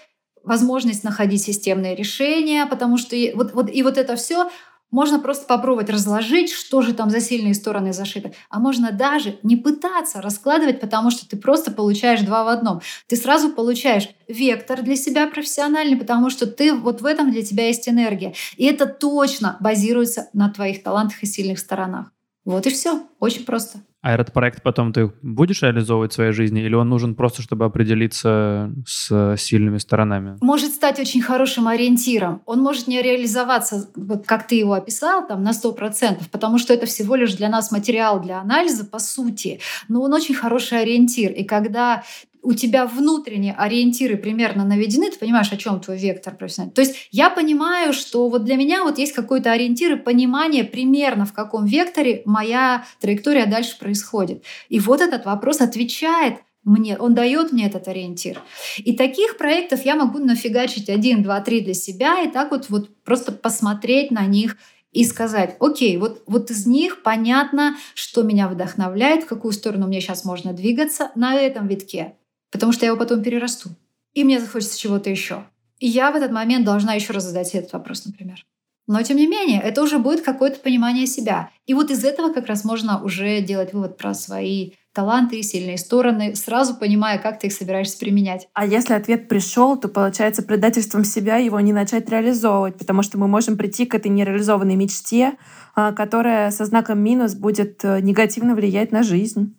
возможность 0.44 1.04
находить 1.04 1.44
системные 1.44 1.96
решения, 1.96 2.66
потому 2.66 2.98
что 2.98 3.16
и 3.16 3.34
вот, 3.34 3.54
вот, 3.54 3.70
и 3.74 3.84
вот 3.84 3.98
это 3.98 4.16
все 4.16 4.50
можно 4.92 5.20
просто 5.20 5.46
попробовать 5.46 5.90
разложить, 5.90 6.52
что 6.52 6.82
же 6.82 6.94
там 6.94 7.10
за 7.10 7.20
сильные 7.20 7.54
стороны 7.54 7.94
зашиты. 7.94 8.34
А 8.50 8.60
можно 8.60 8.92
даже 8.92 9.38
не 9.44 9.56
пытаться 9.56 10.22
раскладывать, 10.22 10.80
потому 10.80 11.12
что 11.12 11.28
ты 11.30 11.38
просто 11.38 11.72
получаешь 11.72 12.22
два 12.22 12.44
в 12.44 12.48
одном. 12.48 12.82
Ты 13.08 13.16
сразу 13.16 13.52
получаешь 13.52 14.10
вектор 14.28 14.82
для 14.82 14.96
себя 14.96 15.28
профессиональный, 15.28 15.98
потому 15.98 16.30
что 16.30 16.48
ты 16.48 16.74
вот 16.74 17.02
в 17.02 17.06
этом 17.06 17.32
для 17.32 17.44
тебя 17.44 17.68
есть 17.68 17.88
энергия. 17.88 18.34
И 18.58 18.66
это 18.66 18.88
точно 18.88 19.58
базируется 19.60 20.30
на 20.34 20.50
твоих 20.50 20.82
талантах 20.82 21.22
и 21.22 21.28
сильных 21.28 21.60
сторонах. 21.60 22.12
Вот 22.46 22.66
и 22.66 22.72
все. 22.72 23.04
Очень 23.20 23.46
просто. 23.46 23.82
А 24.02 24.14
этот 24.14 24.32
проект 24.32 24.64
потом 24.64 24.94
ты 24.94 25.12
будешь 25.22 25.62
реализовывать 25.62 26.14
в 26.14 26.16
своей 26.16 26.32
жизни, 26.32 26.62
или 26.62 26.74
он 26.74 26.88
нужен 26.88 27.16
просто, 27.16 27.42
чтобы 27.42 27.66
определиться 27.66 28.72
с 28.86 29.36
сильными 29.38 29.78
сторонами? 29.78 30.38
Может 30.40 30.72
стать 30.72 31.00
очень 31.00 31.22
хорошим 31.22 31.68
ориентиром. 31.68 32.42
Он 32.46 32.62
может 32.62 32.88
не 32.88 33.02
реализоваться, 33.02 33.90
вот 33.96 34.26
как 34.26 34.48
ты 34.48 34.56
его 34.56 34.74
описал, 34.74 35.28
там, 35.28 35.44
на 35.44 35.52
100%, 35.52 36.30
потому 36.32 36.60
что 36.60 36.74
это 36.74 36.86
всего 36.86 37.16
лишь 37.16 37.34
для 37.34 37.50
нас 37.50 37.72
материал 37.72 38.22
для 38.22 38.40
анализа, 38.40 38.86
по 38.86 39.00
сути. 39.00 39.60
Но 39.90 40.02
он 40.02 40.14
очень 40.14 40.36
хороший 40.36 40.82
ориентир. 40.82 41.32
И 41.32 41.44
когда 41.44 42.04
у 42.42 42.54
тебя 42.54 42.86
внутренние 42.86 43.54
ориентиры 43.54 44.18
примерно 44.18 44.66
наведены, 44.66 45.12
ты 45.12 45.20
понимаешь, 45.20 45.52
о 45.52 45.58
чем 45.58 45.80
твой 45.80 45.98
вектор 45.98 46.36
профессиональный. 46.36 46.74
То 46.74 46.82
есть 46.82 47.10
я 47.12 47.30
понимаю, 47.30 47.94
что 47.94 48.30
вот 48.30 48.44
для 48.44 48.56
меня 48.56 48.84
вот 48.84 48.98
есть 48.98 49.14
какой-то 49.14 49.52
ориентир 49.52 49.94
и 49.94 50.00
понимание 50.00 50.64
примерно, 50.64 51.26
в 51.26 51.34
каком 51.34 51.66
векторе 51.66 52.22
моя 52.26 52.86
траектория 53.00 53.46
дальше 53.46 53.78
происходит. 53.78 54.44
И 54.70 54.80
вот 54.80 55.02
этот 55.02 55.26
вопрос 55.26 55.62
отвечает 55.62 56.36
мне, 56.64 56.98
он 56.98 57.16
дает 57.16 57.52
мне 57.52 57.68
этот 57.68 57.88
ориентир. 57.88 58.42
И 58.78 58.94
таких 58.96 59.38
проектов 59.38 59.86
я 59.86 59.96
могу 59.96 60.20
нафигачить 60.20 60.90
один, 60.90 61.24
два, 61.24 61.42
три 61.42 61.62
для 61.62 61.74
себя, 61.74 62.22
и 62.22 62.30
так 62.30 62.52
вот, 62.52 62.70
вот 62.70 63.04
просто 63.04 63.32
посмотреть 63.32 64.12
на 64.12 64.26
них 64.26 64.58
и 64.92 65.04
сказать, 65.04 65.56
окей, 65.60 65.98
вот, 65.98 66.24
вот 66.26 66.52
из 66.52 66.66
них 66.66 67.04
понятно, 67.04 67.78
что 67.94 68.24
меня 68.24 68.48
вдохновляет, 68.48 69.24
в 69.24 69.28
какую 69.28 69.52
сторону 69.52 69.88
мне 69.88 70.02
сейчас 70.02 70.26
можно 70.26 70.54
двигаться 70.54 71.12
на 71.16 71.36
этом 71.36 71.68
витке 71.68 72.16
потому 72.52 72.72
что 72.72 72.86
я 72.86 72.92
его 72.92 73.00
потом 73.00 73.22
перерасту. 73.22 73.70
И 74.14 74.24
мне 74.24 74.40
захочется 74.40 74.80
чего-то 74.80 75.10
еще. 75.10 75.44
И 75.80 75.88
я 75.88 76.12
в 76.12 76.16
этот 76.16 76.32
момент 76.32 76.66
должна 76.66 76.94
еще 76.94 77.14
раз 77.14 77.24
задать 77.24 77.48
себе 77.48 77.60
этот 77.60 77.74
вопрос, 77.74 78.06
например. 78.06 78.46
Но 78.88 79.02
тем 79.04 79.18
не 79.18 79.28
менее, 79.28 79.62
это 79.62 79.84
уже 79.84 80.00
будет 80.00 80.22
какое-то 80.22 80.60
понимание 80.60 81.06
себя. 81.06 81.52
И 81.68 81.76
вот 81.76 81.92
из 81.92 82.04
этого 82.04 82.34
как 82.34 82.48
раз 82.48 82.66
можно 82.66 83.04
уже 83.04 83.40
делать 83.40 83.72
вывод 83.72 83.98
про 83.98 84.16
свои 84.16 84.72
таланты, 84.94 85.44
сильные 85.44 85.78
стороны, 85.78 86.36
сразу 86.36 86.76
понимая, 86.76 87.20
как 87.20 87.40
ты 87.40 87.48
их 87.48 87.54
собираешься 87.54 88.00
применять. 88.00 88.48
А 88.54 88.66
если 88.66 88.96
ответ 88.96 89.28
пришел, 89.28 89.78
то 89.78 89.88
получается 89.88 90.42
предательством 90.42 91.04
себя 91.04 91.38
его 91.38 91.60
не 91.60 91.72
начать 91.72 92.10
реализовывать, 92.10 92.78
потому 92.78 93.04
что 93.04 93.20
мы 93.20 93.28
можем 93.28 93.58
прийти 93.58 93.86
к 93.86 93.94
этой 93.94 94.10
нереализованной 94.10 94.76
мечте, 94.76 95.34
а, 95.76 95.92
которая 95.92 96.50
со 96.50 96.66
знаком 96.66 97.00
минус 97.00 97.36
будет 97.36 97.86
э, 97.86 98.02
негативно 98.02 98.56
влиять 98.56 98.92
на 98.92 99.04
жизнь. 99.04 99.56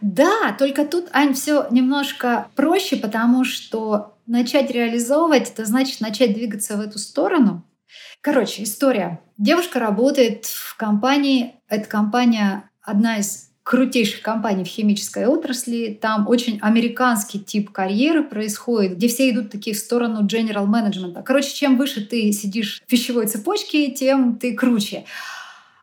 Да, 0.00 0.54
только 0.58 0.84
тут, 0.84 1.08
Ань, 1.12 1.34
все 1.34 1.66
немножко 1.70 2.48
проще, 2.54 2.96
потому 2.96 3.44
что 3.44 4.14
начать 4.26 4.70
реализовывать, 4.70 5.50
это 5.50 5.64
значит 5.64 6.00
начать 6.00 6.34
двигаться 6.34 6.76
в 6.76 6.80
эту 6.80 6.98
сторону. 6.98 7.64
Короче, 8.20 8.62
история. 8.62 9.20
Девушка 9.38 9.78
работает 9.78 10.44
в 10.46 10.76
компании, 10.76 11.54
эта 11.68 11.88
компания 11.88 12.70
одна 12.82 13.18
из 13.18 13.48
крутейших 13.68 14.22
компаний 14.22 14.64
в 14.64 14.68
химической 14.68 15.26
отрасли. 15.26 15.98
Там 16.00 16.26
очень 16.26 16.58
американский 16.62 17.38
тип 17.38 17.70
карьеры 17.70 18.24
происходит, 18.24 18.96
где 18.96 19.08
все 19.08 19.28
идут 19.28 19.50
такие 19.50 19.76
в 19.76 19.78
сторону 19.78 20.26
general 20.26 20.66
management. 20.66 21.22
Короче, 21.22 21.54
чем 21.54 21.76
выше 21.76 22.00
ты 22.00 22.32
сидишь 22.32 22.80
в 22.80 22.86
пищевой 22.86 23.26
цепочке, 23.26 23.90
тем 23.90 24.36
ты 24.36 24.54
круче. 24.54 25.04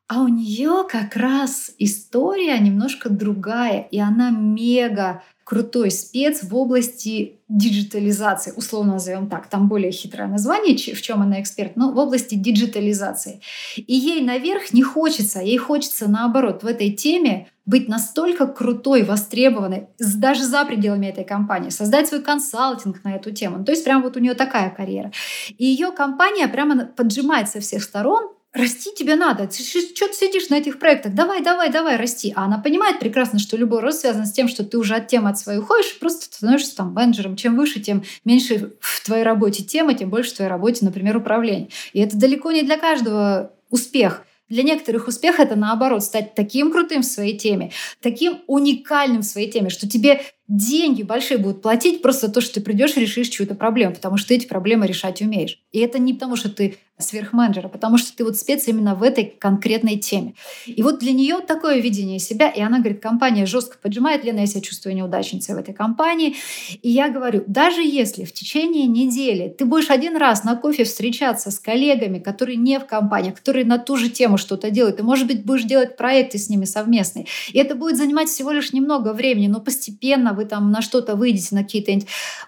А 0.08 0.22
у 0.22 0.28
нее 0.28 0.86
как 0.88 1.16
раз 1.16 1.72
история 1.80 2.60
немножко 2.60 3.10
другая, 3.10 3.88
и 3.89 3.99
она 3.99 4.30
мега 4.30 5.24
крутой 5.43 5.89
спец 5.89 6.43
в 6.43 6.56
области 6.56 7.39
диджитализации, 7.49 8.53
условно 8.56 8.93
назовем 8.93 9.30
так, 9.30 9.47
там 9.47 9.68
более 9.68 9.91
хитрое 9.91 10.28
название, 10.28 10.76
в 10.76 11.01
чем 11.01 11.22
она 11.22 11.41
эксперт, 11.41 11.76
но 11.76 11.91
в 11.91 11.97
области 11.97 12.36
диджитализации. 12.36 13.41
И 13.78 13.95
ей 13.95 14.22
наверх 14.22 14.74
не 14.74 14.84
хочется, 14.84 15.41
ей 15.41 15.58
хочется 15.58 16.08
наоборот 16.08 16.62
в 16.62 16.68
этой 16.68 16.91
теме 16.91 17.47
быть 17.66 17.88
настолько 17.88 18.45
крутой, 18.45 19.03
востребованной, 19.03 19.88
даже 19.97 20.43
за 20.43 20.66
пределами 20.66 21.08
этой 21.08 21.24
компании, 21.24 21.70
создать 21.70 22.08
свой 22.08 22.22
консалтинг 22.22 23.03
на 23.03 23.16
эту 23.16 23.32
тему. 23.32 23.58
Ну, 23.60 23.66
то 23.66 23.72
есть 23.72 23.84
прям 23.84 24.03
вот 24.03 24.18
у 24.18 24.20
нее 24.20 24.36
такая 24.36 24.70
карьера. 24.70 25.12
И 25.58 25.66
ее 25.66 25.91
компания 25.91 26.47
прямо 26.47 26.86
поджимает 26.86 27.49
со 27.49 27.60
всех 27.60 27.84
сторон, 27.84 28.36
расти 28.56 28.91
тебе 28.95 29.16
надо. 29.16 29.47
Ты 29.47 29.62
что 29.64 30.08
ты 30.08 30.14
сидишь 30.14 30.49
на 30.49 30.56
этих 30.56 30.80
проектах? 30.80 31.14
Давай, 31.14 31.43
давай, 31.43 31.72
давай, 31.72 31.97
расти. 31.97 32.34
А 32.36 32.45
она 32.45 32.58
понимает 32.58 32.99
прекрасно, 32.99 33.38
что 33.38 33.58
любой 33.58 33.82
рост 33.82 34.01
связан 34.01 34.26
с 34.26 34.32
тем, 34.32 34.47
что 34.47 34.64
ты 34.64 34.78
уже 34.78 34.95
от 34.95 35.08
темы 35.08 35.30
от 35.30 35.38
своей 35.38 35.60
уходишь, 35.60 35.99
просто 35.99 36.26
становишься 36.26 36.76
там 36.76 36.93
менеджером. 36.93 37.36
Чем 37.36 37.58
выше, 37.58 37.80
тем 37.80 38.03
меньше 38.24 38.74
в 38.80 39.06
твоей 39.06 39.24
работе 39.24 39.64
темы, 39.64 39.93
тем 39.93 40.10
больше 40.10 40.32
в 40.32 40.36
твоей 40.36 40.49
работе, 40.49 40.86
например, 40.86 41.18
управление. 41.18 41.70
И 41.93 41.99
это 41.99 42.18
далеко 42.18 42.51
не 42.51 42.64
для 42.64 42.78
каждого 42.78 43.51
успех. 43.70 44.24
Для 44.47 44.62
некоторых 44.62 45.08
успех 45.08 45.39
это 45.39 45.56
наоборот 45.56 46.03
стать 46.03 46.36
таким 46.36 46.72
крутым 46.72 47.01
в 47.01 47.06
своей 47.06 47.36
теме, 47.36 47.72
таким 47.99 48.41
уникальным 48.45 49.22
в 49.22 49.26
своей 49.26 49.51
теме, 49.51 49.72
что 49.72 49.89
тебе 49.89 50.22
деньги 50.48 51.04
большие 51.04 51.38
будут 51.38 51.62
платить 51.62 52.02
просто 52.02 52.28
за 52.28 52.34
то, 52.34 52.41
что 52.41 52.56
ты 52.56 52.62
придешь 52.62 52.96
и 52.98 53.02
решишь 53.02 53.30
чью-то 53.30 53.56
проблему, 53.56 53.96
потому 53.96 54.18
что 54.18 54.30
ты 54.30 54.36
эти 54.36 54.46
проблемы 54.46 54.86
решать 54.86 55.22
умеешь. 55.22 55.60
И 55.72 55.80
это 55.80 55.98
не 55.98 56.14
потому, 56.14 56.36
что 56.36 56.50
ты 56.50 56.78
сверхменеджера, 56.98 57.68
потому 57.68 57.98
что 57.98 58.16
ты 58.16 58.24
вот 58.24 58.38
спец 58.38 58.68
именно 58.68 58.96
в 58.96 59.04
этой 59.04 59.26
конкретной 59.26 59.98
теме. 59.98 60.34
И 60.66 60.82
вот 60.82 61.00
для 61.00 61.12
нее 61.12 61.39
такое 61.46 61.80
видение 61.80 62.20
себя, 62.20 62.50
и 62.50 62.62
она 62.62 62.80
говорит, 62.80 63.02
компания 63.02 63.46
жестко 63.46 63.78
поджимает, 63.82 64.24
Лена, 64.24 64.39
я 64.39 64.46
себя 64.46 64.62
чувствую 64.62 64.96
неудачницей 64.96 65.56
в 65.56 65.58
этой 65.58 65.74
компании. 65.74 66.36
И 66.82 66.89
я 66.89 67.10
говорю, 67.10 67.43
даже 67.48 67.82
если 67.82 68.24
в 68.24 68.32
течение 68.32 68.88
недели 68.88 69.50
ты 69.50 69.66
будешь 69.66 69.89
один 69.89 70.16
раз 70.16 70.46
на 70.46 70.56
кофе 70.56 70.86
встречаться 70.86 71.52
с 71.52 71.60
коллегами, 71.60 72.20
которые 72.20 72.56
не 72.56 72.80
в 72.80 72.86
компании, 72.86 73.32
которые 73.32 73.66
на 73.66 73.78
ту 73.78 73.98
же 73.98 74.10
тему 74.10 74.38
что-то 74.38 74.72
делают, 74.72 75.00
и, 75.00 75.04
может 75.04 75.28
быть, 75.28 75.43
будешь 75.43 75.64
делать 75.64 75.98
проекты 75.98 76.38
с 76.38 76.48
ними 76.48 76.64
совместные, 76.64 77.26
и 77.52 77.60
это 77.60 77.76
будет 77.76 77.98
занимать 77.98 78.30
всего 78.30 78.52
лишь 78.52 78.72
немного 78.72 79.12
времени, 79.12 79.48
но 79.48 79.60
постепенно 79.60 80.34
вы 80.36 80.46
там 80.46 80.72
на 80.72 80.82
что-то 80.82 81.16
выйдете, 81.16 81.56
на 81.56 81.64
какие-то... 81.64 82.06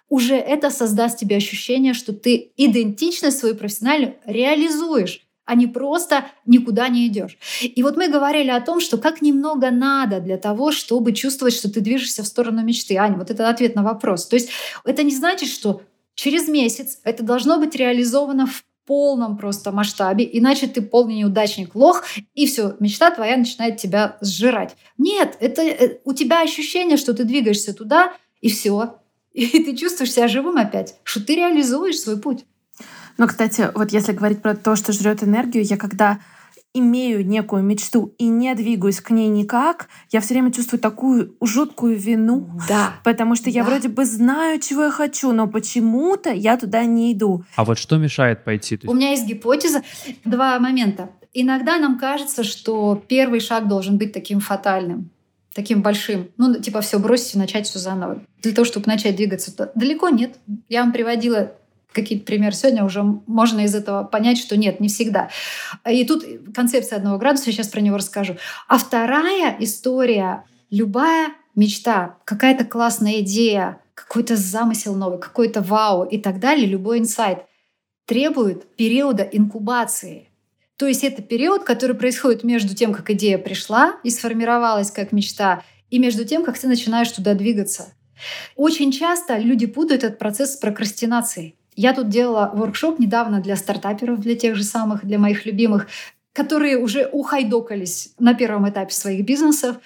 Уже 0.10 0.36
это 0.36 0.70
создаст 0.70 1.18
тебе 1.18 1.38
ощущение, 1.38 1.94
что 1.94 2.14
ты 2.14 2.52
идентичность 2.58 3.40
свою 3.40 3.56
профессиональную 3.56 4.16
реализуешь 4.26 5.24
а 5.48 5.56
не 5.56 5.66
просто 5.66 6.26
никуда 6.46 6.90
не 6.90 7.08
идешь. 7.08 7.38
И 7.62 7.82
вот 7.82 7.96
мы 7.96 8.10
говорили 8.10 8.50
о 8.50 8.60
том, 8.60 8.82
что 8.82 8.98
как 8.98 9.22
немного 9.22 9.72
надо 9.72 10.20
для 10.20 10.38
того, 10.38 10.74
чтобы 10.74 11.14
чувствовать, 11.14 11.54
что 11.54 11.72
ты 11.72 11.80
движешься 11.80 12.22
в 12.22 12.28
сторону 12.28 12.64
мечты. 12.64 12.98
Аня, 12.98 13.16
вот 13.16 13.32
это 13.32 13.48
ответ 13.48 13.74
на 13.74 13.82
вопрос. 13.82 14.28
То 14.28 14.36
есть 14.36 14.50
это 14.84 15.04
не 15.04 15.16
значит, 15.16 15.48
что 15.48 15.82
через 16.16 16.50
месяц 16.50 17.00
это 17.06 17.24
должно 17.24 17.60
быть 17.60 17.76
реализовано 17.76 18.46
в 18.46 18.66
полном 18.88 19.38
просто 19.38 19.72
масштабе, 19.72 20.28
иначе 20.32 20.68
ты 20.68 20.82
полный 20.82 21.16
неудачник, 21.16 21.76
лох, 21.76 22.04
и 22.34 22.48
все, 22.48 22.76
мечта 22.80 23.12
твоя 23.12 23.38
начинает 23.38 23.78
тебя 23.78 24.18
сжирать. 24.22 24.76
Нет, 24.98 25.38
это 25.40 25.62
э, 25.62 26.00
у 26.06 26.14
тебя 26.14 26.42
ощущение, 26.42 26.98
что 26.98 27.14
ты 27.14 27.26
двигаешься 27.26 27.74
туда, 27.74 28.14
и 28.42 28.50
все. 28.50 28.96
И 29.34 29.46
ты 29.64 29.76
чувствуешь 29.76 30.14
себя 30.14 30.28
живым 30.28 30.58
опять, 30.58 30.96
что 31.04 31.24
ты 31.24 31.36
реализуешь 31.36 32.00
свой 32.00 32.18
путь. 32.20 32.46
Но, 33.18 33.28
кстати, 33.28 33.70
вот 33.76 33.92
если 33.92 34.14
говорить 34.14 34.42
про 34.42 34.56
то, 34.56 34.76
что 34.76 34.94
жрет 34.94 35.24
энергию, 35.24 35.64
я 35.64 35.78
когда 35.78 36.20
имею 36.80 37.25
некую 37.25 37.63
мечту 37.63 38.13
и 38.17 38.28
не 38.28 38.53
двигаюсь 38.55 39.01
к 39.01 39.11
ней 39.11 39.28
никак, 39.28 39.89
я 40.11 40.21
все 40.21 40.34
время 40.34 40.51
чувствую 40.51 40.80
такую 40.80 41.36
жуткую 41.41 41.97
вину. 41.97 42.49
Да. 42.67 42.95
Потому 43.03 43.36
что 43.36 43.45
да. 43.45 43.51
я 43.51 43.63
вроде 43.63 43.89
бы 43.89 44.05
знаю, 44.05 44.59
чего 44.59 44.86
я 44.86 44.91
хочу, 44.91 45.32
но 45.32 45.47
почему-то 45.47 46.32
я 46.32 46.57
туда 46.57 46.86
не 46.86 47.13
иду. 47.13 47.43
А 47.55 47.63
вот 47.63 47.78
что 47.78 47.97
мешает 47.97 48.43
пойти? 48.43 48.80
У 48.86 48.93
меня 48.93 49.11
есть 49.11 49.25
гипотеза. 49.25 49.84
Два 50.25 50.59
момента. 50.59 51.09
Иногда 51.34 51.78
нам 51.78 51.99
кажется, 51.99 52.43
что 52.43 53.01
первый 53.07 53.39
шаг 53.39 53.67
должен 53.67 53.97
быть 53.97 54.13
таким 54.13 54.39
фатальным 54.39 55.09
таким 55.57 55.82
большим. 55.82 56.30
Ну, 56.38 56.53
типа, 56.59 56.82
все 56.82 56.99
бросить 56.99 57.34
и 57.34 57.39
начать 57.39 57.65
все 57.65 57.80
заново. 57.80 58.21
Для 58.43 58.51
того, 58.53 58.63
чтобы 58.63 58.86
начать 58.86 59.15
двигаться. 59.15 59.71
Далеко 59.73 60.09
нет. 60.09 60.36
Я 60.69 60.82
вам 60.84 60.91
приводила 60.93 61.51
какие-то 61.94 62.26
примеры 62.26 62.54
сегодня, 62.54 62.84
уже 62.84 63.04
можно 63.04 63.62
из 63.62 63.74
этого 63.74 64.04
понять, 64.04 64.38
что 64.38 64.58
нет, 64.58 64.80
не 64.80 64.88
всегда. 64.88 65.30
И 65.90 66.06
тут 66.06 66.24
концепция 66.54 66.98
одного 66.98 67.18
градуса, 67.18 67.46
я 67.48 67.54
сейчас 67.54 67.68
про 67.68 67.82
него 67.82 67.98
расскажу. 67.98 68.38
А 68.68 68.78
вторая 68.78 69.56
история, 69.60 70.44
любая 70.70 71.30
мечта, 71.56 72.18
какая-то 72.26 72.66
классная 72.66 73.22
идея, 73.22 73.82
какой-то 73.96 74.36
замысел 74.36 74.96
новый, 74.96 75.20
какой-то 75.20 75.62
вау 75.62 76.04
и 76.04 76.20
так 76.20 76.40
далее, 76.40 76.68
любой 76.68 77.00
инсайт 77.00 77.40
требует 78.06 78.76
периода 78.76 79.24
инкубации. 79.24 80.30
То 80.78 80.86
есть 80.86 81.04
это 81.04 81.24
период, 81.24 81.64
который 81.64 81.96
происходит 81.96 82.44
между 82.44 82.76
тем, 82.76 82.94
как 82.94 83.10
идея 83.10 83.40
пришла 83.40 83.96
и 84.04 84.12
сформировалась 84.12 84.92
как 84.92 85.12
мечта, 85.12 85.64
и 85.90 85.98
между 85.98 86.24
тем, 86.24 86.46
как 86.46 86.60
ты 86.60 86.68
начинаешь 86.68 87.12
туда 87.12 87.34
двигаться. 87.34 87.94
Очень 88.56 88.92
часто 88.92 89.38
люди 89.38 89.66
путают 89.66 90.04
этот 90.04 90.20
процесс 90.20 90.54
с 90.54 90.58
прокрастинацией. 90.58 91.56
Я 91.78 91.93
тут 91.93 92.09
делала 92.09 92.51
воркшоп 92.55 92.97
недавно 92.97 93.39
для 93.39 93.55
стартаперов, 93.55 94.19
для 94.19 94.36
тех 94.36 94.55
же 94.55 94.63
самых, 94.63 95.05
для 95.05 95.19
моих 95.19 95.45
любимых, 95.45 95.88
которые 96.34 96.80
уже 96.80 97.07
ухайдокались 97.11 98.13
на 98.17 98.34
первом 98.34 98.67
этапе 98.67 98.91
своих 98.91 99.23
бизнесов. 99.23 99.78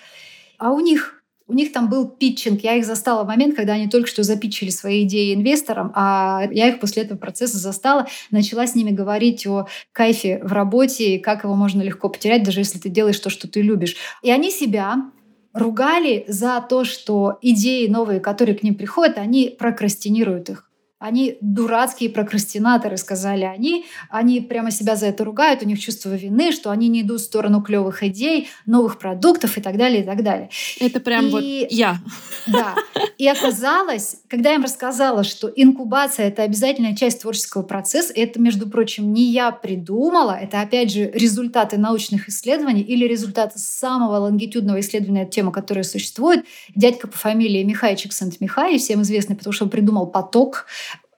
А 0.57 0.71
у 0.71 0.79
них 0.79 1.21
у 1.47 1.53
них 1.53 1.73
там 1.73 1.89
был 1.89 2.07
питчинг. 2.07 2.61
Я 2.61 2.75
их 2.75 2.85
застала 2.85 3.25
в 3.25 3.27
момент, 3.27 3.57
когда 3.57 3.73
они 3.73 3.89
только 3.89 4.07
что 4.07 4.23
запитчили 4.23 4.69
свои 4.69 5.03
идеи 5.03 5.33
инвесторам, 5.33 5.91
а 5.93 6.47
я 6.49 6.69
их 6.69 6.79
после 6.79 7.03
этого 7.03 7.17
процесса 7.17 7.57
застала, 7.57 8.07
начала 8.29 8.65
с 8.65 8.73
ними 8.73 8.91
говорить 8.91 9.45
о 9.45 9.67
кайфе 9.91 10.39
в 10.41 10.53
работе, 10.53 11.15
и 11.15 11.19
как 11.19 11.43
его 11.43 11.55
можно 11.55 11.81
легко 11.81 12.07
потерять, 12.07 12.43
даже 12.43 12.61
если 12.61 12.79
ты 12.79 12.87
делаешь 12.87 13.19
то, 13.19 13.29
что 13.29 13.49
ты 13.49 13.61
любишь. 13.61 13.97
И 14.23 14.31
они 14.31 14.49
себя 14.49 15.11
ругали 15.51 16.23
за 16.29 16.65
то, 16.69 16.85
что 16.85 17.37
идеи 17.41 17.87
новые, 17.87 18.21
которые 18.21 18.57
к 18.57 18.63
ним 18.63 18.75
приходят, 18.75 19.17
они 19.17 19.53
прокрастинируют 19.59 20.49
их. 20.49 20.70
Они 21.01 21.39
дурацкие 21.41 22.11
прокрастинаторы, 22.11 22.95
сказали 22.97 23.43
они. 23.43 23.85
Они 24.11 24.39
прямо 24.39 24.69
себя 24.69 24.95
за 24.95 25.07
это 25.07 25.23
ругают, 25.23 25.63
у 25.63 25.65
них 25.65 25.79
чувство 25.79 26.15
вины, 26.15 26.51
что 26.51 26.69
они 26.69 26.89
не 26.89 27.01
идут 27.01 27.21
в 27.21 27.23
сторону 27.23 27.63
клевых 27.63 28.03
идей, 28.03 28.49
новых 28.67 28.99
продуктов 28.99 29.57
и 29.57 29.61
так 29.61 29.77
далее, 29.77 30.03
и 30.03 30.05
так 30.05 30.23
далее. 30.23 30.51
Это 30.79 30.99
прям 30.99 31.25
и... 31.25 31.29
вот 31.31 31.43
я. 31.43 31.97
Да. 32.45 32.75
И 33.17 33.27
оказалось, 33.27 34.17
когда 34.27 34.49
я 34.51 34.55
им 34.57 34.63
рассказала, 34.63 35.23
что 35.23 35.51
инкубация— 35.55 36.27
это 36.27 36.43
обязательная 36.43 36.95
часть 36.95 37.21
творческого 37.21 37.63
процесса, 37.63 38.13
это, 38.15 38.39
между 38.39 38.69
прочим, 38.69 39.11
не 39.11 39.31
я 39.31 39.51
придумала, 39.51 40.37
это, 40.39 40.61
опять 40.61 40.91
же, 40.91 41.09
результаты 41.11 41.79
научных 41.79 42.29
исследований 42.29 42.81
или 42.81 43.07
результаты 43.07 43.57
самого 43.57 44.17
лонгитюдного 44.17 44.79
исследования 44.79 45.25
темы, 45.25 45.51
которая 45.51 45.83
существует. 45.83 46.45
Дядька 46.75 47.07
по 47.07 47.17
фамилии 47.17 47.63
Михай 47.63 47.95
Чиксент-Михай, 47.95 48.77
всем 48.77 49.01
известный, 49.01 49.35
потому 49.35 49.51
что 49.51 49.65
он 49.65 49.71
придумал 49.71 50.05
поток, 50.05 50.67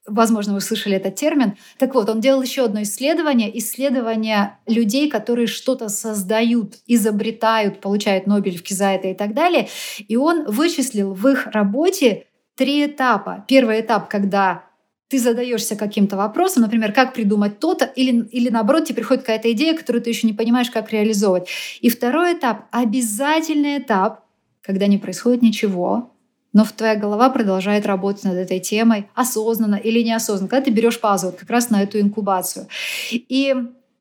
Возможно, 0.05 0.53
вы 0.53 0.59
слышали 0.59 0.97
этот 0.97 1.15
термин. 1.15 1.55
Так 1.77 1.95
вот, 1.95 2.09
он 2.09 2.19
делал 2.19 2.41
еще 2.41 2.65
одно 2.65 2.81
исследование, 2.81 3.57
исследование 3.57 4.57
людей, 4.67 5.09
которые 5.09 5.47
что-то 5.47 5.87
создают, 5.87 6.75
изобретают, 6.87 7.79
получают 7.79 8.27
Нобелевки 8.27 8.73
за 8.73 8.87
это 8.87 9.07
и 9.07 9.13
так 9.13 9.33
далее. 9.33 9.69
И 10.07 10.17
он 10.17 10.43
вычислил 10.45 11.13
в 11.13 11.25
их 11.29 11.47
работе 11.47 12.25
три 12.55 12.85
этапа. 12.85 13.45
Первый 13.47 13.79
этап, 13.79 14.09
когда 14.09 14.65
ты 15.07 15.19
задаешься 15.19 15.75
каким-то 15.75 16.17
вопросом, 16.17 16.63
например, 16.63 16.91
как 16.91 17.13
придумать 17.13 17.59
то-то, 17.59 17.85
или, 17.85 18.25
или 18.25 18.49
наоборот, 18.49 18.85
тебе 18.85 18.95
приходит 18.95 19.23
какая-то 19.23 19.51
идея, 19.51 19.77
которую 19.77 20.01
ты 20.01 20.09
еще 20.09 20.27
не 20.27 20.33
понимаешь, 20.33 20.71
как 20.71 20.91
реализовывать. 20.91 21.47
И 21.81 21.89
второй 21.89 22.33
этап, 22.33 22.65
обязательный 22.71 23.77
этап, 23.77 24.25
когда 24.61 24.87
не 24.87 24.97
происходит 24.97 25.43
ничего, 25.43 26.12
но 26.53 26.65
твоя 26.65 26.95
голова 26.95 27.29
продолжает 27.29 27.85
работать 27.85 28.23
над 28.23 28.35
этой 28.35 28.59
темой 28.59 29.09
осознанно 29.15 29.75
или 29.75 30.01
неосознанно, 30.01 30.49
когда 30.49 30.65
ты 30.65 30.71
берешь 30.71 30.99
паузу 30.99 31.27
вот 31.27 31.35
как 31.35 31.49
раз 31.49 31.69
на 31.69 31.81
эту 31.83 31.99
инкубацию. 31.99 32.67
И 33.11 33.55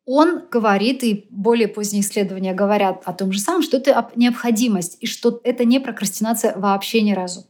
он 0.05 0.42
говорит, 0.50 1.03
и 1.05 1.26
более 1.30 1.68
поздние 1.68 2.03
исследования 2.03 2.55
говорят 2.55 3.03
о 3.05 3.12
том 3.12 3.32
же 3.32 3.40
самом, 3.40 3.62
что 3.62 3.76
это 3.76 4.11
необходимость, 4.16 4.98
и 5.00 5.07
что 5.07 5.40
это 5.44 5.64
не 5.64 5.80
прокрастинация 5.80 6.55
вообще 6.57 7.03
ни 7.03 7.12
разу. 7.12 7.46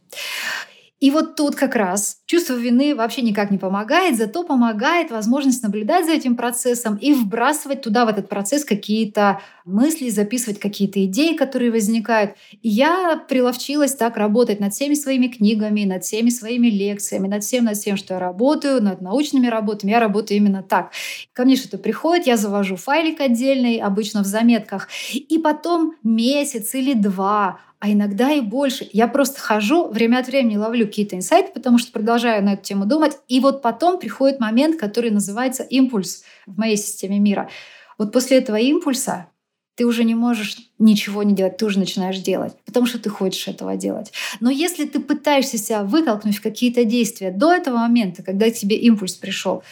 И 0.99 1.11
вот 1.11 1.35
тут 1.35 1.55
как 1.55 1.75
раз 1.75 2.19
чувство 2.33 2.55
вины 2.55 2.95
вообще 2.95 3.21
никак 3.21 3.51
не 3.51 3.59
помогает, 3.59 4.17
зато 4.17 4.43
помогает 4.43 5.11
возможность 5.11 5.61
наблюдать 5.61 6.05
за 6.07 6.13
этим 6.13 6.35
процессом 6.35 6.95
и 6.95 7.13
вбрасывать 7.13 7.83
туда, 7.83 8.05
в 8.05 8.07
этот 8.07 8.27
процесс, 8.27 8.65
какие-то 8.65 9.39
мысли, 9.65 10.09
записывать 10.09 10.59
какие-то 10.59 11.05
идеи, 11.05 11.35
которые 11.35 11.69
возникают. 11.69 12.31
И 12.63 12.69
я 12.69 13.23
приловчилась 13.29 13.93
так 13.93 14.17
работать 14.17 14.59
над 14.59 14.73
всеми 14.73 14.95
своими 14.95 15.27
книгами, 15.27 15.83
над 15.83 16.03
всеми 16.05 16.31
своими 16.31 16.69
лекциями, 16.69 17.27
над 17.27 17.43
всем, 17.43 17.65
над 17.65 17.77
всем, 17.77 17.97
что 17.97 18.15
я 18.15 18.19
работаю, 18.19 18.81
над 18.81 18.99
научными 18.99 19.45
работами. 19.45 19.91
Я 19.91 19.99
работаю 19.99 20.37
именно 20.39 20.63
так. 20.63 20.91
Ко 21.33 21.45
мне 21.45 21.55
что-то 21.55 21.77
приходит, 21.77 22.25
я 22.25 22.35
завожу 22.35 22.77
файлик 22.77 23.21
отдельный, 23.21 23.77
обычно 23.77 24.23
в 24.23 24.25
заметках, 24.25 24.87
и 25.13 25.37
потом 25.37 25.93
месяц 26.01 26.73
или 26.73 26.93
два 26.93 27.59
а 27.83 27.91
иногда 27.91 28.31
и 28.31 28.39
больше. 28.39 28.87
Я 28.93 29.09
просто 29.09 29.41
хожу, 29.41 29.89
время 29.89 30.19
от 30.19 30.27
времени 30.27 30.55
ловлю 30.55 30.85
какие-то 30.85 31.17
инсайты, 31.17 31.51
потому 31.53 31.77
что 31.77 31.91
продолжаю 31.91 32.22
на 32.23 32.53
эту 32.53 32.63
тему 32.63 32.85
думать. 32.85 33.17
И 33.27 33.39
вот 33.39 33.61
потом 33.61 33.99
приходит 33.99 34.39
момент, 34.39 34.79
который 34.79 35.11
называется 35.11 35.63
импульс 35.63 36.23
в 36.45 36.57
моей 36.57 36.77
системе 36.77 37.19
мира. 37.19 37.49
Вот 37.97 38.11
после 38.11 38.37
этого 38.37 38.57
импульса 38.57 39.27
ты 39.75 39.85
уже 39.85 40.03
не 40.03 40.15
можешь 40.15 40.57
ничего 40.77 41.23
не 41.23 41.33
делать, 41.33 41.57
ты 41.57 41.65
уже 41.65 41.79
начинаешь 41.79 42.19
делать, 42.19 42.53
потому 42.65 42.85
что 42.85 42.99
ты 42.99 43.09
хочешь 43.09 43.47
этого 43.47 43.75
делать. 43.75 44.11
Но 44.39 44.51
если 44.51 44.85
ты 44.85 44.99
пытаешься 44.99 45.57
себя 45.57 45.83
вытолкнуть 45.83 46.37
в 46.37 46.41
какие-то 46.41 46.85
действия 46.85 47.31
до 47.31 47.51
этого 47.51 47.77
момента, 47.77 48.23
когда 48.23 48.49
тебе 48.51 48.75
импульс 48.75 49.15
пришел, 49.15 49.63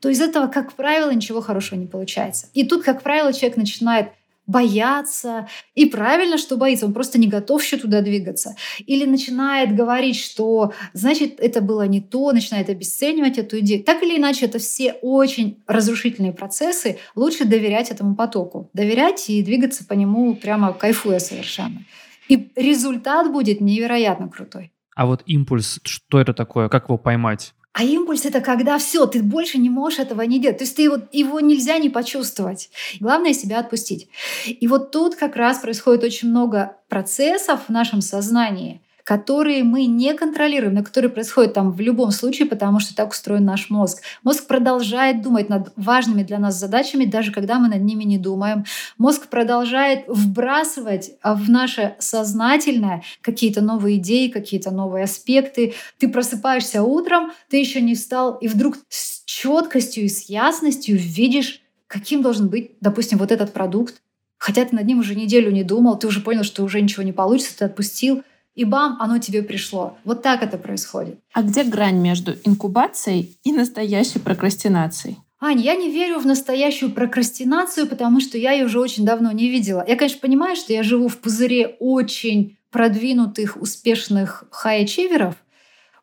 то 0.00 0.08
из 0.08 0.20
этого, 0.20 0.46
как 0.46 0.72
правило, 0.72 1.10
ничего 1.10 1.42
хорошего 1.42 1.78
не 1.78 1.86
получается. 1.86 2.48
И 2.54 2.64
тут, 2.64 2.84
как 2.84 3.02
правило, 3.02 3.32
человек 3.32 3.58
начинает 3.58 4.08
бояться. 4.50 5.46
И 5.74 5.86
правильно, 5.86 6.36
что 6.36 6.56
боится, 6.56 6.86
он 6.86 6.92
просто 6.92 7.18
не 7.18 7.28
готов 7.28 7.62
еще 7.62 7.76
туда 7.76 8.00
двигаться. 8.00 8.56
Или 8.84 9.04
начинает 9.04 9.76
говорить, 9.76 10.16
что 10.16 10.72
значит 10.92 11.38
это 11.38 11.60
было 11.60 11.86
не 11.86 12.00
то, 12.00 12.32
начинает 12.32 12.68
обесценивать 12.68 13.38
эту 13.38 13.60
идею. 13.60 13.84
Так 13.84 14.02
или 14.02 14.18
иначе, 14.18 14.46
это 14.46 14.58
все 14.58 14.92
очень 15.02 15.62
разрушительные 15.66 16.32
процессы. 16.32 16.98
Лучше 17.14 17.44
доверять 17.44 17.90
этому 17.90 18.16
потоку. 18.16 18.68
Доверять 18.72 19.30
и 19.30 19.42
двигаться 19.42 19.84
по 19.84 19.92
нему 19.92 20.34
прямо 20.34 20.72
кайфуя 20.72 21.20
совершенно. 21.20 21.84
И 22.28 22.48
результат 22.56 23.32
будет 23.32 23.60
невероятно 23.60 24.28
крутой. 24.28 24.72
А 24.96 25.06
вот 25.06 25.22
импульс, 25.26 25.80
что 25.84 26.20
это 26.20 26.34
такое? 26.34 26.68
Как 26.68 26.84
его 26.84 26.98
поймать? 26.98 27.54
А 27.72 27.84
импульс 27.84 28.24
это 28.24 28.40
когда 28.40 28.78
все, 28.78 29.06
ты 29.06 29.22
больше 29.22 29.58
не 29.58 29.70
можешь 29.70 30.00
этого 30.00 30.22
не 30.22 30.40
делать. 30.40 30.58
То 30.58 30.64
есть 30.64 30.76
ты 30.76 30.82
его, 30.82 30.98
его 31.12 31.38
нельзя 31.38 31.78
не 31.78 31.88
почувствовать. 31.88 32.68
Главное 32.98 33.32
себя 33.32 33.60
отпустить. 33.60 34.08
И 34.46 34.66
вот 34.66 34.90
тут 34.90 35.14
как 35.14 35.36
раз 35.36 35.58
происходит 35.58 36.02
очень 36.02 36.28
много 36.28 36.76
процессов 36.88 37.60
в 37.68 37.70
нашем 37.70 38.00
сознании, 38.00 38.82
которые 39.04 39.64
мы 39.64 39.86
не 39.86 40.14
контролируем, 40.14 40.74
но 40.74 40.82
которые 40.82 41.10
происходят 41.10 41.54
там 41.54 41.72
в 41.72 41.80
любом 41.80 42.10
случае, 42.10 42.48
потому 42.48 42.80
что 42.80 42.94
так 42.94 43.10
устроен 43.10 43.44
наш 43.44 43.70
мозг. 43.70 44.02
Мозг 44.22 44.46
продолжает 44.46 45.22
думать 45.22 45.48
над 45.48 45.72
важными 45.76 46.22
для 46.22 46.38
нас 46.38 46.58
задачами, 46.58 47.04
даже 47.04 47.32
когда 47.32 47.58
мы 47.58 47.68
над 47.68 47.82
ними 47.82 48.04
не 48.04 48.18
думаем. 48.18 48.64
Мозг 48.98 49.28
продолжает 49.28 50.04
вбрасывать 50.08 51.12
а, 51.22 51.34
в 51.34 51.48
наше 51.50 51.94
сознательное 51.98 53.02
какие-то 53.20 53.60
новые 53.60 53.98
идеи, 53.98 54.28
какие-то 54.28 54.70
новые 54.70 55.04
аспекты. 55.04 55.74
Ты 55.98 56.08
просыпаешься 56.08 56.82
утром, 56.82 57.32
ты 57.48 57.58
еще 57.58 57.80
не 57.80 57.94
встал, 57.94 58.36
и 58.36 58.48
вдруг 58.48 58.78
с 58.88 59.22
четкостью 59.24 60.04
и 60.04 60.08
с 60.08 60.28
ясностью 60.28 60.96
видишь, 60.96 61.62
каким 61.86 62.22
должен 62.22 62.48
быть, 62.48 62.72
допустим, 62.80 63.18
вот 63.18 63.32
этот 63.32 63.52
продукт, 63.52 64.00
Хотя 64.40 64.64
ты 64.64 64.74
над 64.74 64.86
ним 64.86 65.00
уже 65.00 65.14
неделю 65.14 65.50
не 65.50 65.62
думал, 65.62 65.98
ты 65.98 66.06
уже 66.06 66.20
понял, 66.22 66.44
что 66.44 66.64
уже 66.64 66.80
ничего 66.80 67.02
не 67.02 67.12
получится, 67.12 67.58
ты 67.58 67.66
отпустил 67.66 68.22
и 68.60 68.64
бам, 68.64 68.98
оно 69.00 69.18
тебе 69.18 69.42
пришло. 69.42 69.96
Вот 70.04 70.22
так 70.22 70.42
это 70.42 70.58
происходит. 70.58 71.18
А 71.32 71.42
где 71.42 71.64
грань 71.64 71.98
между 71.98 72.32
инкубацией 72.44 73.38
и 73.42 73.52
настоящей 73.52 74.18
прокрастинацией? 74.18 75.16
Ань, 75.40 75.62
я 75.62 75.74
не 75.74 75.90
верю 75.90 76.18
в 76.18 76.26
настоящую 76.26 76.92
прокрастинацию, 76.92 77.86
потому 77.86 78.20
что 78.20 78.36
я 78.36 78.52
ее 78.52 78.66
уже 78.66 78.78
очень 78.78 79.06
давно 79.06 79.32
не 79.32 79.48
видела. 79.48 79.82
Я, 79.88 79.96
конечно, 79.96 80.20
понимаю, 80.20 80.56
что 80.56 80.74
я 80.74 80.82
живу 80.82 81.08
в 81.08 81.16
пузыре 81.16 81.76
очень 81.80 82.58
продвинутых, 82.70 83.56
успешных 83.56 84.44
хай-ачиверов, 84.50 85.36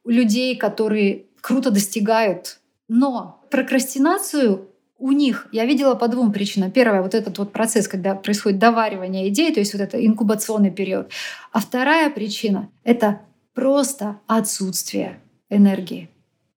людей, 0.04 0.58
которые 0.58 1.26
круто 1.42 1.70
достигают. 1.70 2.58
Но 2.88 3.44
прокрастинацию 3.52 4.68
у 4.98 5.12
них 5.12 5.48
я 5.52 5.66
видела 5.66 5.96
по 5.96 6.08
двум 6.08 6.32
причинам. 6.32 6.72
Первое, 6.72 7.02
вот 7.02 7.14
этот 7.14 7.38
вот 7.38 7.52
процесс, 7.52 7.88
когда 7.88 8.16
происходит 8.16 8.60
доваривание 8.60 9.30
идей, 9.30 9.54
то 9.54 9.60
есть 9.60 9.74
вот 9.74 9.82
это 9.82 10.04
инкубационный 10.04 10.72
период. 10.72 11.12
А 11.52 11.60
вторая 11.60 12.10
причина— 12.10 12.70
это 12.84 13.22
просто 13.54 14.20
отсутствие 14.28 15.20
энергии. 15.50 16.10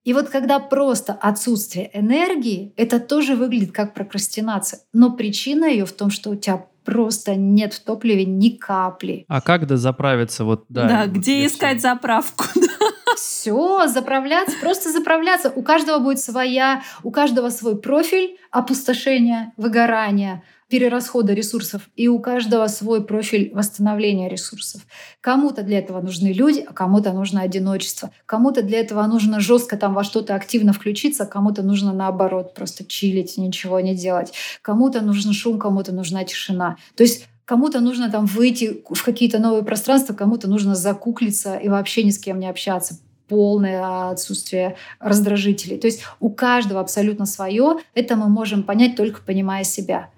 И 0.05 0.15
вот 0.15 0.29
когда 0.29 0.59
просто 0.59 1.13
отсутствие 1.13 1.91
энергии, 1.93 2.73
это 2.77 3.01
тоже 3.01 3.37
выглядит 3.37 3.73
как 3.73 3.93
прокрастинация. 3.93 4.81
Но 4.93 5.13
причина 5.13 5.67
ее 5.67 5.85
в 5.85 5.93
том, 5.93 6.11
что 6.11 6.31
у 6.31 6.37
тебя 6.37 6.65
просто 6.85 7.37
нет 7.37 7.75
в 7.75 7.81
топливе 7.81 8.25
ни 8.25 8.49
капли. 8.49 9.25
А 9.29 9.41
как 9.41 9.67
дозаправиться? 9.67 10.45
Вот, 10.45 10.65
да, 10.69 10.89
да 10.89 11.05
вот 11.05 11.17
где 11.17 11.47
искать 11.47 11.79
все. 11.79 11.91
заправку? 11.91 12.45
Все, 13.17 13.87
заправляться, 13.89 14.57
просто 14.61 14.91
заправляться. 14.91 15.53
У 15.55 15.63
каждого 15.63 15.99
будет 15.99 16.21
своя, 16.21 16.83
у 17.03 17.11
каждого 17.11 17.51
свой 17.51 17.81
профиль 17.81 18.39
опустошения, 18.51 19.53
выгорания, 19.57 20.43
перерасхода 20.71 21.35
ресурсов, 21.35 21.91
и 21.97 22.09
у 22.09 22.21
каждого 22.21 22.69
свой 22.69 23.05
профиль 23.05 23.51
восстановления 23.53 24.29
ресурсов. 24.29 24.83
Кому-то 25.21 25.63
для 25.63 25.81
этого 25.81 26.01
нужны 26.01 26.29
люди, 26.29 26.65
а 26.67 26.73
кому-то 26.73 27.13
нужно 27.13 27.43
одиночество. 27.43 28.13
Кому-то 28.25 28.63
для 28.63 28.79
этого 28.79 29.05
нужно 29.07 29.41
жестко 29.41 29.77
там 29.77 29.95
во 29.95 30.05
что-то 30.05 30.35
активно 30.35 30.73
включиться, 30.73 31.25
а 31.25 31.27
кому-то 31.27 31.63
нужно 31.63 31.93
наоборот 31.93 32.55
просто 32.55 32.85
чилить, 32.85 33.37
ничего 33.37 33.81
не 33.81 33.97
делать. 33.97 34.33
Кому-то 34.63 35.01
нужен 35.01 35.33
шум, 35.33 35.59
кому-то 35.59 35.93
нужна 35.93 36.25
тишина. 36.25 36.77
То 36.95 37.03
есть 37.03 37.27
Кому-то 37.51 37.81
нужно 37.81 38.09
там 38.09 38.27
выйти 38.27 38.85
в 38.89 39.03
какие-то 39.03 39.41
новые 39.41 39.65
пространства, 39.65 40.15
кому-то 40.15 40.49
нужно 40.49 40.77
закуклиться 40.77 41.57
и 41.57 41.69
вообще 41.69 42.05
ни 42.05 42.11
с 42.11 42.19
кем 42.21 42.39
не 42.39 42.49
общаться 42.49 43.01
полное 43.27 44.11
отсутствие 44.11 44.77
раздражителей. 45.01 45.77
То 45.77 45.89
есть 45.89 46.05
у 46.21 46.31
каждого 46.31 46.81
абсолютно 46.81 47.27
свое. 47.27 47.79
Это 47.93 48.15
мы 48.15 48.29
можем 48.29 48.63
понять 48.63 48.95
только 48.95 49.21
понимая 49.21 49.65
себя. 49.65 50.11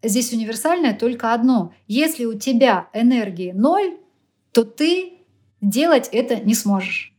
Здесь 0.00 0.32
универсальное 0.32 0.94
только 0.94 1.34
одно. 1.34 1.74
Если 1.88 2.24
у 2.24 2.34
тебя 2.34 2.86
энергии 2.92 3.50
ноль, 3.50 3.96
то 4.52 4.62
ты 4.62 5.14
делать 5.60 6.08
это 6.12 6.36
не 6.36 6.54
сможешь. 6.54 7.12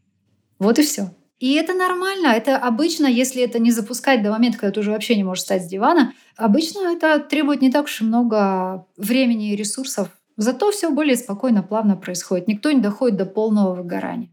Вот 0.60 0.80
и 0.80 0.82
все. 0.82 1.12
И 1.42 1.56
это 1.56 1.74
нормально. 1.74 2.28
Это 2.28 2.56
обычно, 2.56 3.08
если 3.08 3.42
это 3.42 3.58
не 3.58 3.72
запускать 3.72 4.22
до 4.22 4.30
момента, 4.30 4.60
когда 4.60 4.74
ты 4.74 4.80
уже 4.80 4.92
вообще 4.92 5.16
не 5.16 5.24
можешь 5.24 5.42
встать 5.42 5.64
с 5.64 5.68
дивана, 5.68 6.14
обычно 6.38 6.94
это 6.94 7.18
требует 7.18 7.62
не 7.64 7.72
так 7.72 7.86
уж 7.86 8.02
и 8.02 8.04
много 8.04 8.86
времени 8.96 9.52
и 9.52 9.56
ресурсов. 9.56 10.10
Зато 10.38 10.72
все 10.72 10.92
более 10.92 11.16
спокойно, 11.16 11.64
плавно 11.64 11.96
происходит. 11.98 12.48
Никто 12.48 12.72
не 12.72 12.80
доходит 12.80 13.18
до 13.18 13.26
полного 13.26 13.74
выгорания. 13.74 14.30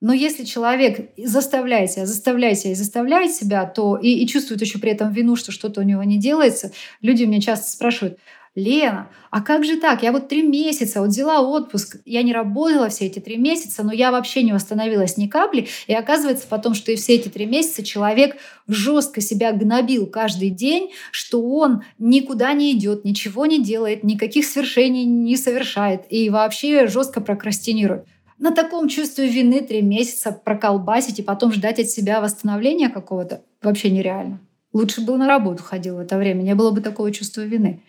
Но 0.00 0.14
если 0.14 0.44
человек 0.44 1.10
заставляет 1.18 1.90
себя, 1.90 2.06
заставляет 2.06 2.58
себя 2.58 2.72
и 2.72 2.76
заставляет 2.76 3.32
себя, 3.32 3.66
то 3.66 3.98
и, 3.98 4.08
и 4.08 4.26
чувствует 4.26 4.62
еще 4.62 4.78
при 4.78 4.92
этом 4.92 5.12
вину, 5.12 5.36
что 5.36 5.52
что-то 5.52 5.82
у 5.82 5.84
него 5.84 6.02
не 6.04 6.18
делается, 6.18 6.72
люди 7.02 7.24
меня 7.24 7.42
часто 7.42 7.70
спрашивают, 7.70 8.18
Лена, 8.58 9.08
а 9.30 9.40
как 9.40 9.64
же 9.64 9.76
так? 9.76 10.02
Я 10.02 10.10
вот 10.10 10.28
три 10.28 10.42
месяца 10.42 11.00
вот 11.00 11.10
взяла 11.10 11.40
отпуск, 11.40 11.98
я 12.04 12.22
не 12.22 12.32
работала 12.32 12.88
все 12.88 13.06
эти 13.06 13.20
три 13.20 13.36
месяца, 13.36 13.84
но 13.84 13.92
я 13.92 14.10
вообще 14.10 14.42
не 14.42 14.52
восстановилась 14.52 15.16
ни 15.16 15.28
капли. 15.28 15.68
И 15.86 15.94
оказывается 15.94 16.46
потом, 16.48 16.74
что 16.74 16.90
и 16.90 16.96
все 16.96 17.14
эти 17.14 17.28
три 17.28 17.46
месяца 17.46 17.84
человек 17.84 18.36
жестко 18.66 19.20
себя 19.20 19.52
гнобил 19.52 20.06
каждый 20.06 20.50
день, 20.50 20.90
что 21.12 21.40
он 21.42 21.84
никуда 21.98 22.52
не 22.52 22.72
идет, 22.72 23.04
ничего 23.04 23.46
не 23.46 23.62
делает, 23.62 24.02
никаких 24.02 24.44
свершений 24.44 25.04
не 25.04 25.36
совершает 25.36 26.02
и 26.10 26.28
вообще 26.28 26.88
жестко 26.88 27.20
прокрастинирует. 27.20 28.06
На 28.38 28.52
таком 28.52 28.88
чувстве 28.88 29.26
вины 29.28 29.60
три 29.62 29.82
месяца 29.82 30.32
проколбасить 30.32 31.18
и 31.18 31.22
потом 31.22 31.52
ждать 31.52 31.80
от 31.80 31.90
себя 31.90 32.20
восстановления 32.20 32.88
какого-то 32.88 33.42
вообще 33.62 33.90
нереально. 33.90 34.40
Лучше 34.72 35.00
бы 35.00 35.16
на 35.16 35.26
работу 35.26 35.62
ходил 35.62 35.96
в 35.96 36.00
это 36.00 36.18
время, 36.18 36.42
не 36.42 36.54
было 36.54 36.70
бы 36.70 36.80
такого 36.80 37.10
чувства 37.10 37.40
вины. 37.40 37.82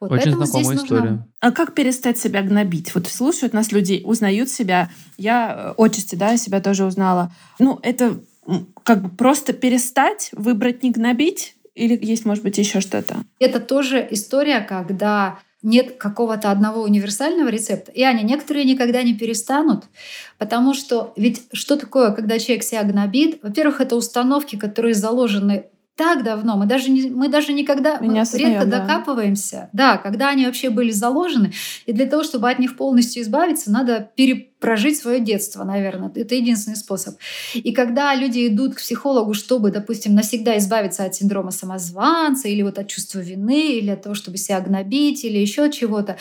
Вот, 0.00 0.12
Очень 0.12 0.34
знакомая 0.34 0.76
история. 0.76 1.00
Нужно... 1.00 1.28
А 1.40 1.52
как 1.52 1.74
перестать 1.74 2.18
себя 2.18 2.42
гнобить? 2.42 2.94
Вот 2.94 3.06
слушают 3.06 3.52
нас 3.52 3.72
люди, 3.72 4.02
узнают 4.04 4.50
себя. 4.50 4.90
Я 5.16 5.74
э, 5.76 5.82
отчасти, 5.82 6.14
да, 6.14 6.36
себя 6.36 6.60
тоже 6.60 6.84
узнала. 6.84 7.32
Ну, 7.58 7.78
это 7.82 8.20
как 8.82 9.02
бы 9.02 9.08
просто 9.08 9.52
перестать, 9.52 10.30
выбрать 10.32 10.82
не 10.82 10.90
гнобить, 10.90 11.56
или 11.74 11.98
есть, 12.00 12.24
может 12.24 12.42
быть, 12.42 12.56
еще 12.58 12.80
что-то? 12.80 13.16
Это 13.38 13.60
тоже 13.60 14.06
история, 14.10 14.60
когда 14.60 15.38
нет 15.62 15.96
какого-то 15.96 16.50
одного 16.50 16.82
универсального 16.82 17.48
рецепта. 17.48 17.90
И 17.90 18.02
они 18.02 18.22
некоторые 18.22 18.64
никогда 18.64 19.02
не 19.02 19.14
перестанут, 19.14 19.84
потому 20.38 20.74
что 20.74 21.12
ведь 21.16 21.42
что 21.52 21.76
такое, 21.76 22.12
когда 22.12 22.38
человек 22.38 22.62
себя 22.62 22.84
гнобит? 22.84 23.40
Во-первых, 23.42 23.80
это 23.80 23.96
установки, 23.96 24.56
которые 24.56 24.94
заложены 24.94 25.66
так 25.96 26.24
давно, 26.24 26.58
мы 26.58 26.66
даже, 26.66 26.90
не, 26.90 27.08
мы 27.08 27.28
даже 27.30 27.54
никогда 27.54 27.98
мы 28.02 28.14
редко 28.14 28.66
да. 28.66 28.80
докапываемся, 28.80 29.70
да, 29.72 29.96
когда 29.96 30.28
они 30.28 30.44
вообще 30.44 30.68
были 30.68 30.90
заложены. 30.90 31.52
И 31.86 31.92
для 31.92 32.04
того, 32.04 32.22
чтобы 32.22 32.50
от 32.50 32.58
них 32.58 32.76
полностью 32.76 33.22
избавиться, 33.22 33.72
надо 33.72 34.10
перепрожить 34.14 34.98
свое 34.98 35.20
детство, 35.20 35.64
наверное. 35.64 36.12
Это 36.14 36.34
единственный 36.34 36.76
способ. 36.76 37.16
И 37.54 37.72
когда 37.72 38.14
люди 38.14 38.46
идут 38.46 38.74
к 38.74 38.78
психологу, 38.78 39.32
чтобы, 39.32 39.70
допустим, 39.70 40.14
навсегда 40.14 40.58
избавиться 40.58 41.02
от 41.02 41.14
синдрома 41.14 41.50
самозванца 41.50 42.46
или 42.46 42.60
вот 42.60 42.78
от 42.78 42.88
чувства 42.88 43.20
вины, 43.20 43.78
или 43.78 43.88
от 43.88 44.02
того, 44.02 44.14
чтобы 44.14 44.36
себя 44.36 44.60
гнобить, 44.60 45.24
или 45.24 45.38
еще 45.38 45.64
от 45.64 45.72
чего-то, 45.72 46.18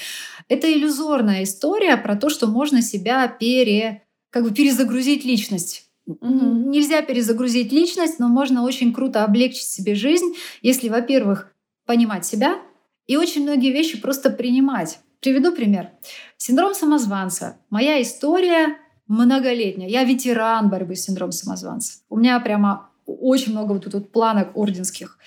это 0.47 0.71
иллюзорная 0.71 1.43
история 1.43 1.97
про 1.97 2.15
то, 2.15 2.30
что 2.30 2.47
можно 2.47 2.82
себя 2.82 3.28
пере, 3.28 4.03
как 4.30 4.43
бы 4.43 4.51
перезагрузить 4.51 5.26
личность 5.26 5.84
Угу. 6.06 6.70
Нельзя 6.70 7.01
перезагрузить 7.01 7.72
личность, 7.72 8.20
но 8.20 8.28
можно 8.28 8.64
очень 8.64 8.93
круто 8.93 9.24
облегчить 9.24 9.68
себе 9.68 9.95
жизнь, 9.95 10.36
если, 10.62 10.89
во-первых, 10.89 11.51
понимать 11.86 12.26
себя 12.26 12.60
и 13.08 13.18
очень 13.18 13.43
многие 13.43 13.72
вещи 13.72 13.99
просто 13.99 14.30
принимать. 14.30 14.99
Приведу 15.20 15.51
пример. 15.51 15.91
Синдром 16.38 16.74
самозванца. 16.74 17.58
Моя 17.70 18.01
история 18.01 18.78
многолетняя. 19.08 19.89
Я 19.89 20.03
ветеран 20.03 20.70
борьбы 20.70 20.95
с 20.95 21.03
синдромом 21.03 21.32
самозванца. 21.32 21.99
У 22.10 22.18
меня 22.18 22.39
прямо 22.39 22.89
очень 23.06 23.51
много 23.51 23.74
вот 23.74 23.84
тут 23.84 23.93
вот 23.93 24.12
планок 24.12 24.56
орденских 24.56 25.18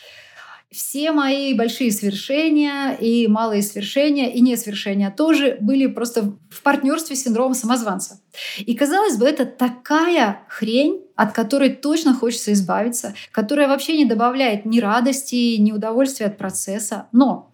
все 0.71 1.13
мои 1.13 1.55
большие 1.55 1.91
свершения 1.91 2.93
и 2.93 3.27
малые 3.27 3.63
свершения, 3.63 4.29
и 4.29 4.41
несвершения 4.41 5.11
тоже 5.11 5.57
были 5.61 5.87
просто 5.87 6.35
в 6.51 6.63
партнерстве 6.63 7.17
с 7.17 7.23
синдромом 7.25 7.55
самозванца. 7.55 8.21
И 8.59 8.75
казалось 8.75 9.17
бы, 9.17 9.27
это 9.27 9.47
такая 9.47 10.43
хрень, 10.49 11.03
от 11.17 11.33
которой 11.33 11.71
точно 11.71 12.13
хочется 12.13 12.53
избавиться, 12.53 13.15
которая 13.33 13.67
вообще 13.67 13.97
не 13.97 14.05
добавляет 14.05 14.67
ни 14.67 14.79
радости, 14.81 15.57
ни 15.57 15.73
удовольствия 15.73 16.27
от 16.27 16.37
процесса. 16.37 17.09
Но 17.13 17.51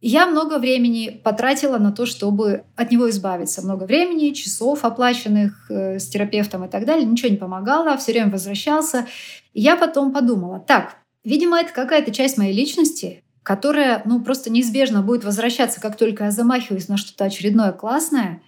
Я 0.00 0.26
много 0.26 0.58
времени 0.58 1.20
потратила 1.24 1.76
на 1.78 1.90
то, 1.90 2.06
чтобы 2.06 2.62
от 2.76 2.92
него 2.92 3.10
избавиться. 3.10 3.62
Много 3.62 3.82
времени, 3.82 4.30
часов 4.30 4.84
оплаченных 4.84 5.68
э, 5.70 5.98
с 5.98 6.08
терапевтом 6.08 6.64
и 6.64 6.68
так 6.68 6.84
далее. 6.86 7.04
Ничего 7.04 7.30
не 7.30 7.36
помогало, 7.36 7.96
все 7.96 8.12
время 8.12 8.30
возвращался. 8.30 9.06
И 9.54 9.60
я 9.60 9.76
потом 9.76 10.12
подумала, 10.12 10.60
так, 10.60 10.98
видимо, 11.28 11.60
это 11.60 11.72
какая-то 11.72 12.10
часть 12.10 12.38
моей 12.38 12.54
личности, 12.54 13.22
которая 13.42 14.02
ну, 14.04 14.20
просто 14.20 14.50
неизбежно 14.50 15.02
будет 15.02 15.24
возвращаться, 15.24 15.80
как 15.80 15.96
только 15.96 16.24
я 16.24 16.30
замахиваюсь 16.30 16.88
на 16.88 16.96
что-то 16.96 17.24
очередное 17.24 17.72
классное. 17.72 18.42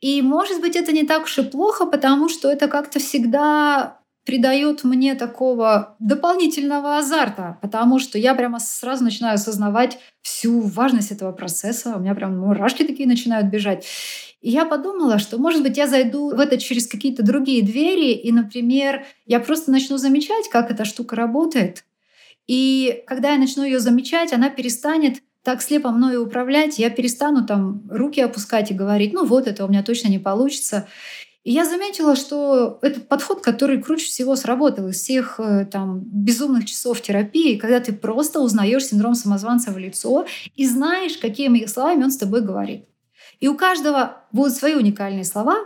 И, 0.00 0.22
может 0.22 0.60
быть, 0.60 0.76
это 0.76 0.92
не 0.92 1.04
так 1.04 1.24
уж 1.24 1.38
и 1.38 1.42
плохо, 1.42 1.86
потому 1.86 2.28
что 2.28 2.50
это 2.50 2.68
как-то 2.68 3.00
всегда 3.00 3.98
придает 4.24 4.84
мне 4.84 5.14
такого 5.14 5.96
дополнительного 5.98 6.98
азарта, 6.98 7.58
потому 7.62 7.98
что 7.98 8.18
я 8.18 8.34
прямо 8.34 8.60
сразу 8.60 9.02
начинаю 9.02 9.34
осознавать 9.34 9.98
всю 10.22 10.60
важность 10.60 11.10
этого 11.10 11.32
процесса. 11.32 11.96
У 11.96 12.00
меня 12.00 12.14
прям 12.14 12.38
мурашки 12.38 12.84
такие 12.84 13.08
начинают 13.08 13.48
бежать. 13.48 13.86
И 14.40 14.50
я 14.50 14.64
подумала, 14.64 15.18
что, 15.18 15.38
может 15.38 15.62
быть, 15.62 15.76
я 15.76 15.86
зайду 15.86 16.34
в 16.34 16.38
это 16.38 16.58
через 16.58 16.86
какие-то 16.86 17.22
другие 17.22 17.62
двери, 17.62 18.12
и, 18.12 18.30
например, 18.32 19.04
я 19.26 19.40
просто 19.40 19.70
начну 19.70 19.98
замечать, 19.98 20.48
как 20.48 20.70
эта 20.70 20.84
штука 20.84 21.16
работает. 21.16 21.84
И 22.50 23.04
когда 23.06 23.30
я 23.30 23.38
начну 23.38 23.62
ее 23.62 23.78
замечать, 23.78 24.32
она 24.32 24.50
перестанет 24.50 25.22
так 25.44 25.62
слепо 25.62 25.92
мною 25.92 26.26
управлять, 26.26 26.80
я 26.80 26.90
перестану 26.90 27.46
там 27.46 27.84
руки 27.88 28.20
опускать 28.20 28.72
и 28.72 28.74
говорить, 28.74 29.12
ну 29.12 29.24
вот, 29.24 29.46
это 29.46 29.64
у 29.64 29.68
меня 29.68 29.84
точно 29.84 30.08
не 30.08 30.18
получится. 30.18 30.88
И 31.44 31.52
я 31.52 31.64
заметила, 31.64 32.16
что 32.16 32.80
этот 32.82 33.06
подход, 33.06 33.40
который 33.40 33.80
круче 33.80 34.06
всего 34.06 34.34
сработал 34.34 34.88
из 34.88 34.96
всех 34.96 35.38
э, 35.38 35.64
там 35.64 36.00
безумных 36.00 36.64
часов 36.64 37.00
терапии, 37.00 37.54
когда 37.54 37.78
ты 37.78 37.92
просто 37.92 38.40
узнаешь 38.40 38.86
синдром 38.86 39.14
самозванца 39.14 39.70
в 39.70 39.78
лицо 39.78 40.26
и 40.56 40.66
знаешь, 40.66 41.18
какими 41.18 41.66
словами 41.66 42.02
он 42.02 42.10
с 42.10 42.16
тобой 42.16 42.40
говорит. 42.40 42.86
И 43.38 43.46
у 43.46 43.56
каждого 43.56 44.24
будут 44.32 44.54
свои 44.54 44.74
уникальные 44.74 45.24
слова, 45.24 45.56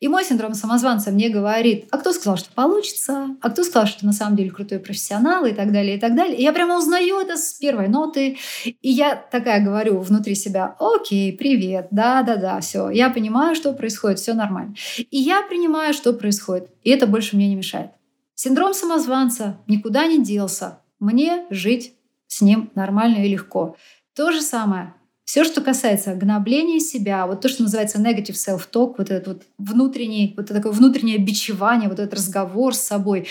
и 0.00 0.08
мой 0.08 0.24
синдром 0.24 0.54
самозванца 0.54 1.10
мне 1.10 1.28
говорит, 1.28 1.86
а 1.90 1.98
кто 1.98 2.12
сказал, 2.12 2.36
что 2.36 2.50
получится, 2.52 3.36
а 3.40 3.50
кто 3.50 3.64
сказал, 3.64 3.86
что 3.86 4.06
на 4.06 4.12
самом 4.12 4.36
деле 4.36 4.50
крутой 4.50 4.78
профессионал 4.78 5.44
и 5.44 5.52
так 5.52 5.72
далее, 5.72 5.96
и 5.96 6.00
так 6.00 6.14
далее. 6.14 6.36
И 6.36 6.42
я 6.42 6.52
прямо 6.52 6.76
узнаю 6.76 7.18
это 7.20 7.36
с 7.36 7.54
первой 7.54 7.88
ноты. 7.88 8.38
И 8.64 8.90
я 8.90 9.14
такая 9.16 9.64
говорю 9.64 10.00
внутри 10.00 10.34
себя, 10.34 10.76
окей, 10.78 11.32
привет, 11.32 11.88
да-да-да, 11.90 12.60
все, 12.60 12.90
я 12.90 13.10
понимаю, 13.10 13.54
что 13.54 13.72
происходит, 13.72 14.18
все 14.18 14.34
нормально. 14.34 14.74
И 15.10 15.18
я 15.18 15.42
принимаю, 15.42 15.94
что 15.94 16.12
происходит. 16.12 16.70
И 16.82 16.90
это 16.90 17.06
больше 17.06 17.36
мне 17.36 17.48
не 17.48 17.56
мешает. 17.56 17.90
Синдром 18.34 18.74
самозванца 18.74 19.58
никуда 19.66 20.06
не 20.06 20.22
делся. 20.22 20.80
Мне 21.00 21.46
жить 21.50 21.94
с 22.28 22.40
ним 22.40 22.70
нормально 22.74 23.24
и 23.24 23.28
легко. 23.28 23.76
То 24.14 24.30
же 24.30 24.42
самое 24.42 24.94
все, 25.28 25.44
что 25.44 25.60
касается 25.60 26.14
гнобления 26.14 26.78
себя, 26.78 27.26
вот 27.26 27.42
то, 27.42 27.50
что 27.50 27.62
называется 27.62 27.98
negative 27.98 28.32
self-talk, 28.32 28.94
вот 28.96 29.10
этот 29.10 29.26
вот 29.26 29.42
внутренний, 29.58 30.32
вот 30.34 30.46
это 30.46 30.54
такое 30.54 30.72
внутреннее 30.72 31.18
бичевание, 31.18 31.90
вот 31.90 31.98
этот 31.98 32.14
разговор 32.14 32.74
с 32.74 32.80
собой, 32.80 33.28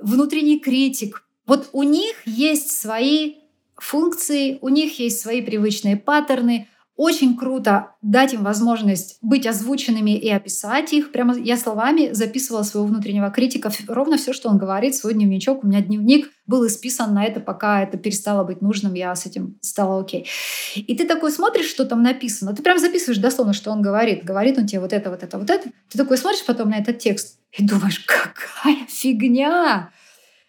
внутренний 0.00 0.58
критик, 0.58 1.22
вот 1.46 1.68
у 1.72 1.84
них 1.84 2.16
есть 2.24 2.72
свои 2.72 3.36
функции, 3.76 4.58
у 4.62 4.68
них 4.68 4.98
есть 4.98 5.20
свои 5.20 5.40
привычные 5.40 5.96
паттерны, 5.96 6.66
очень 6.98 7.36
круто 7.36 7.92
дать 8.02 8.34
им 8.34 8.42
возможность 8.42 9.18
быть 9.22 9.46
озвученными 9.46 10.18
и 10.18 10.28
описать 10.30 10.92
их. 10.92 11.12
Прямо 11.12 11.38
я 11.38 11.56
словами 11.56 12.12
записывала 12.12 12.64
своего 12.64 12.88
внутреннего 12.88 13.30
критика 13.30 13.70
ровно 13.86 14.18
все, 14.18 14.32
что 14.32 14.48
он 14.48 14.58
говорит, 14.58 14.96
свой 14.96 15.14
дневничок. 15.14 15.62
У 15.62 15.68
меня 15.68 15.80
дневник 15.80 16.28
был 16.48 16.66
исписан 16.66 17.14
на 17.14 17.24
это, 17.24 17.38
пока 17.38 17.84
это 17.84 17.98
перестало 17.98 18.42
быть 18.42 18.62
нужным, 18.62 18.94
я 18.94 19.14
с 19.14 19.26
этим 19.26 19.58
стала 19.60 20.00
окей. 20.00 20.26
И 20.74 20.96
ты 20.96 21.06
такой 21.06 21.30
смотришь, 21.30 21.68
что 21.68 21.84
там 21.84 22.02
написано, 22.02 22.52
ты 22.52 22.64
прям 22.64 22.80
записываешь 22.80 23.18
дословно, 23.18 23.52
что 23.52 23.70
он 23.70 23.80
говорит. 23.80 24.24
Говорит 24.24 24.58
он 24.58 24.66
тебе 24.66 24.80
вот 24.80 24.92
это, 24.92 25.08
вот 25.10 25.22
это, 25.22 25.38
вот 25.38 25.50
это. 25.50 25.70
Ты 25.88 25.98
такой 25.98 26.18
смотришь 26.18 26.44
потом 26.44 26.70
на 26.70 26.78
этот 26.78 26.98
текст 26.98 27.38
и 27.52 27.64
думаешь, 27.64 28.00
какая 28.06 28.86
фигня! 28.88 29.92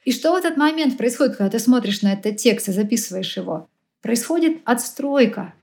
И 0.03 0.11
что 0.11 0.31
в 0.31 0.35
этот 0.35 0.57
момент 0.57 0.97
происходит, 0.97 1.35
когда 1.35 1.51
ты 1.51 1.59
смотришь 1.59 2.01
на 2.01 2.13
этот 2.13 2.37
текст 2.37 2.69
и 2.69 2.71
записываешь 2.71 3.37
его? 3.37 3.69
Происходит 4.01 4.61
отстройка 4.65 5.53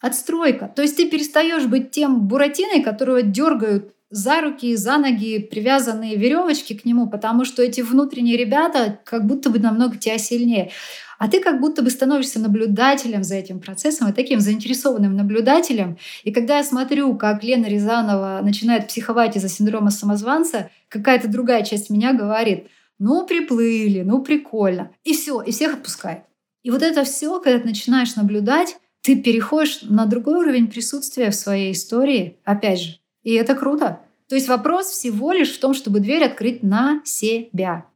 отстройка. 0.00 0.70
То 0.74 0.82
есть 0.82 0.96
ты 0.96 1.08
перестаешь 1.08 1.66
быть 1.66 1.90
тем 1.90 2.28
буратиной, 2.28 2.82
которого 2.82 3.22
дергают 3.22 3.92
за 4.10 4.40
руки, 4.40 4.74
за 4.74 4.96
ноги, 4.96 5.38
привязанные 5.38 6.16
веревочки 6.16 6.74
к 6.74 6.84
нему, 6.84 7.08
потому 7.08 7.44
что 7.44 7.62
эти 7.62 7.82
внутренние 7.82 8.36
ребята 8.36 8.98
как 9.04 9.26
будто 9.26 9.50
бы 9.50 9.58
намного 9.58 9.96
тебя 9.96 10.18
сильнее. 10.18 10.70
А 11.18 11.28
ты 11.28 11.40
как 11.40 11.60
будто 11.60 11.82
бы 11.82 11.90
становишься 11.90 12.38
наблюдателем 12.38 13.24
за 13.24 13.34
этим 13.34 13.60
процессом 13.60 14.08
и 14.08 14.12
таким 14.12 14.40
заинтересованным 14.40 15.16
наблюдателем. 15.16 15.98
И 16.22 16.32
когда 16.32 16.58
я 16.58 16.64
смотрю, 16.64 17.16
как 17.16 17.42
Лена 17.42 17.66
Рязанова 17.66 18.40
начинает 18.42 18.86
психовать 18.86 19.36
из-за 19.36 19.48
синдрома 19.48 19.90
самозванца, 19.90 20.70
какая-то 20.88 21.28
другая 21.28 21.64
часть 21.64 21.90
меня 21.90 22.12
говорит, 22.12 22.68
ну 23.00 23.26
приплыли, 23.26 24.02
ну 24.02 24.22
прикольно. 24.22 24.92
И 25.04 25.12
все, 25.12 25.42
и 25.42 25.50
всех 25.50 25.74
отпускает. 25.74 26.22
И 26.62 26.70
вот 26.70 26.82
это 26.82 27.04
все, 27.04 27.40
когда 27.40 27.58
ты 27.58 27.66
начинаешь 27.66 28.14
наблюдать, 28.14 28.76
ты 29.08 29.16
переходишь 29.16 29.80
на 29.84 30.04
другой 30.04 30.34
уровень 30.34 30.68
присутствия 30.68 31.30
в 31.30 31.34
своей 31.34 31.72
истории, 31.72 32.36
опять 32.44 32.78
же. 32.78 32.98
И 33.22 33.32
это 33.32 33.54
круто. 33.54 34.00
То 34.28 34.34
есть 34.34 34.48
вопрос 34.48 34.88
всего 34.88 35.32
лишь 35.32 35.50
в 35.50 35.58
том, 35.58 35.72
чтобы 35.72 36.00
дверь 36.00 36.24
открыть 36.24 36.62
на 36.62 37.00
себя. 37.06 37.86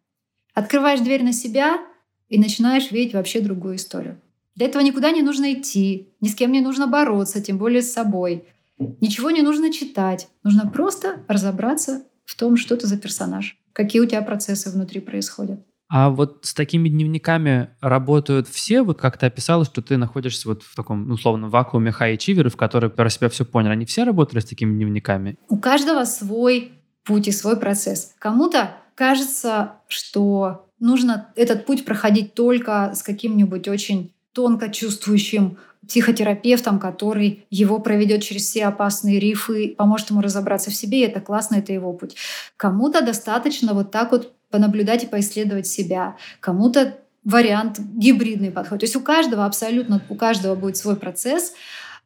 Открываешь 0.54 1.00
дверь 1.00 1.22
на 1.22 1.34
себя 1.34 1.76
и 2.30 2.38
начинаешь 2.38 2.90
видеть 2.90 3.12
вообще 3.12 3.40
другую 3.40 3.76
историю. 3.76 4.18
Для 4.54 4.68
этого 4.68 4.82
никуда 4.82 5.10
не 5.10 5.20
нужно 5.20 5.52
идти, 5.52 6.08
ни 6.22 6.28
с 6.28 6.34
кем 6.34 6.50
не 6.50 6.62
нужно 6.62 6.86
бороться, 6.86 7.42
тем 7.42 7.58
более 7.58 7.82
с 7.82 7.92
собой. 7.92 8.44
Ничего 8.78 9.30
не 9.30 9.42
нужно 9.42 9.70
читать. 9.70 10.28
Нужно 10.42 10.70
просто 10.70 11.22
разобраться 11.28 12.04
в 12.24 12.34
том, 12.36 12.56
что 12.56 12.74
ты 12.74 12.86
за 12.86 12.96
персонаж, 12.96 13.58
какие 13.74 14.00
у 14.00 14.06
тебя 14.06 14.22
процессы 14.22 14.70
внутри 14.70 15.02
происходят. 15.02 15.60
А 15.94 16.08
вот 16.08 16.38
с 16.40 16.54
такими 16.54 16.88
дневниками 16.88 17.68
работают 17.82 18.48
все? 18.48 18.80
Вот 18.80 18.98
как 18.98 19.18
ты 19.18 19.26
описала, 19.26 19.66
что 19.66 19.82
ты 19.82 19.98
находишься 19.98 20.48
вот 20.48 20.62
в 20.62 20.74
таком, 20.74 21.06
ну, 21.06 21.14
условно, 21.14 21.50
вакууме 21.50 21.90
high 21.90 22.48
в 22.48 22.56
который 22.56 22.88
про 22.88 23.10
себя 23.10 23.28
все 23.28 23.44
поняли. 23.44 23.72
Они 23.72 23.84
все 23.84 24.04
работали 24.04 24.40
с 24.40 24.46
такими 24.46 24.72
дневниками? 24.72 25.36
У 25.50 25.58
каждого 25.58 26.04
свой 26.04 26.72
путь 27.04 27.28
и 27.28 27.30
свой 27.30 27.58
процесс. 27.58 28.14
Кому-то 28.18 28.70
кажется, 28.94 29.72
что 29.86 30.66
нужно 30.80 31.28
этот 31.36 31.66
путь 31.66 31.84
проходить 31.84 32.32
только 32.32 32.92
с 32.94 33.02
каким-нибудь 33.02 33.68
очень 33.68 34.14
тонко 34.32 34.70
чувствующим 34.70 35.58
психотерапевтом, 35.86 36.78
который 36.78 37.44
его 37.50 37.80
проведет 37.80 38.22
через 38.22 38.44
все 38.44 38.64
опасные 38.64 39.20
рифы, 39.20 39.74
поможет 39.76 40.08
ему 40.08 40.22
разобраться 40.22 40.70
в 40.70 40.74
себе, 40.74 41.00
и 41.00 41.06
это 41.06 41.20
классно, 41.20 41.56
это 41.56 41.74
его 41.74 41.92
путь. 41.92 42.16
Кому-то 42.56 43.04
достаточно 43.04 43.74
вот 43.74 43.90
так 43.90 44.12
вот 44.12 44.32
понаблюдать 44.52 45.02
и 45.02 45.08
поисследовать 45.08 45.66
себя. 45.66 46.16
Кому-то 46.38 46.96
вариант 47.24 47.80
гибридный 47.80 48.52
подход. 48.52 48.80
То 48.80 48.84
есть 48.84 48.94
у 48.94 49.00
каждого 49.00 49.44
абсолютно, 49.44 50.00
у 50.08 50.14
каждого 50.14 50.54
будет 50.54 50.76
свой 50.76 50.96
процесс. 50.96 51.54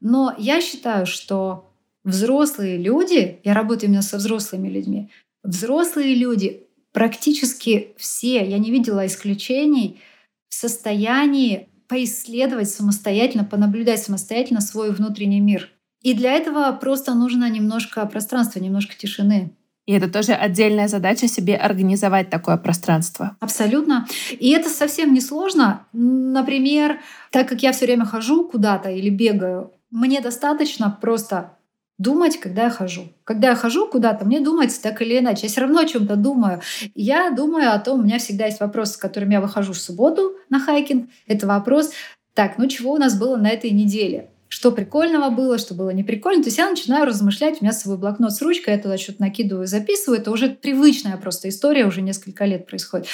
Но 0.00 0.34
я 0.38 0.62
считаю, 0.62 1.04
что 1.04 1.70
взрослые 2.04 2.78
люди, 2.78 3.40
я 3.44 3.52
работаю 3.52 3.90
именно 3.90 4.02
со 4.02 4.16
взрослыми 4.16 4.68
людьми, 4.68 5.10
взрослые 5.42 6.14
люди 6.14 6.62
практически 6.92 7.94
все, 7.98 8.46
я 8.48 8.58
не 8.58 8.70
видела 8.70 9.06
исключений, 9.06 10.00
в 10.48 10.54
состоянии 10.54 11.68
поисследовать 11.88 12.70
самостоятельно, 12.70 13.44
понаблюдать 13.44 14.02
самостоятельно 14.02 14.60
свой 14.60 14.90
внутренний 14.90 15.40
мир. 15.40 15.70
И 16.02 16.14
для 16.14 16.32
этого 16.32 16.72
просто 16.72 17.14
нужно 17.14 17.50
немножко 17.50 18.04
пространства, 18.06 18.60
немножко 18.60 18.96
тишины. 18.96 19.50
И 19.86 19.92
это 19.92 20.10
тоже 20.10 20.32
отдельная 20.32 20.88
задача 20.88 21.28
себе 21.28 21.56
организовать 21.56 22.28
такое 22.28 22.56
пространство. 22.56 23.36
Абсолютно. 23.40 24.06
И 24.32 24.50
это 24.50 24.68
совсем 24.68 25.14
не 25.14 25.20
сложно. 25.20 25.86
Например, 25.92 27.00
так 27.30 27.48
как 27.48 27.62
я 27.62 27.72
все 27.72 27.86
время 27.86 28.04
хожу 28.04 28.48
куда-то 28.48 28.90
или 28.90 29.10
бегаю, 29.10 29.72
мне 29.90 30.20
достаточно 30.20 30.90
просто 31.00 31.52
думать, 31.98 32.38
когда 32.38 32.64
я 32.64 32.70
хожу. 32.70 33.12
Когда 33.24 33.50
я 33.50 33.54
хожу 33.54 33.86
куда-то, 33.86 34.24
мне 34.24 34.40
думать 34.40 34.78
так 34.82 35.00
или 35.02 35.18
иначе. 35.18 35.42
Я 35.44 35.48
все 35.48 35.60
равно 35.60 35.80
о 35.80 35.86
чем-то 35.86 36.16
думаю. 36.16 36.60
Я 36.94 37.30
думаю 37.30 37.72
о 37.72 37.78
том, 37.78 38.00
у 38.00 38.02
меня 38.02 38.18
всегда 38.18 38.46
есть 38.46 38.60
вопрос, 38.60 38.92
с 38.92 38.96
которым 38.96 39.30
я 39.30 39.40
выхожу 39.40 39.72
в 39.72 39.78
субботу 39.78 40.32
на 40.50 40.60
хайкинг. 40.60 41.08
Это 41.26 41.46
вопрос, 41.46 41.92
так, 42.34 42.58
ну 42.58 42.66
чего 42.66 42.92
у 42.92 42.98
нас 42.98 43.18
было 43.18 43.36
на 43.36 43.48
этой 43.48 43.70
неделе? 43.70 44.30
Что 44.48 44.70
прикольного 44.70 45.30
было, 45.30 45.58
что 45.58 45.74
было 45.74 45.90
не 45.90 46.04
прикольно. 46.04 46.42
То 46.42 46.48
есть 46.48 46.58
я 46.58 46.70
начинаю 46.70 47.04
размышлять, 47.04 47.60
у 47.60 47.64
меня 47.64 47.72
свой 47.72 47.98
блокнот 47.98 48.32
с 48.32 48.42
ручкой, 48.42 48.74
я 48.74 48.78
туда 48.78 48.96
что-то 48.98 49.20
накидываю, 49.22 49.66
записываю. 49.66 50.20
Это 50.20 50.30
уже 50.30 50.50
привычная 50.50 51.16
просто 51.16 51.48
история, 51.48 51.86
уже 51.86 52.02
несколько 52.02 52.44
лет 52.44 52.66
происходит. 52.66 53.06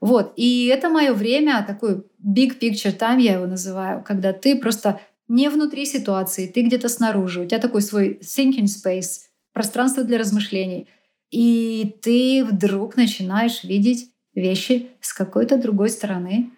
Вот. 0.00 0.32
И 0.36 0.66
это 0.66 0.88
мое 0.88 1.12
время, 1.12 1.64
такой 1.66 2.04
big 2.24 2.58
picture 2.60 2.96
time 2.96 3.20
я 3.20 3.34
его 3.34 3.46
называю, 3.46 4.04
когда 4.04 4.32
ты 4.32 4.56
просто 4.56 5.00
не 5.28 5.48
внутри 5.48 5.86
ситуации, 5.86 6.46
ты 6.46 6.62
где-то 6.62 6.88
снаружи. 6.88 7.40
У 7.42 7.46
тебя 7.46 7.58
такой 7.58 7.82
свой 7.82 8.20
thinking 8.22 8.66
space, 8.66 9.22
пространство 9.52 10.04
для 10.04 10.18
размышлений. 10.18 10.88
И 11.30 11.96
ты 12.02 12.44
вдруг 12.44 12.96
начинаешь 12.96 13.64
видеть 13.64 14.10
вещи 14.34 14.90
с 15.00 15.12
какой-то 15.12 15.56
другой 15.56 15.88
стороны. 15.88 16.50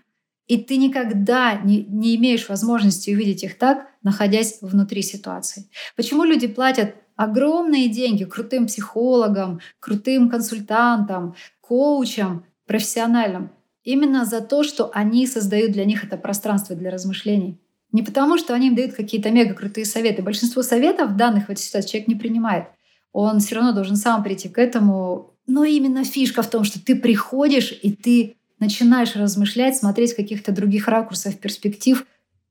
И 0.49 0.57
ты 0.57 0.79
никогда 0.79 1.55
не, 1.57 1.85
не 1.85 2.17
имеешь 2.17 2.49
возможности 2.49 3.11
увидеть 3.11 3.45
их 3.45 3.59
так, 3.59 3.87
находясь 4.03 4.59
внутри 4.63 5.03
ситуации. 5.03 5.69
Почему 5.95 6.25
люди 6.25 6.47
платят 6.47 6.95
огромные 7.17 7.89
деньги 7.89 8.25
крутым 8.25 8.67
психологам, 8.67 9.61
крутым 9.79 10.31
консультантам, 10.31 11.37
коучам, 11.61 12.47
профессиональным? 12.67 13.51
Именно 13.85 14.25
за 14.25 14.41
то, 14.41 14.65
что 14.65 14.91
они 14.95 15.27
создают 15.27 15.73
для 15.73 15.85
них 15.85 16.03
это 16.03 16.17
пространство 16.17 16.75
для 16.75 16.91
размышлений. 16.91 17.61
Не 17.93 18.03
потому, 18.03 18.39
что 18.39 18.55
они 18.55 18.69
им 18.69 18.75
дают 18.75 18.95
какие-то 18.95 19.31
мега 19.31 19.55
крутые 19.55 19.85
советы. 19.85 20.23
Большинство 20.23 20.63
советов 20.63 21.17
данных 21.17 21.47
в 21.47 21.51
этой 21.51 21.61
ситуации 21.61 21.91
человек 21.91 22.09
не 22.09 22.15
принимает. 22.15 22.65
Он 23.13 23.41
все 23.41 23.55
равно 23.55 23.73
должен 23.73 23.97
сам 23.97 24.23
прийти 24.23 24.49
к 24.49 24.59
этому. 24.59 25.35
Но 25.47 25.65
именно 25.65 26.05
фишка 26.05 26.43
в 26.43 26.51
том, 26.51 26.65
что 26.65 26.83
ты 26.83 26.97
приходишь 26.97 27.73
и 27.83 27.93
ты 27.93 28.38
начинаешь 28.61 29.17
размышлять, 29.17 29.77
смотреть 29.77 30.15
каких-то 30.15 30.53
других 30.53 30.89
ракурсов, 30.89 31.39
перспектив, 31.39 32.05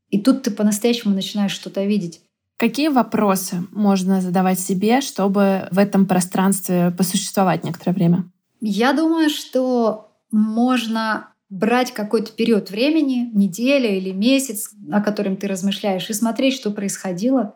и 0.09 0.19
тут 0.19 0.43
ты 0.43 0.51
по-настоящему 0.51 1.13
начинаешь 1.13 1.51
что-то 1.51 1.83
видеть. 1.83 2.21
Какие 2.57 2.87
вопросы 2.87 3.63
можно 3.71 4.21
задавать 4.21 4.59
себе, 4.59 5.01
чтобы 5.01 5.67
в 5.71 5.77
этом 5.77 6.07
пространстве 6.07 6.91
посуществовать 6.97 7.63
некоторое 7.63 7.93
время? 7.93 8.31
Я 8.61 8.93
думаю, 8.93 9.29
что 9.29 10.11
можно 10.31 11.29
брать 11.49 11.93
какой-то 11.93 12.31
период 12.31 12.71
времени, 12.71 13.29
неделя 13.33 13.95
или 13.95 14.11
месяц, 14.11 14.71
о 14.91 15.01
котором 15.01 15.37
ты 15.37 15.47
размышляешь, 15.47 16.09
и 16.09 16.13
смотреть, 16.13 16.55
что 16.55 16.71
происходило. 16.71 17.55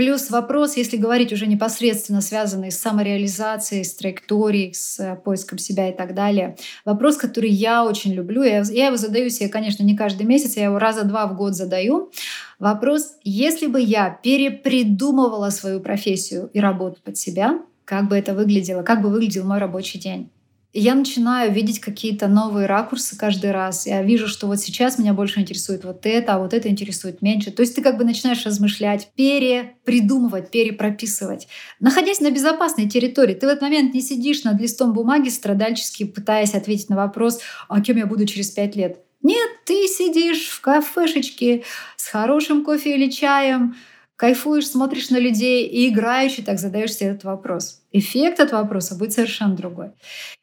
Плюс 0.00 0.30
вопрос, 0.30 0.78
если 0.78 0.96
говорить 0.96 1.30
уже 1.30 1.46
непосредственно 1.46 2.22
связанный 2.22 2.72
с 2.72 2.78
самореализацией, 2.78 3.84
с 3.84 3.94
траекторией, 3.94 4.72
с 4.72 4.98
э, 4.98 5.14
поиском 5.14 5.58
себя 5.58 5.90
и 5.90 5.92
так 5.94 6.14
далее. 6.14 6.56
Вопрос, 6.86 7.18
который 7.18 7.50
я 7.50 7.84
очень 7.84 8.14
люблю. 8.14 8.42
Я, 8.42 8.62
я 8.62 8.86
его 8.86 8.96
задаю 8.96 9.28
себе, 9.28 9.50
конечно, 9.50 9.82
не 9.82 9.94
каждый 9.94 10.24
месяц, 10.24 10.56
я 10.56 10.64
его 10.64 10.78
раза 10.78 11.04
два 11.04 11.26
в 11.26 11.36
год 11.36 11.54
задаю. 11.54 12.10
Вопрос, 12.58 13.12
если 13.24 13.66
бы 13.66 13.78
я 13.78 14.08
перепридумывала 14.08 15.50
свою 15.50 15.80
профессию 15.80 16.48
и 16.54 16.60
работу 16.60 16.98
под 17.04 17.18
себя, 17.18 17.60
как 17.84 18.08
бы 18.08 18.16
это 18.16 18.32
выглядело, 18.32 18.82
как 18.82 19.02
бы 19.02 19.10
выглядел 19.10 19.44
мой 19.44 19.58
рабочий 19.58 19.98
день 19.98 20.30
я 20.72 20.94
начинаю 20.94 21.52
видеть 21.52 21.80
какие-то 21.80 22.28
новые 22.28 22.66
ракурсы 22.66 23.16
каждый 23.16 23.50
раз. 23.50 23.86
Я 23.86 24.02
вижу, 24.02 24.28
что 24.28 24.46
вот 24.46 24.60
сейчас 24.60 24.98
меня 24.98 25.12
больше 25.14 25.40
интересует 25.40 25.84
вот 25.84 26.06
это, 26.06 26.34
а 26.34 26.38
вот 26.38 26.54
это 26.54 26.68
интересует 26.68 27.22
меньше. 27.22 27.50
То 27.50 27.62
есть 27.62 27.74
ты 27.74 27.82
как 27.82 27.98
бы 27.98 28.04
начинаешь 28.04 28.46
размышлять, 28.46 29.10
перепридумывать, 29.16 30.50
перепрописывать. 30.50 31.48
Находясь 31.80 32.20
на 32.20 32.30
безопасной 32.30 32.88
территории, 32.88 33.34
ты 33.34 33.46
в 33.46 33.50
этот 33.50 33.62
момент 33.62 33.94
не 33.94 34.00
сидишь 34.00 34.44
над 34.44 34.60
листом 34.60 34.92
бумаги 34.92 35.28
страдальчески, 35.28 36.04
пытаясь 36.04 36.54
ответить 36.54 36.88
на 36.88 36.96
вопрос, 36.96 37.40
а 37.68 37.80
кем 37.80 37.96
я 37.96 38.06
буду 38.06 38.24
через 38.26 38.50
пять 38.50 38.76
лет. 38.76 39.00
Нет, 39.22 39.50
ты 39.66 39.86
сидишь 39.88 40.48
в 40.48 40.60
кафешечке 40.60 41.64
с 41.96 42.06
хорошим 42.06 42.64
кофе 42.64 42.94
или 42.94 43.10
чаем, 43.10 43.74
кайфуешь, 44.16 44.68
смотришь 44.68 45.10
на 45.10 45.18
людей 45.18 45.66
и 45.66 45.88
играючи 45.88 46.42
так 46.42 46.58
задаешь 46.58 46.94
себе 46.94 47.10
этот 47.10 47.24
вопрос. 47.24 47.79
Эффект 47.92 48.38
от 48.40 48.52
вопроса 48.52 48.94
будет 48.94 49.12
совершенно 49.12 49.56
другой. 49.56 49.90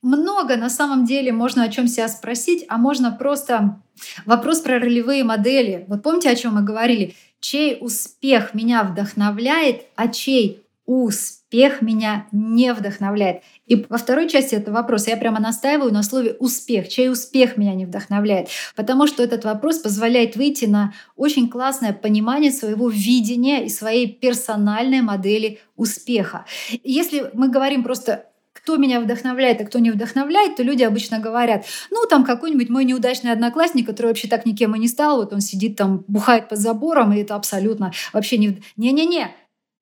Много 0.01 0.57
на 0.57 0.69
самом 0.69 1.05
деле 1.05 1.31
можно 1.31 1.63
о 1.63 1.69
чем 1.69 1.87
себя 1.87 2.07
спросить, 2.09 2.65
а 2.67 2.77
можно 2.77 3.11
просто 3.11 3.81
вопрос 4.25 4.59
про 4.59 4.79
ролевые 4.79 5.23
модели. 5.23 5.85
Вот 5.87 6.03
помните, 6.03 6.29
о 6.29 6.35
чем 6.35 6.55
мы 6.55 6.61
говорили? 6.61 7.15
Чей 7.39 7.77
успех 7.79 8.53
меня 8.53 8.83
вдохновляет, 8.83 9.85
а 9.95 10.07
чей 10.07 10.63
успех 10.85 11.81
меня 11.81 12.27
не 12.31 12.73
вдохновляет. 12.73 13.43
И 13.67 13.85
во 13.89 13.97
второй 13.97 14.27
части 14.29 14.55
этого 14.55 14.75
вопроса 14.75 15.11
я 15.11 15.17
прямо 15.17 15.39
настаиваю 15.39 15.93
на 15.93 16.03
слове 16.03 16.35
«успех». 16.39 16.87
Чей 16.87 17.11
успех 17.11 17.57
меня 17.57 17.75
не 17.75 17.85
вдохновляет? 17.85 18.49
Потому 18.75 19.07
что 19.07 19.21
этот 19.21 19.43
вопрос 19.45 19.79
позволяет 19.79 20.35
выйти 20.35 20.65
на 20.65 20.93
очень 21.15 21.49
классное 21.49 21.93
понимание 21.93 22.51
своего 22.51 22.89
видения 22.89 23.65
и 23.65 23.69
своей 23.69 24.07
персональной 24.07 25.01
модели 25.01 25.59
успеха. 25.75 26.45
Если 26.83 27.29
мы 27.33 27.49
говорим 27.49 27.83
просто 27.83 28.25
кто 28.53 28.75
меня 28.75 28.99
вдохновляет, 28.99 29.61
а 29.61 29.65
кто 29.65 29.79
не 29.79 29.91
вдохновляет, 29.91 30.57
то 30.57 30.63
люди 30.63 30.83
обычно 30.83 31.19
говорят, 31.19 31.65
ну, 31.89 32.05
там 32.09 32.25
какой-нибудь 32.25 32.67
мой 32.67 32.83
неудачный 32.83 33.31
одноклассник, 33.31 33.85
который 33.85 34.07
вообще 34.07 34.27
так 34.27 34.45
никем 34.45 34.75
и 34.75 34.79
не 34.79 34.89
стал, 34.89 35.17
вот 35.17 35.31
он 35.31 35.39
сидит 35.39 35.77
там, 35.77 36.03
бухает 36.09 36.49
под 36.49 36.59
забором, 36.59 37.13
и 37.13 37.21
это 37.21 37.35
абсолютно 37.35 37.93
вообще 38.11 38.37
не... 38.37 38.61
Не-не-не, 38.75 39.31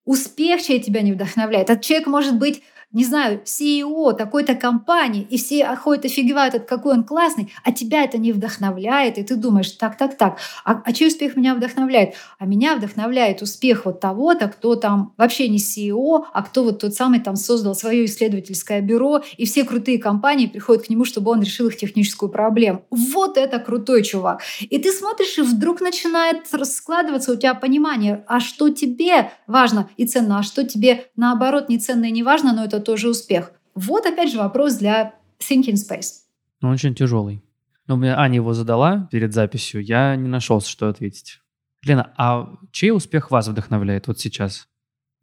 успех 0.04 0.62
чей 0.62 0.80
тебя 0.80 1.02
не 1.02 1.14
вдохновляет. 1.14 1.72
Этот 1.72 1.84
человек 1.84 2.06
может 2.06 2.38
быть 2.38 2.62
не 2.96 3.04
знаю, 3.04 3.42
CEO 3.44 4.14
такой-то 4.14 4.56
компании, 4.56 5.28
и 5.30 5.38
все 5.38 5.76
ходят 5.76 6.06
офигевают 6.06 6.56
от 6.56 6.66
какой 6.66 6.94
он 6.94 7.04
классный, 7.04 7.54
а 7.64 7.74
тебя 7.74 8.04
это 8.06 8.18
не 8.18 8.32
вдохновляет, 8.32 9.18
и 9.18 9.24
ты 9.24 9.36
думаешь, 9.36 9.72
так, 9.72 9.98
так, 9.98 10.18
так, 10.18 10.40
а, 10.64 10.82
а 10.84 10.94
чей 10.94 11.10
успех 11.10 11.36
меня 11.36 11.56
вдохновляет? 11.56 12.16
А 12.40 12.46
меня 12.46 12.78
вдохновляет 12.78 13.42
успех 13.42 13.84
вот 13.84 14.00
того-то, 14.00 14.48
кто 14.48 14.76
там 14.76 15.14
вообще 15.18 15.50
не 15.50 15.58
CEO, 15.58 16.24
а 16.34 16.44
кто 16.44 16.64
вот 16.64 16.80
тот 16.80 16.94
самый 16.94 17.20
там 17.20 17.36
создал 17.36 17.76
свое 17.76 18.06
исследовательское 18.06 18.80
бюро, 18.80 19.22
и 19.36 19.46
все 19.46 19.66
крутые 19.66 20.00
компании 20.00 20.48
приходят 20.48 20.86
к 20.86 20.90
нему, 20.90 21.04
чтобы 21.04 21.32
он 21.32 21.42
решил 21.42 21.68
их 21.68 21.76
техническую 21.76 22.30
проблему. 22.30 22.86
Вот 22.92 23.38
это 23.38 23.60
крутой 23.60 24.04
чувак. 24.04 24.42
И 24.62 24.80
ты 24.80 24.94
смотришь, 24.94 25.38
и 25.38 25.42
вдруг 25.42 25.82
начинает 25.82 26.46
раскладываться 26.54 27.34
у 27.34 27.36
тебя 27.36 27.56
понимание, 27.56 28.24
а 28.28 28.40
что 28.40 28.70
тебе 28.70 29.32
важно 29.48 29.90
и 29.98 30.06
ценно, 30.06 30.40
а 30.40 30.44
что 30.44 30.64
тебе 30.64 31.08
наоборот 31.18 31.68
не 31.68 31.78
ценно 31.78 32.06
и 32.06 32.12
не 32.12 32.24
важно, 32.24 32.54
но 32.54 32.64
это 32.64 32.85
тоже 32.86 33.10
успех. 33.10 33.52
Вот 33.74 34.06
опять 34.06 34.32
же 34.32 34.38
вопрос 34.38 34.76
для 34.76 35.16
Thinking 35.40 35.74
Space. 35.74 36.22
Ну, 36.62 36.70
очень 36.70 36.96
тяжелый. 36.96 37.44
Но 37.88 37.98
мне 37.98 38.16
Аня 38.16 38.36
его 38.36 38.54
задала 38.54 39.10
перед 39.12 39.34
записью, 39.34 39.84
я 39.84 40.16
не 40.16 40.30
нашелся, 40.30 40.70
что 40.70 40.88
ответить. 40.88 41.42
Лена, 41.84 42.14
а 42.18 42.56
чей 42.72 42.92
успех 42.92 43.30
вас 43.30 43.48
вдохновляет 43.48 44.08
вот 44.08 44.20
сейчас? 44.20 44.68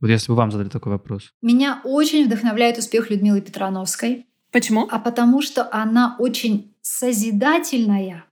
Вот 0.00 0.08
если 0.08 0.28
бы 0.28 0.36
вам 0.36 0.52
задали 0.52 0.68
такой 0.68 0.92
вопрос. 0.92 1.32
Меня 1.42 1.80
очень 1.84 2.26
вдохновляет 2.26 2.78
успех 2.78 3.10
Людмилы 3.10 3.40
Петрановской. 3.40 4.26
Почему? 4.50 4.86
А 4.90 4.98
потому 4.98 5.42
что 5.42 5.68
она 5.72 6.16
очень 6.18 6.74
созидательная, 6.82 8.24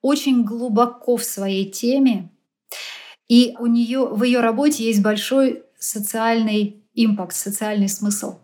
очень 0.00 0.44
глубоко 0.44 1.16
в 1.16 1.24
своей 1.24 1.70
теме, 1.70 2.30
и 3.28 3.54
у 3.58 3.66
нее 3.66 4.06
в 4.06 4.22
ее 4.24 4.40
работе 4.40 4.84
есть 4.84 5.02
большой 5.02 5.62
социальный 5.78 6.84
импакт, 6.94 7.34
социальный 7.34 7.88
смысл. 7.88 8.38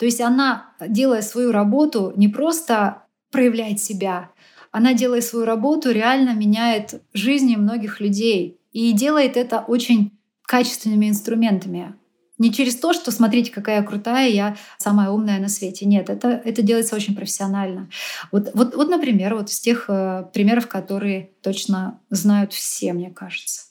То 0.00 0.06
есть 0.06 0.22
она, 0.22 0.72
делая 0.80 1.20
свою 1.20 1.52
работу, 1.52 2.14
не 2.16 2.26
просто 2.26 3.02
проявляет 3.30 3.80
себя, 3.80 4.30
она, 4.70 4.94
делая 4.94 5.20
свою 5.20 5.44
работу, 5.44 5.90
реально 5.90 6.30
меняет 6.30 7.02
жизни 7.12 7.54
многих 7.54 8.00
людей. 8.00 8.58
И 8.72 8.92
делает 8.92 9.36
это 9.36 9.58
очень 9.58 10.18
качественными 10.46 11.10
инструментами. 11.10 11.96
Не 12.38 12.50
через 12.50 12.76
то, 12.76 12.94
что 12.94 13.10
смотрите, 13.10 13.52
какая 13.52 13.80
я 13.80 13.82
крутая, 13.82 14.30
я 14.30 14.56
самая 14.78 15.10
умная 15.10 15.38
на 15.38 15.50
свете. 15.50 15.84
Нет, 15.84 16.08
это, 16.08 16.28
это 16.28 16.62
делается 16.62 16.96
очень 16.96 17.14
профессионально. 17.14 17.90
Вот, 18.32 18.52
вот, 18.54 18.74
вот 18.74 18.88
например, 18.88 19.34
вот 19.34 19.50
из 19.50 19.60
тех 19.60 19.84
э, 19.88 20.24
примеров, 20.32 20.66
которые 20.66 21.32
точно 21.42 22.00
знают 22.08 22.54
все, 22.54 22.94
мне 22.94 23.10
кажется. 23.10 23.64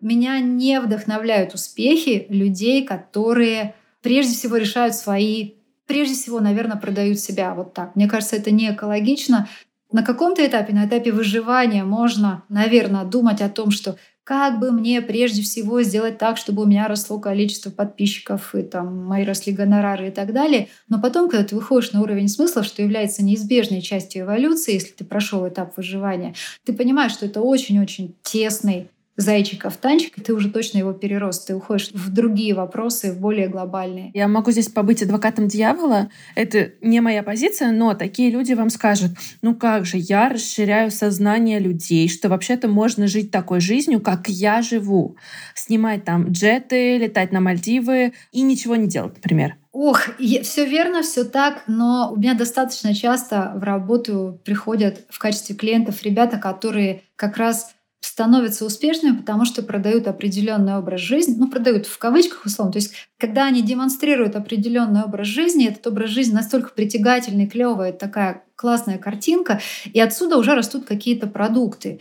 Меня 0.00 0.40
не 0.40 0.80
вдохновляют 0.80 1.52
успехи 1.52 2.24
людей, 2.30 2.82
которые 2.86 3.74
прежде 4.04 4.34
всего 4.34 4.56
решают 4.58 4.94
свои, 4.94 5.54
прежде 5.86 6.14
всего, 6.14 6.38
наверное, 6.38 6.76
продают 6.76 7.18
себя 7.18 7.54
вот 7.54 7.72
так. 7.72 7.96
Мне 7.96 8.06
кажется, 8.06 8.36
это 8.36 8.52
не 8.52 8.70
экологично. 8.70 9.48
На 9.90 10.02
каком-то 10.02 10.46
этапе, 10.46 10.74
на 10.74 10.86
этапе 10.86 11.10
выживания 11.10 11.84
можно, 11.84 12.44
наверное, 12.48 13.04
думать 13.04 13.40
о 13.40 13.48
том, 13.48 13.70
что 13.70 13.96
как 14.22 14.58
бы 14.58 14.72
мне 14.72 15.02
прежде 15.02 15.42
всего 15.42 15.82
сделать 15.82 16.18
так, 16.18 16.38
чтобы 16.38 16.62
у 16.62 16.66
меня 16.66 16.88
росло 16.88 17.18
количество 17.18 17.70
подписчиков 17.70 18.54
и 18.54 18.62
там 18.62 19.04
мои 19.04 19.24
росли 19.24 19.52
гонорары 19.52 20.08
и 20.08 20.10
так 20.10 20.32
далее. 20.32 20.68
Но 20.88 21.00
потом, 21.00 21.28
когда 21.28 21.44
ты 21.44 21.54
выходишь 21.54 21.92
на 21.92 22.02
уровень 22.02 22.28
смысла, 22.28 22.62
что 22.62 22.82
является 22.82 23.22
неизбежной 23.22 23.82
частью 23.82 24.22
эволюции, 24.22 24.74
если 24.74 24.92
ты 24.92 25.04
прошел 25.04 25.46
этап 25.46 25.76
выживания, 25.76 26.34
ты 26.64 26.72
понимаешь, 26.72 27.12
что 27.12 27.26
это 27.26 27.42
очень-очень 27.42 28.14
тесный 28.22 28.88
зайчиков 29.16 29.76
танчик, 29.76 30.18
и 30.18 30.20
ты 30.20 30.34
уже 30.34 30.50
точно 30.50 30.78
его 30.78 30.92
перерос. 30.92 31.44
Ты 31.44 31.54
уходишь 31.54 31.90
в 31.92 32.12
другие 32.12 32.54
вопросы, 32.54 33.12
в 33.12 33.20
более 33.20 33.48
глобальные. 33.48 34.10
Я 34.14 34.28
могу 34.28 34.50
здесь 34.50 34.68
побыть 34.68 35.02
адвокатом 35.02 35.48
дьявола. 35.48 36.10
Это 36.34 36.72
не 36.80 37.00
моя 37.00 37.22
позиция, 37.22 37.70
но 37.70 37.94
такие 37.94 38.30
люди 38.30 38.52
вам 38.54 38.70
скажут, 38.70 39.12
ну 39.42 39.54
как 39.54 39.86
же, 39.86 39.98
я 39.98 40.28
расширяю 40.28 40.90
сознание 40.90 41.58
людей, 41.58 42.08
что 42.08 42.28
вообще-то 42.28 42.68
можно 42.68 43.06
жить 43.06 43.30
такой 43.30 43.60
жизнью, 43.60 44.00
как 44.00 44.28
я 44.28 44.62
живу. 44.62 45.16
Снимать 45.54 46.04
там 46.04 46.30
джеты, 46.30 46.98
летать 46.98 47.32
на 47.32 47.40
Мальдивы 47.40 48.14
и 48.32 48.42
ничего 48.42 48.76
не 48.76 48.88
делать, 48.88 49.14
например. 49.16 49.56
Ох, 49.74 50.02
все 50.18 50.66
верно, 50.66 51.02
все 51.02 51.24
так, 51.24 51.64
но 51.66 52.12
у 52.12 52.16
меня 52.16 52.34
достаточно 52.34 52.94
часто 52.94 53.54
в 53.56 53.64
работу 53.64 54.40
приходят 54.44 55.00
в 55.08 55.18
качестве 55.18 55.56
клиентов 55.56 56.04
ребята, 56.04 56.38
которые 56.38 57.02
как 57.16 57.36
раз 57.38 57.73
становятся 58.04 58.66
успешными, 58.66 59.16
потому 59.16 59.46
что 59.46 59.62
продают 59.62 60.06
определенный 60.06 60.76
образ 60.76 61.00
жизни, 61.00 61.36
ну, 61.38 61.48
продают 61.48 61.86
в 61.86 61.96
кавычках 61.96 62.44
условно. 62.44 62.72
То 62.72 62.78
есть, 62.78 62.92
когда 63.18 63.46
они 63.46 63.62
демонстрируют 63.62 64.36
определенный 64.36 65.04
образ 65.04 65.26
жизни, 65.26 65.66
этот 65.66 65.86
образ 65.86 66.10
жизни 66.10 66.34
настолько 66.34 66.70
притягательный, 66.70 67.46
клевый, 67.46 67.92
такая 67.92 68.44
классная 68.56 68.98
картинка, 68.98 69.60
и 69.90 70.00
отсюда 70.00 70.36
уже 70.36 70.54
растут 70.54 70.84
какие-то 70.84 71.26
продукты. 71.26 71.98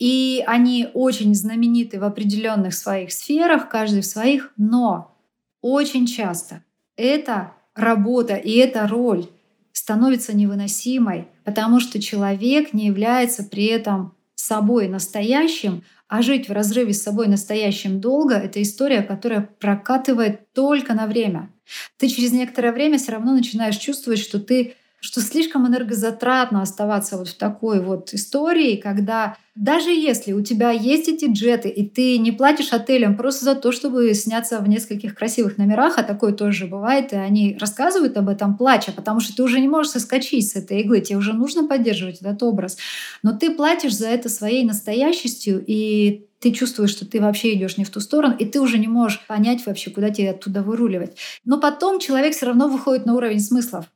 И 0.00 0.42
они 0.48 0.88
очень 0.94 1.32
знамениты 1.34 2.00
в 2.00 2.04
определенных 2.04 2.74
своих 2.74 3.12
сферах, 3.12 3.68
каждый 3.68 4.00
в 4.00 4.06
своих, 4.06 4.52
но 4.56 5.16
очень 5.62 6.06
часто 6.06 6.64
эта 6.96 7.52
работа 7.76 8.34
и 8.34 8.52
эта 8.56 8.88
роль 8.88 9.28
становится 9.70 10.36
невыносимой, 10.36 11.28
потому 11.44 11.78
что 11.78 12.00
человек 12.00 12.72
не 12.72 12.86
является 12.86 13.44
при 13.44 13.66
этом 13.66 14.15
собой 14.36 14.86
настоящим, 14.88 15.82
а 16.08 16.22
жить 16.22 16.48
в 16.48 16.52
разрыве 16.52 16.92
с 16.92 17.02
собой 17.02 17.26
настоящим 17.26 18.00
долго— 18.00 18.34
это 18.36 18.62
история, 18.62 19.02
которая 19.02 19.40
прокатывает 19.58 20.52
только 20.52 20.94
на 20.94 21.06
время. 21.06 21.52
Ты 21.98 22.08
через 22.08 22.32
некоторое 22.32 22.72
время 22.72 22.98
все 22.98 23.12
равно 23.12 23.32
начинаешь 23.32 23.76
чувствовать, 23.76 24.20
что 24.20 24.38
ты 24.38 24.74
что 25.06 25.20
слишком 25.20 25.68
энергозатратно 25.68 26.62
оставаться 26.62 27.16
вот 27.16 27.28
в 27.28 27.36
такой 27.36 27.80
вот 27.80 28.12
истории, 28.12 28.74
когда 28.74 29.36
даже 29.54 29.90
если 29.90 30.32
у 30.32 30.42
тебя 30.42 30.72
есть 30.72 31.06
эти 31.08 31.26
джеты, 31.30 31.68
и 31.68 31.88
ты 31.88 32.18
не 32.18 32.32
платишь 32.32 32.72
отелям 32.72 33.16
просто 33.16 33.44
за 33.44 33.54
то, 33.54 33.70
чтобы 33.70 34.12
сняться 34.14 34.58
в 34.58 34.68
нескольких 34.68 35.14
красивых 35.14 35.58
номерах, 35.58 35.98
а 35.98 36.02
такое 36.02 36.32
тоже 36.32 36.66
бывает, 36.66 37.12
и 37.12 37.16
они 37.16 37.56
рассказывают 37.60 38.16
об 38.16 38.28
этом 38.28 38.56
плача, 38.56 38.90
потому 38.90 39.20
что 39.20 39.34
ты 39.34 39.44
уже 39.44 39.60
не 39.60 39.68
можешь 39.68 39.92
соскочить 39.92 40.50
с 40.50 40.56
этой 40.56 40.80
иглы, 40.80 41.00
тебе 41.00 41.18
уже 41.18 41.32
нужно 41.32 41.68
поддерживать 41.68 42.20
этот 42.20 42.42
образ. 42.42 42.76
Но 43.22 43.30
ты 43.32 43.54
платишь 43.54 43.96
за 43.96 44.08
это 44.08 44.28
своей 44.28 44.64
настоящестью, 44.64 45.62
и 45.64 46.26
ты 46.40 46.50
чувствуешь, 46.50 46.90
что 46.90 47.06
ты 47.06 47.20
вообще 47.20 47.54
идешь 47.54 47.76
не 47.76 47.84
в 47.84 47.90
ту 47.90 48.00
сторону, 48.00 48.34
и 48.36 48.44
ты 48.44 48.60
уже 48.60 48.76
не 48.78 48.88
можешь 48.88 49.24
понять 49.28 49.64
вообще, 49.66 49.92
куда 49.92 50.10
тебе 50.10 50.30
оттуда 50.30 50.62
выруливать. 50.62 51.16
Но 51.44 51.60
потом 51.60 52.00
человек 52.00 52.34
все 52.34 52.46
равно 52.46 52.66
выходит 52.66 53.06
на 53.06 53.14
уровень 53.14 53.40
смыслов 53.40 53.86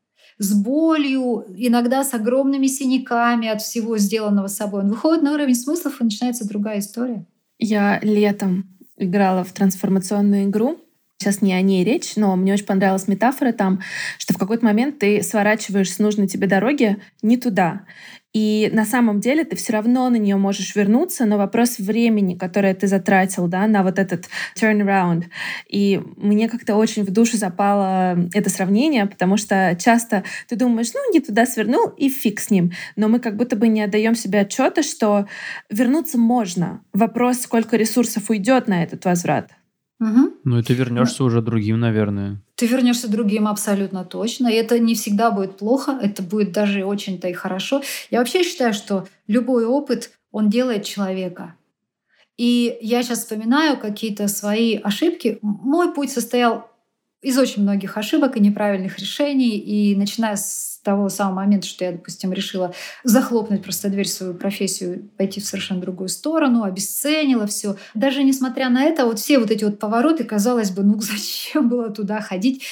с 0.41 0.55
болью, 0.55 1.45
иногда 1.55 2.03
с 2.03 2.15
огромными 2.15 2.67
синяками 2.67 3.47
от 3.47 3.61
всего 3.61 3.99
сделанного 3.99 4.47
собой. 4.47 4.83
Он 4.83 4.89
выходит 4.89 5.23
на 5.23 5.35
уровень 5.35 5.55
смыслов, 5.55 6.01
и 6.01 6.05
начинается 6.05 6.49
другая 6.49 6.79
история. 6.79 7.27
Я 7.59 8.01
летом 8.01 8.65
играла 8.97 9.45
в 9.45 9.53
трансформационную 9.53 10.45
игру. 10.45 10.81
Сейчас 11.19 11.43
не 11.43 11.53
о 11.53 11.61
ней 11.61 11.85
речь, 11.85 12.17
но 12.17 12.35
мне 12.37 12.55
очень 12.55 12.65
понравилась 12.65 13.07
метафора 13.07 13.53
там, 13.53 13.83
что 14.17 14.33
в 14.33 14.39
какой-то 14.39 14.65
момент 14.65 14.99
ты 14.99 15.23
сворачиваешь 15.23 15.93
с 15.93 15.99
нужной 15.99 16.27
тебе 16.27 16.47
дороги 16.47 16.97
не 17.21 17.37
туда. 17.37 17.83
И 18.33 18.71
на 18.73 18.85
самом 18.85 19.19
деле 19.21 19.45
ты 19.45 19.57
все 19.57 19.73
равно 19.73 20.09
на 20.09 20.17
нее 20.17 20.37
можешь 20.37 20.77
вернуться, 20.77 21.27
но 21.27 21.37
вопрос 21.37 21.79
времени, 21.79 22.37
которое 22.37 22.75
ты 22.75 22.87
затратил 22.87 23.49
да, 23.49 23.67
на 23.67 23.83
вот 23.83 23.99
этот 23.99 24.27
turnaround. 24.57 25.25
И 25.69 26.01
мне 26.17 26.49
как-то 26.49 26.77
очень 26.77 27.05
в 27.05 27.11
душу 27.11 27.37
запало 27.37 28.19
это 28.33 28.49
сравнение, 28.49 29.07
потому 29.07 29.37
что 29.37 29.77
часто 29.79 30.23
ты 30.49 30.55
думаешь, 30.55 30.93
ну, 30.95 31.13
не 31.13 31.21
туда 31.21 31.45
свернул, 31.45 31.89
и 31.89 32.09
фиг 32.09 32.39
с 32.41 32.51
ним. 32.51 32.71
Но 32.95 33.09
мы 33.09 33.19
как 33.19 33.37
будто 33.37 33.57
бы 33.57 33.67
не 33.67 33.83
отдаем 33.83 34.15
себе 34.15 34.41
отчета, 34.41 34.83
что 34.83 35.27
вернуться 35.69 36.17
можно. 36.17 36.83
Вопрос, 36.93 37.41
сколько 37.41 37.77
ресурсов 37.77 38.31
уйдет 38.31 38.69
на 38.69 38.85
этот 38.85 39.05
возврат. 39.05 39.51
Угу. 40.01 40.31
Ну, 40.45 40.59
и 40.59 40.63
ты 40.63 40.73
вернешься 40.73 41.25
уже 41.25 41.43
другим, 41.43 41.79
наверное. 41.79 42.43
Ты 42.55 42.67
вернешься 42.67 43.11
другим 43.11 43.47
абсолютно 43.47 44.05
точно. 44.05 44.49
И 44.49 44.55
это 44.55 44.79
не 44.79 44.95
всегда 44.95 45.31
будет 45.31 45.59
плохо, 45.59 45.99
это 46.01 46.23
будет 46.23 46.53
даже 46.53 46.85
очень-то 46.85 47.29
и 47.29 47.35
хорошо. 47.35 47.83
Я 48.11 48.19
вообще 48.19 48.43
считаю, 48.43 48.73
что 48.73 49.07
любой 49.27 49.67
опыт, 49.67 50.11
он 50.33 50.49
делает 50.49 50.85
человека. 50.85 51.55
И 52.39 52.79
я 52.81 53.03
сейчас 53.03 53.19
вспоминаю 53.19 53.77
какие-то 53.77 54.27
свои 54.29 54.77
ошибки. 54.77 55.39
Мой 55.43 55.93
путь 55.93 56.11
состоял 56.11 56.71
из 57.21 57.37
очень 57.37 57.63
многих 57.63 57.99
ошибок 57.99 58.37
и 58.37 58.41
неправильных 58.41 58.99
решений. 58.99 59.59
И 59.59 59.95
начиная 59.97 60.37
с 60.37 60.70
того 60.83 61.09
самого 61.09 61.37
момента, 61.37 61.67
что 61.67 61.85
я, 61.85 61.93
допустим, 61.93 62.33
решила 62.33 62.73
захлопнуть 63.05 63.63
просто 63.63 63.89
дверь 63.89 64.07
в 64.07 64.13
свою 64.13 64.35
профессию, 64.35 65.11
пойти 65.17 65.41
в 65.41 65.47
совершенно 65.47 65.81
другую 65.81 66.09
сторону, 66.09 66.63
обесценила 66.63 67.47
все. 67.47 67.77
Даже 67.95 68.23
несмотря 68.23 68.69
на 68.71 68.85
это, 68.85 69.05
вот 69.07 69.19
все 69.19 69.39
вот 69.39 69.51
эти 69.51 69.65
вот 69.65 69.79
повороты, 69.79 70.25
казалось 70.25 70.71
бы, 70.71 70.83
ну 70.83 70.99
зачем 71.01 71.69
было 71.69 71.91
туда 71.91 72.21
ходить? 72.21 72.65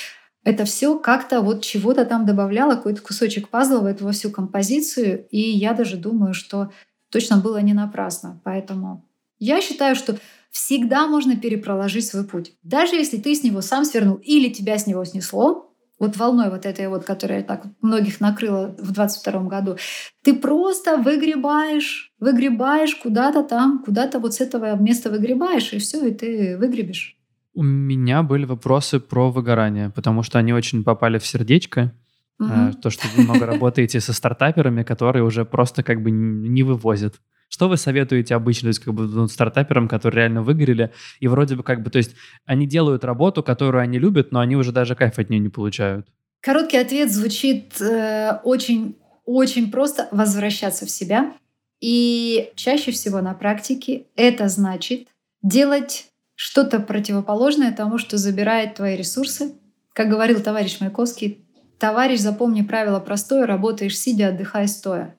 Это 0.44 0.64
все 0.64 0.98
как-то 0.98 1.42
вот 1.42 1.62
чего-то 1.62 2.04
там 2.04 2.24
добавляло, 2.24 2.76
какой-то 2.76 3.02
кусочек 3.02 3.48
пазла 3.48 3.80
в 3.80 3.84
эту 3.84 4.04
во 4.04 4.12
всю 4.12 4.30
композицию. 4.30 5.26
И 5.28 5.40
я 5.40 5.74
даже 5.74 5.96
думаю, 5.96 6.32
что 6.32 6.70
точно 7.10 7.38
было 7.38 7.58
не 7.58 7.74
напрасно. 7.74 8.40
Поэтому 8.44 9.06
я 9.38 9.60
считаю, 9.60 9.94
что 9.94 10.18
всегда 10.50 11.06
можно 11.06 11.36
перепроложить 11.36 12.06
свой 12.06 12.24
путь. 12.24 12.54
Даже 12.62 12.96
если 12.96 13.18
ты 13.18 13.34
с 13.34 13.42
него 13.42 13.60
сам 13.60 13.84
свернул 13.84 14.16
или 14.16 14.48
тебя 14.48 14.78
с 14.78 14.86
него 14.86 15.04
снесло, 15.04 15.67
вот 15.98 16.16
волной 16.16 16.50
вот 16.50 16.66
этой 16.66 16.88
вот, 16.88 17.04
которая 17.04 17.42
так 17.42 17.66
многих 17.82 18.20
накрыла 18.20 18.74
в 18.78 18.92
22 18.92 19.42
году, 19.42 19.76
ты 20.22 20.34
просто 20.34 20.96
выгребаешь, 20.96 22.12
выгребаешь 22.20 22.94
куда-то 22.96 23.42
там, 23.42 23.82
куда-то 23.84 24.18
вот 24.18 24.34
с 24.34 24.40
этого 24.40 24.76
места 24.76 25.10
выгребаешь, 25.10 25.72
и 25.72 25.78
все, 25.78 26.06
и 26.06 26.14
ты 26.14 26.56
выгребешь. 26.58 27.16
У 27.54 27.62
меня 27.62 28.22
были 28.22 28.44
вопросы 28.44 29.00
про 29.00 29.30
выгорание, 29.30 29.90
потому 29.90 30.22
что 30.22 30.38
они 30.38 30.52
очень 30.52 30.84
попали 30.84 31.18
в 31.18 31.26
сердечко. 31.26 31.92
Э, 32.40 32.72
То, 32.80 32.90
что 32.90 33.08
вы 33.16 33.24
много 33.24 33.46
работаете 33.46 34.00
со 34.00 34.12
стартаперами, 34.12 34.82
которые 34.82 35.24
уже 35.24 35.44
просто 35.44 35.82
как 35.82 36.02
бы 36.02 36.10
не 36.10 36.62
вывозят. 36.62 37.20
Что 37.48 37.68
вы 37.68 37.76
советуете 37.76 38.34
обычно, 38.34 38.66
то 38.66 38.68
есть 38.68 38.80
как 38.80 38.94
бы 38.94 39.06
ну, 39.06 39.26
стартаперам, 39.26 39.88
которые 39.88 40.22
реально 40.22 40.42
выгорели, 40.42 40.92
и 41.18 41.28
вроде 41.28 41.56
бы 41.56 41.62
как 41.62 41.82
бы, 41.82 41.90
то 41.90 41.98
есть 41.98 42.14
они 42.44 42.66
делают 42.66 43.04
работу, 43.04 43.42
которую 43.42 43.82
они 43.82 43.98
любят, 43.98 44.32
но 44.32 44.40
они 44.40 44.54
уже 44.54 44.70
даже 44.70 44.94
кайф 44.94 45.18
от 45.18 45.30
нее 45.30 45.40
не 45.40 45.48
получают? 45.48 46.06
Короткий 46.40 46.76
ответ 46.76 47.10
звучит 47.10 47.80
э, 47.80 48.38
очень, 48.44 48.96
очень 49.24 49.70
просто 49.70 50.08
возвращаться 50.12 50.86
в 50.86 50.90
себя. 50.90 51.32
И 51.80 52.52
чаще 52.54 52.90
всего 52.90 53.20
на 53.20 53.34
практике 53.34 54.06
это 54.14 54.48
значит 54.48 55.08
делать 55.42 56.06
что-то 56.34 56.80
противоположное 56.80 57.72
тому, 57.72 57.98
что 57.98 58.18
забирает 58.18 58.74
твои 58.74 58.96
ресурсы. 58.96 59.54
Как 59.92 60.08
говорил 60.08 60.40
товарищ 60.40 60.80
Маяковский, 60.80 61.47
товарищ, 61.78 62.20
запомни 62.20 62.62
правило 62.62 63.00
простое, 63.00 63.46
работаешь 63.46 63.98
сидя, 63.98 64.28
отдыхай 64.28 64.68
стоя. 64.68 65.16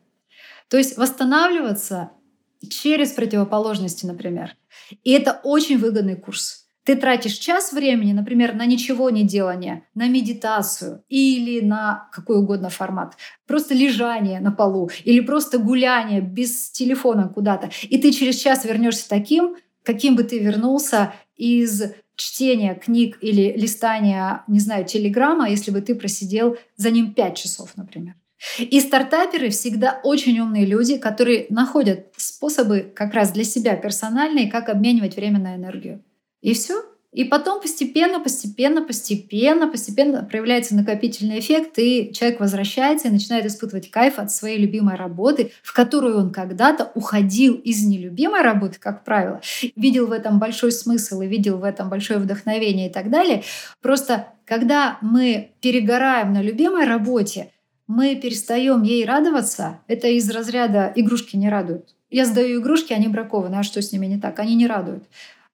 То 0.70 0.78
есть 0.78 0.97
восстанавливаться 0.97 2.12
через 2.70 3.12
противоположности, 3.12 4.05
например. 4.05 4.55
И 5.03 5.12
это 5.12 5.39
очень 5.43 5.78
выгодный 5.78 6.16
курс. 6.16 6.66
Ты 6.84 6.95
тратишь 6.95 7.34
час 7.34 7.72
времени, 7.72 8.14
например, 8.14 8.55
на 8.55 8.66
ничего 8.66 9.10
не 9.10 9.24
делание, 9.24 9.84
на 9.93 10.07
медитацию 10.07 11.03
или 11.07 11.62
на 11.62 12.10
какой 12.12 12.39
угодно 12.39 12.70
формат. 12.70 13.16
Просто 13.45 13.76
лежание 13.76 14.39
на 14.39 14.51
полу 14.51 14.89
или 15.03 15.20
просто 15.20 15.60
гуляние 15.60 16.22
без 16.22 16.72
телефона 16.72 17.30
куда-то. 17.30 17.70
И 17.84 17.99
ты 17.99 18.12
через 18.12 18.38
час 18.38 18.66
вернешься 18.66 19.07
таким, 19.07 19.55
каким 19.84 20.16
бы 20.16 20.24
ты 20.24 20.39
вернулся 20.39 21.14
из 21.36 21.93
чтения 22.20 22.76
книг 22.76 23.17
или 23.22 23.53
листания, 23.57 24.43
не 24.47 24.59
знаю, 24.59 24.86
телеграмма, 24.86 25.49
если 25.49 25.72
бы 25.72 25.82
ты 25.82 25.95
просидел 25.95 26.57
за 26.76 26.91
ним 26.91 27.13
5 27.13 27.38
часов, 27.38 27.72
например. 27.78 28.15
И 28.57 28.80
стартаперы 28.80 29.49
всегда 29.49 29.99
очень 30.03 30.39
умные 30.39 30.65
люди, 30.65 30.97
которые 30.97 31.45
находят 31.49 32.07
способы 32.15 32.91
как 32.95 33.13
раз 33.13 33.32
для 33.32 33.43
себя 33.43 33.76
персональные, 33.76 34.49
как 34.49 34.70
обменивать 34.70 35.15
время 35.15 35.39
на 35.39 35.55
энергию. 35.55 36.03
И 36.41 36.53
все. 36.53 36.84
И 37.12 37.24
потом 37.24 37.60
постепенно, 37.60 38.20
постепенно, 38.20 38.84
постепенно, 38.84 39.68
постепенно 39.68 40.24
проявляется 40.24 40.76
накопительный 40.76 41.39
эффект, 41.39 41.80
и 41.80 42.12
человек 42.14 42.39
возвращается 42.39 43.07
и 43.07 43.12
начинает 43.12 43.47
испытывать 43.47 43.89
кайф 43.89 44.20
от 44.20 44.32
своей 44.32 44.60
любимой 44.60 44.95
работы, 44.95 45.51
в 45.64 45.74
которую 45.74 46.20
он 46.20 46.32
когда-то 46.32 46.91
уходил 46.93 47.55
из 47.55 47.84
нелюбимой 47.84 48.41
работы, 48.41 48.78
как 48.80 49.03
правило, 49.03 49.41
видел 49.76 50.05
в 50.05 50.12
этом 50.12 50.38
большой 50.38 50.72
смысл 50.72 51.22
и 51.22 51.28
видел 51.28 51.57
в 51.57 51.64
этом 51.64 51.89
большое 51.89 52.20
вдохновение 52.20 52.89
и 52.89 52.93
так 52.93 53.10
далее. 53.10 53.43
Просто 53.82 54.28
когда 54.45 54.99
мы 55.01 55.51
перегораем 55.62 56.32
на 56.34 56.43
любимой 56.43 56.86
работе, 56.86 57.49
мы 57.88 58.16
перестаем 58.16 58.84
ей 58.84 59.03
радоваться, 59.03 59.80
это 59.88 60.07
из 60.07 60.30
разряда 60.30 60.93
игрушки 60.95 61.36
не 61.36 61.49
радуют. 61.49 61.95
Я 62.12 62.26
сдаю 62.26 62.62
игрушки, 62.62 62.93
они 62.93 63.07
бракованы, 63.07 63.55
а 63.55 63.64
что 63.64 63.82
с 63.82 63.91
ними 63.91 64.05
не 64.05 64.20
так? 64.20 64.38
Они 64.38 64.53
не 64.53 64.68
радуют. 64.68 65.05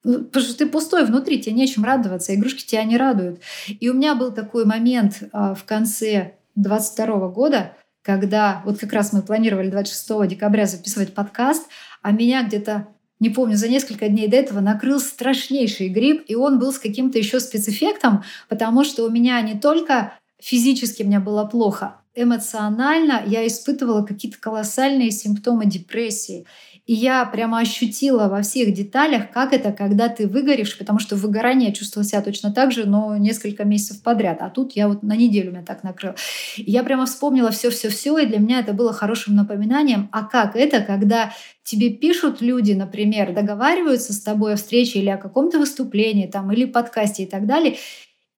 Ну, 0.06 0.24
Потому 0.24 0.46
что 0.46 0.58
ты 0.58 0.68
пустой 0.68 1.04
внутри, 1.04 1.42
тебе 1.42 1.56
нечем 1.56 1.84
радоваться, 1.84 2.36
игрушки 2.36 2.64
тебя 2.64 2.84
не 2.84 2.96
радуют. 2.96 3.42
И 3.68 3.90
у 3.90 3.94
меня 3.96 4.14
был 4.14 4.32
такой 4.32 4.64
момент 4.64 5.24
а, 5.32 5.56
в 5.56 5.64
конце 5.64 6.36
22 6.56 7.30
года, 7.30 7.74
когда 8.04 8.62
вот 8.66 8.78
как 8.78 8.94
раз 8.94 9.14
мы 9.14 9.24
планировали 9.24 9.72
26 9.72 10.28
декабря 10.28 10.68
записывать 10.68 11.16
подкаст, 11.16 11.68
а 12.04 12.12
меня 12.12 12.44
где-то 12.44 12.88
не 13.20 13.30
помню, 13.30 13.56
за 13.56 13.68
несколько 13.68 14.08
дней 14.08 14.28
до 14.28 14.38
этого 14.38 14.60
накрыл 14.60 15.00
страшнейший 15.00 15.90
грипп, 15.90 16.26
и 16.28 16.36
он 16.36 16.60
был 16.60 16.72
с 16.72 16.78
каким-то 16.78 17.18
еще 17.18 17.40
спецэффектом, 17.40 18.24
потому 18.50 18.84
что 18.84 19.06
у 19.06 19.10
меня 19.10 19.42
не 19.42 19.58
только 19.58 20.14
физически 20.40 21.02
мне 21.02 21.20
было 21.20 21.46
плохо, 21.46 22.02
эмоционально 22.14 23.24
я 23.26 23.48
испытывала 23.48 24.06
какие-то 24.06 24.38
колоссальные 24.40 25.12
симптомы 25.12 25.66
депрессии. 25.66 26.46
И 26.86 26.94
я 26.94 27.26
прямо 27.26 27.60
ощутила 27.60 28.28
во 28.28 28.44
всех 28.44 28.72
деталях, 28.72 29.32
как 29.32 29.54
это, 29.54 29.72
когда 29.72 30.08
ты 30.08 30.28
выгоришь, 30.28 30.78
потому 30.78 31.00
что 31.00 31.16
в 31.16 31.22
выгорании 31.22 31.68
я 31.70 31.74
чувствовала 31.74 32.08
себя 32.08 32.22
точно 32.22 32.54
так 32.54 32.72
же, 32.72 32.86
но 32.86 33.18
несколько 33.18 33.64
месяцев 33.64 34.04
подряд. 34.04 34.38
А 34.42 34.52
тут 34.52 34.74
я 34.74 34.88
вот 34.88 35.02
на 35.02 35.16
неделю 35.16 35.52
меня 35.52 35.64
так 35.64 35.84
накрыла. 35.84 36.16
И 36.58 36.70
я 36.70 36.84
прямо 36.84 37.08
вспомнила 37.08 37.50
все-все-все, 37.50 38.20
и 38.20 38.28
для 38.28 38.38
меня 38.38 38.60
это 38.60 38.74
было 38.74 38.94
хорошим 38.94 39.36
напоминанием, 39.36 40.10
а 40.12 40.26
как 40.26 40.56
это, 40.56 40.82
когда 40.82 41.34
тебе 41.64 41.90
пишут 41.90 42.42
люди, 42.42 42.74
например, 42.74 43.34
договариваются 43.34 44.14
с 44.14 44.20
тобой 44.22 44.54
о 44.54 44.58
встрече 44.58 45.00
или 45.00 45.10
о 45.10 45.18
каком-то 45.18 45.58
выступлении 45.58 46.28
там, 46.28 46.52
или 46.52 46.66
подкасте 46.66 47.24
и 47.24 47.26
так 47.26 47.48
далее, 47.48 47.78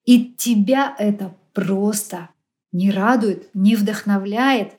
и 0.05 0.23
тебя 0.37 0.95
это 0.97 1.35
просто 1.53 2.29
не 2.71 2.91
радует, 2.91 3.49
не 3.53 3.75
вдохновляет, 3.75 4.73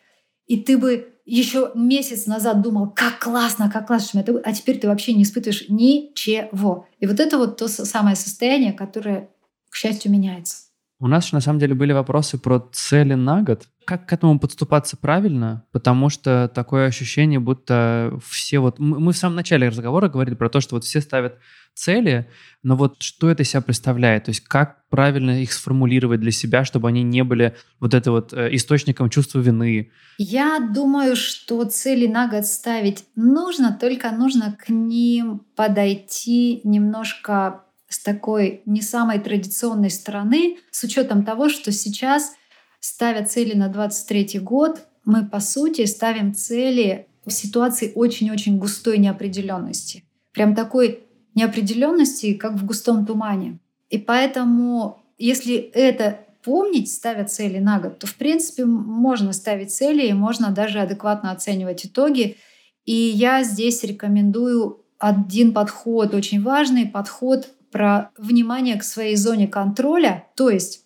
и 0.46 0.56
ты 0.56 0.78
бы 0.78 1.08
еще 1.36 1.70
месяц 1.74 2.26
назад 2.26 2.62
думал, 2.62 2.90
как 2.90 3.18
классно, 3.18 3.70
как 3.70 3.86
классно, 3.86 4.24
а 4.44 4.52
теперь 4.52 4.78
ты 4.78 4.88
вообще 4.88 5.12
не 5.12 5.24
испытываешь 5.24 5.68
ничего. 5.68 6.86
И 7.00 7.06
вот 7.06 7.20
это 7.20 7.36
вот 7.36 7.58
то 7.58 7.68
самое 7.68 8.16
состояние, 8.16 8.72
которое, 8.72 9.28
к 9.68 9.76
счастью, 9.76 10.10
меняется. 10.10 10.56
У 11.00 11.06
нас 11.06 11.28
же 11.28 11.34
на 11.34 11.40
самом 11.40 11.58
деле 11.58 11.74
были 11.74 11.92
вопросы 11.92 12.38
про 12.38 12.66
цели 12.72 13.14
на 13.14 13.42
год. 13.42 13.68
Как 13.88 14.04
к 14.04 14.12
этому 14.12 14.38
подступаться 14.38 14.98
правильно? 14.98 15.64
Потому 15.72 16.10
что 16.10 16.50
такое 16.54 16.88
ощущение, 16.88 17.40
будто 17.40 18.20
все 18.28 18.58
вот... 18.58 18.78
Мы 18.78 19.14
в 19.14 19.16
самом 19.16 19.36
начале 19.36 19.66
разговора 19.66 20.10
говорили 20.10 20.34
про 20.34 20.50
то, 20.50 20.60
что 20.60 20.74
вот 20.74 20.84
все 20.84 21.00
ставят 21.00 21.38
цели, 21.72 22.28
но 22.62 22.76
вот 22.76 23.00
что 23.00 23.30
это 23.30 23.44
себя 23.44 23.62
представляет? 23.62 24.24
То 24.24 24.28
есть 24.28 24.42
как 24.42 24.86
правильно 24.90 25.40
их 25.40 25.54
сформулировать 25.54 26.20
для 26.20 26.32
себя, 26.32 26.66
чтобы 26.66 26.88
они 26.88 27.02
не 27.02 27.24
были 27.24 27.56
вот 27.80 27.94
это 27.94 28.10
вот 28.10 28.34
э, 28.34 28.54
источником 28.54 29.08
чувства 29.08 29.38
вины? 29.38 29.90
Я 30.18 30.60
думаю, 30.60 31.16
что 31.16 31.64
цели 31.64 32.06
на 32.06 32.28
год 32.28 32.44
ставить 32.44 33.06
нужно, 33.16 33.72
только 33.72 34.10
нужно 34.10 34.54
к 34.62 34.68
ним 34.68 35.46
подойти 35.56 36.60
немножко 36.62 37.64
с 37.88 38.00
такой 38.00 38.60
не 38.66 38.82
самой 38.82 39.18
традиционной 39.18 39.90
стороны, 39.90 40.58
с 40.70 40.84
учетом 40.84 41.24
того, 41.24 41.48
что 41.48 41.72
сейчас, 41.72 42.34
ставя 42.80 43.24
цели 43.24 43.54
на 43.54 43.68
23 43.68 44.38
год, 44.40 44.80
мы, 45.04 45.26
по 45.26 45.40
сути, 45.40 45.86
ставим 45.86 46.34
цели 46.34 47.06
в 47.24 47.30
ситуации 47.30 47.92
очень-очень 47.94 48.58
густой 48.58 48.98
неопределенности. 48.98 50.04
Прям 50.32 50.54
такой 50.54 51.00
неопределенности, 51.34 52.34
как 52.34 52.54
в 52.54 52.66
густом 52.66 53.06
тумане. 53.06 53.58
И 53.90 53.98
поэтому, 53.98 55.02
если 55.18 55.56
это 55.56 56.20
помнить, 56.42 56.92
ставя 56.92 57.24
цели 57.24 57.58
на 57.58 57.78
год, 57.78 57.98
то, 57.98 58.06
в 58.06 58.14
принципе, 58.14 58.64
можно 58.64 59.32
ставить 59.32 59.72
цели 59.72 60.06
и 60.06 60.12
можно 60.12 60.50
даже 60.50 60.80
адекватно 60.80 61.30
оценивать 61.32 61.86
итоги. 61.86 62.36
И 62.84 62.92
я 62.92 63.42
здесь 63.44 63.84
рекомендую 63.84 64.84
один 64.98 65.52
подход, 65.52 66.14
очень 66.14 66.42
важный 66.42 66.86
подход 66.86 67.48
про 67.70 68.10
внимание 68.16 68.76
к 68.76 68.84
своей 68.84 69.16
зоне 69.16 69.46
контроля. 69.46 70.26
То 70.34 70.50
есть 70.50 70.84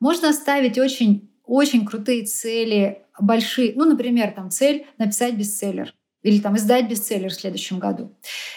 можно 0.00 0.32
ставить 0.32 0.78
очень, 0.78 1.30
очень 1.44 1.86
крутые 1.86 2.24
цели, 2.24 3.02
большие. 3.18 3.72
Ну, 3.74 3.84
например, 3.84 4.32
там 4.32 4.50
цель 4.50 4.86
написать 4.98 5.34
бестселлер 5.34 5.94
или 6.22 6.40
там 6.40 6.56
издать 6.56 6.88
бестселлер 6.88 7.30
в 7.30 7.34
следующем 7.34 7.78
году. 7.78 8.14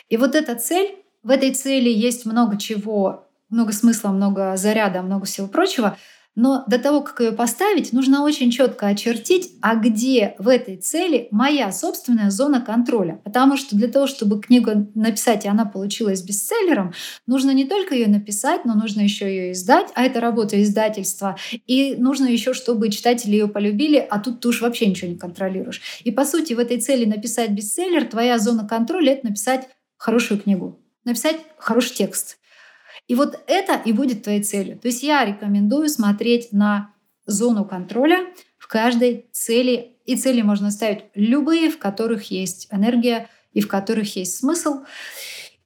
И 0.09 0.17
вот 0.17 0.35
эта 0.35 0.55
цель, 0.55 0.95
в 1.23 1.29
этой 1.29 1.53
цели 1.53 1.89
есть 1.89 2.25
много 2.25 2.57
чего, 2.57 3.27
много 3.49 3.71
смысла, 3.73 4.09
много 4.09 4.57
заряда, 4.57 5.01
много 5.01 5.25
всего 5.25 5.47
прочего— 5.47 5.97
но 6.39 6.63
до 6.67 6.79
того, 6.79 7.01
как 7.01 7.19
ее 7.19 7.33
поставить, 7.33 7.91
нужно 7.91 8.23
очень 8.23 8.49
четко 8.49 8.87
очертить, 8.87 9.51
а 9.61 9.75
где 9.75 10.35
в 10.39 10.47
этой 10.47 10.77
цели 10.77 11.27
моя 11.31 11.69
собственная 11.73 12.29
зона 12.29 12.61
контроля. 12.61 13.19
Потому 13.25 13.57
что 13.57 13.75
для 13.75 13.89
того, 13.89 14.07
чтобы 14.07 14.39
книгу 14.39 14.89
написать, 14.95 15.43
и 15.43 15.49
она 15.49 15.65
получилась 15.65 16.21
бестселлером, 16.21 16.93
нужно 17.27 17.51
не 17.51 17.65
только 17.65 17.93
ее 17.93 18.07
написать, 18.07 18.63
но 18.63 18.73
нужно 18.73 19.01
еще 19.01 19.27
ее 19.27 19.51
издать, 19.51 19.89
а 19.95 20.05
это 20.05 20.21
работа 20.21 20.63
издательства. 20.63 21.35
И 21.67 21.95
нужно 21.97 22.27
еще, 22.27 22.53
чтобы 22.53 22.89
читатели 22.89 23.33
ее 23.33 23.49
полюбили, 23.49 23.97
а 23.97 24.17
тут 24.19 24.39
ты 24.39 24.47
уж 24.47 24.61
вообще 24.61 24.85
ничего 24.85 25.11
не 25.11 25.17
контролируешь. 25.17 25.81
И 26.05 26.11
по 26.11 26.23
сути, 26.23 26.53
в 26.53 26.59
этой 26.59 26.79
цели 26.79 27.03
написать 27.03 27.49
бестселлер, 27.49 28.05
твоя 28.05 28.39
зона 28.39 28.65
контроля— 28.65 29.11
это 29.13 29.27
написать 29.27 29.67
хорошую 29.97 30.39
книгу, 30.39 30.79
написать 31.03 31.35
хороший 31.57 31.95
текст, 31.95 32.38
и 33.09 33.15
вот 33.15 33.39
это 33.47 33.73
и 33.83 33.91
будет 33.91 34.23
твоей 34.23 34.43
целью. 34.43 34.77
То 34.77 34.87
есть 34.87 35.01
я 35.01 35.25
рекомендую 35.25 35.89
смотреть 35.89 36.53
на 36.53 36.93
зону 37.25 37.65
контроля 37.65 38.27
в 38.59 38.67
каждой 38.67 39.25
цели. 39.31 39.97
И 40.05 40.15
цели 40.15 40.43
можно 40.43 40.69
ставить 40.69 41.05
любые, 41.15 41.71
в 41.71 41.79
которых 41.79 42.29
есть 42.29 42.67
энергия 42.71 43.27
и 43.51 43.61
в 43.61 43.67
которых 43.67 44.15
есть 44.15 44.37
смысл. 44.37 44.83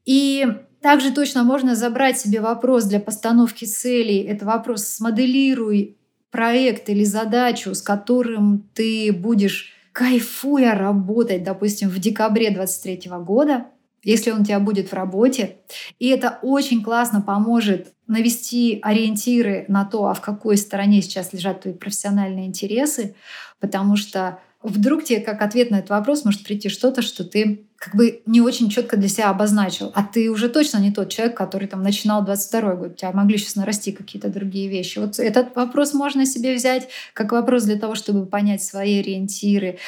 И 0.05 0.47
также 0.81 1.11
точно 1.11 1.43
можно 1.43 1.75
забрать 1.75 2.17
себе 2.17 2.39
вопрос 2.39 2.85
для 2.85 3.01
постановки 3.01 3.65
целей. 3.65 4.19
Это 4.23 4.45
вопрос 4.45 4.85
«смоделируй 4.87 5.97
проект 6.31 6.87
или 6.87 7.03
задачу, 7.03 7.75
с 7.75 7.81
которым 7.81 8.69
ты 8.73 9.11
будешь 9.11 9.73
кайфуя 9.91 10.75
работать, 10.75 11.43
допустим, 11.43 11.89
в 11.89 11.99
декабре 11.99 12.51
2023 12.51 13.11
года, 13.19 13.65
если 14.03 14.31
он 14.31 14.41
у 14.41 14.45
тебя 14.45 14.59
будет 14.59 14.89
в 14.89 14.93
работе. 14.93 15.57
И 15.99 16.07
это 16.09 16.39
очень 16.41 16.83
классно 16.83 17.21
поможет 17.21 17.93
навести 18.07 18.79
ориентиры 18.81 19.65
на 19.67 19.85
то, 19.85 20.07
а 20.07 20.13
в 20.13 20.21
какой 20.21 20.57
стороне 20.57 21.01
сейчас 21.01 21.33
лежат 21.33 21.61
твои 21.61 21.73
профессиональные 21.73 22.47
интересы, 22.47 23.15
потому 23.59 23.95
что 23.95 24.39
вдруг 24.61 25.03
тебе 25.03 25.19
как 25.19 25.41
ответ 25.41 25.71
на 25.71 25.77
этот 25.77 25.89
вопрос 25.91 26.25
может 26.25 26.43
прийти 26.43 26.69
что-то, 26.69 27.01
что 27.01 27.23
ты 27.23 27.65
как 27.77 27.95
бы 27.95 28.21
не 28.25 28.39
очень 28.39 28.69
четко 28.69 28.95
для 28.95 29.09
себя 29.09 29.29
обозначил. 29.29 29.91
А 29.93 30.03
ты 30.03 30.31
уже 30.31 30.47
точно 30.47 30.77
не 30.77 30.91
тот 30.91 31.09
человек, 31.09 31.35
который 31.35 31.67
там 31.67 31.83
начинал 31.83 32.23
22 32.23 32.75
год. 32.75 32.91
У 32.91 32.95
тебя 32.95 33.11
могли 33.11 33.37
сейчас 33.37 33.57
нарасти 33.57 33.91
какие-то 33.91 34.29
другие 34.29 34.69
вещи. 34.69 34.99
Вот 34.99 35.19
этот 35.19 35.53
вопрос 35.55 35.93
можно 35.93 36.25
себе 36.25 36.55
взять 36.55 36.87
как 37.13 37.33
вопрос 37.33 37.63
для 37.63 37.77
того, 37.77 37.95
чтобы 37.95 38.25
понять 38.25 38.63
свои 38.63 38.99
ориентиры 38.99 39.79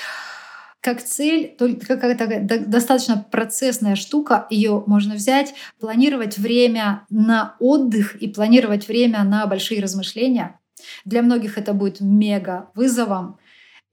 как 0.86 1.02
цель, 1.02 1.56
только 1.58 1.98
какая-то 1.98 2.60
достаточно 2.60 3.26
процессная 3.32 3.96
штука, 3.96 4.46
ее 4.52 4.84
можно 4.86 5.16
взять, 5.16 5.56
планировать 5.80 6.38
время 6.38 7.08
на 7.10 7.56
отдых 7.60 8.16
и 8.18 8.28
планировать 8.28 8.88
время 8.88 9.24
на 9.24 9.48
большие 9.48 9.82
размышления. 9.82 10.60
Для 11.04 11.24
многих 11.24 11.58
это 11.58 11.74
будет 11.74 12.02
мега 12.02 12.70
вызовом, 12.76 13.40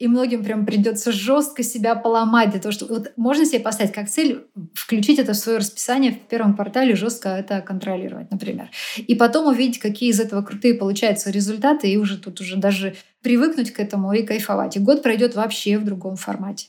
и 0.02 0.08
многим 0.08 0.42
прям 0.42 0.66
придется 0.66 1.12
жестко 1.12 1.62
себя 1.62 1.94
поломать 1.94 2.50
для 2.50 2.58
того, 2.58 2.72
чтобы 2.72 2.94
вот 2.94 3.12
можно 3.16 3.46
себе 3.46 3.60
поставить 3.60 3.92
как 3.92 4.08
цель 4.08 4.44
включить 4.74 5.20
это 5.20 5.32
в 5.32 5.36
свое 5.36 5.58
расписание 5.58 6.10
в 6.10 6.18
первом 6.28 6.56
квартале, 6.56 6.96
жестко 6.96 7.28
это 7.28 7.60
контролировать, 7.60 8.28
например. 8.32 8.68
И 8.96 9.14
потом 9.14 9.46
увидеть, 9.46 9.78
какие 9.78 10.10
из 10.10 10.18
этого 10.18 10.42
крутые 10.42 10.74
получаются 10.74 11.30
результаты, 11.30 11.88
и 11.88 11.96
уже 11.98 12.18
тут 12.18 12.40
уже 12.40 12.56
даже 12.56 12.96
привыкнуть 13.22 13.72
к 13.72 13.78
этому 13.78 14.12
и 14.12 14.24
кайфовать. 14.24 14.76
И 14.76 14.80
год 14.80 15.04
пройдет 15.04 15.36
вообще 15.36 15.78
в 15.78 15.84
другом 15.84 16.16
формате. 16.16 16.66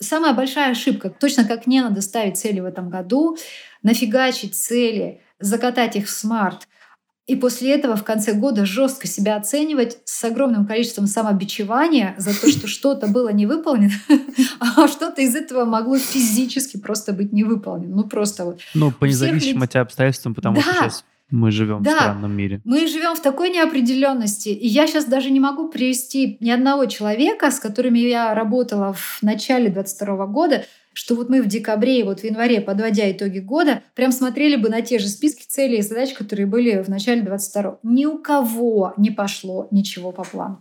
Самая 0.00 0.32
большая 0.32 0.70
ошибка, 0.70 1.10
точно 1.10 1.44
как 1.44 1.66
не 1.66 1.82
надо 1.82 2.00
ставить 2.00 2.38
цели 2.38 2.60
в 2.60 2.64
этом 2.64 2.88
году, 2.88 3.36
нафигачить 3.82 4.54
цели, 4.54 5.20
закатать 5.38 5.96
их 5.96 6.06
в 6.06 6.10
смарт– 6.10 6.66
и 7.28 7.36
после 7.36 7.74
этого 7.74 7.94
в 7.94 8.04
конце 8.04 8.32
года 8.32 8.64
жестко 8.64 9.06
себя 9.06 9.36
оценивать 9.36 9.98
с 10.04 10.24
огромным 10.24 10.66
количеством 10.66 11.06
самобичевания 11.06 12.14
за 12.16 12.30
то, 12.30 12.48
что 12.48 12.66
что-то 12.66 13.06
было 13.06 13.28
не 13.28 13.44
выполнено, 13.44 13.92
а 14.60 14.88
что-то 14.88 15.20
из 15.20 15.36
этого 15.36 15.66
могло 15.66 15.98
физически 15.98 16.78
просто 16.78 17.12
быть 17.12 17.32
не 17.32 17.44
выполнено. 17.44 17.94
Ну 17.94 18.04
просто 18.04 18.46
вот. 18.46 18.60
Ну, 18.74 18.90
по 18.90 19.04
независимым 19.04 19.62
от 19.62 19.76
обстоятельствам, 19.76 20.34
потому 20.34 20.56
да. 20.56 20.62
что 20.62 20.72
сейчас 20.72 21.04
мы 21.30 21.50
живем 21.50 21.82
да, 21.82 21.90
в 21.90 21.94
странном 21.96 22.34
мире. 22.34 22.62
Мы 22.64 22.86
живем 22.86 23.14
в 23.14 23.20
такой 23.20 23.50
неопределенности. 23.50 24.48
И 24.48 24.66
я 24.66 24.86
сейчас 24.86 25.04
даже 25.04 25.28
не 25.28 25.40
могу 25.40 25.68
привести 25.68 26.38
ни 26.40 26.48
одного 26.48 26.86
человека, 26.86 27.50
с 27.50 27.60
которыми 27.60 27.98
я 27.98 28.34
работала 28.34 28.94
в 28.94 29.18
начале 29.20 29.68
22 29.68 30.26
года, 30.28 30.64
что 30.98 31.14
вот 31.14 31.28
мы 31.28 31.42
в 31.42 31.46
декабре 31.46 32.00
и 32.00 32.02
вот 32.02 32.18
в 32.18 32.24
январе, 32.24 32.60
подводя 32.60 33.08
итоги 33.08 33.38
года, 33.38 33.84
прям 33.94 34.10
смотрели 34.10 34.56
бы 34.56 34.68
на 34.68 34.82
те 34.82 34.98
же 34.98 35.06
списки 35.06 35.46
целей 35.46 35.78
и 35.78 35.82
задач, 35.82 36.12
которые 36.12 36.46
были 36.46 36.82
в 36.82 36.88
начале 36.88 37.22
22 37.22 37.78
Ни 37.84 38.04
у 38.04 38.18
кого 38.18 38.94
не 38.96 39.12
пошло 39.12 39.68
ничего 39.70 40.10
по 40.10 40.24
плану. 40.24 40.60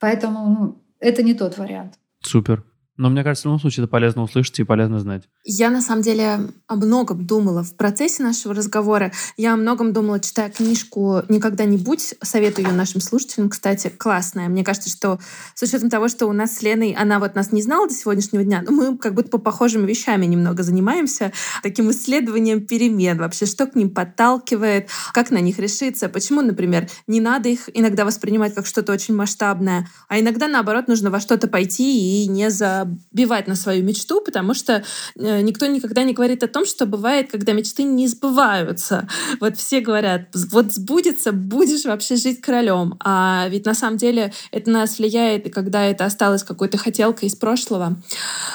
Поэтому 0.00 0.48
ну, 0.48 0.82
это 0.98 1.22
не 1.22 1.34
тот 1.34 1.58
вариант. 1.58 1.98
Супер. 2.20 2.64
Но 2.96 3.10
мне 3.10 3.22
кажется, 3.22 3.42
в 3.42 3.46
любом 3.46 3.60
случае 3.60 3.84
это 3.84 3.90
полезно 3.90 4.22
услышать 4.22 4.58
и 4.58 4.64
полезно 4.64 5.00
знать. 5.00 5.24
Я 5.44 5.70
на 5.70 5.82
самом 5.82 6.02
деле 6.02 6.40
о 6.66 6.76
многом 6.76 7.26
думала 7.26 7.62
в 7.62 7.76
процессе 7.76 8.22
нашего 8.22 8.54
разговора. 8.54 9.12
Я 9.36 9.52
о 9.52 9.56
многом 9.56 9.92
думала, 9.92 10.18
читая 10.18 10.50
книжку 10.50 11.22
«Никогда 11.28 11.64
не 11.64 11.76
будь». 11.76 12.14
Советую 12.22 12.66
ее 12.66 12.72
нашим 12.72 13.00
слушателям, 13.00 13.50
кстати, 13.50 13.88
классная. 13.88 14.48
Мне 14.48 14.64
кажется, 14.64 14.88
что 14.88 15.18
с 15.54 15.62
учетом 15.62 15.90
того, 15.90 16.08
что 16.08 16.26
у 16.26 16.32
нас 16.32 16.56
с 16.56 16.62
Леной, 16.62 16.92
она 16.92 17.18
вот 17.18 17.34
нас 17.34 17.52
не 17.52 17.62
знала 17.62 17.86
до 17.88 17.94
сегодняшнего 17.94 18.42
дня, 18.44 18.62
но 18.66 18.72
мы 18.72 18.96
как 18.96 19.14
будто 19.14 19.28
по 19.28 19.38
похожими 19.38 19.86
вещами 19.86 20.24
немного 20.26 20.62
занимаемся, 20.62 21.32
таким 21.62 21.90
исследованием 21.90 22.66
перемен, 22.66 23.18
вообще, 23.18 23.46
что 23.46 23.66
к 23.66 23.74
ним 23.74 23.90
подталкивает, 23.90 24.88
как 25.12 25.30
на 25.30 25.40
них 25.40 25.58
решиться, 25.58 26.08
почему, 26.08 26.40
например, 26.40 26.88
не 27.06 27.20
надо 27.20 27.48
их 27.48 27.68
иногда 27.74 28.04
воспринимать 28.04 28.54
как 28.54 28.66
что-то 28.66 28.92
очень 28.92 29.14
масштабное, 29.14 29.88
а 30.08 30.18
иногда, 30.18 30.48
наоборот, 30.48 30.88
нужно 30.88 31.10
во 31.10 31.20
что-то 31.20 31.48
пойти 31.48 32.24
и 32.24 32.28
не 32.28 32.50
за 32.50 32.85
забивать 32.86 33.46
на 33.46 33.56
свою 33.56 33.82
мечту, 33.82 34.20
потому 34.20 34.54
что 34.54 34.84
э, 35.16 35.40
никто 35.40 35.66
никогда 35.66 36.02
не 36.04 36.12
говорит 36.12 36.42
о 36.42 36.48
том, 36.48 36.66
что 36.66 36.86
бывает, 36.86 37.30
когда 37.30 37.52
мечты 37.52 37.82
не 37.82 38.08
сбываются. 38.08 39.08
Вот 39.40 39.56
все 39.56 39.80
говорят, 39.80 40.28
вот 40.50 40.72
сбудется, 40.72 41.32
будешь 41.32 41.84
вообще 41.84 42.16
жить 42.16 42.40
королем. 42.40 42.96
А 43.00 43.46
ведь 43.48 43.66
на 43.66 43.74
самом 43.74 43.96
деле 43.96 44.32
это 44.50 44.70
нас 44.70 44.98
влияет, 44.98 45.52
когда 45.52 45.84
это 45.84 46.04
осталось 46.04 46.42
какой-то 46.42 46.78
хотелкой 46.78 47.28
из 47.28 47.34
прошлого. 47.34 48.00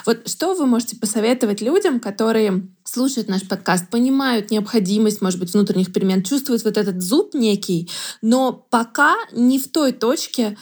Вот 0.05 0.27
что 0.27 0.53
вы 0.53 0.65
можете 0.65 0.95
посоветовать 0.95 1.61
людям, 1.61 1.99
которые 1.99 2.63
слушают 2.83 3.29
наш 3.29 3.47
подкаст, 3.47 3.89
понимают 3.89 4.51
необходимость, 4.51 5.21
может 5.21 5.39
быть, 5.39 5.53
внутренних 5.53 5.93
перемен, 5.93 6.23
чувствуют 6.23 6.63
вот 6.63 6.77
этот 6.77 7.01
зуб 7.01 7.33
некий, 7.33 7.89
но 8.21 8.51
пока 8.51 9.15
не 9.31 9.59
в 9.59 9.69
той 9.71 9.93
точке 9.93 10.57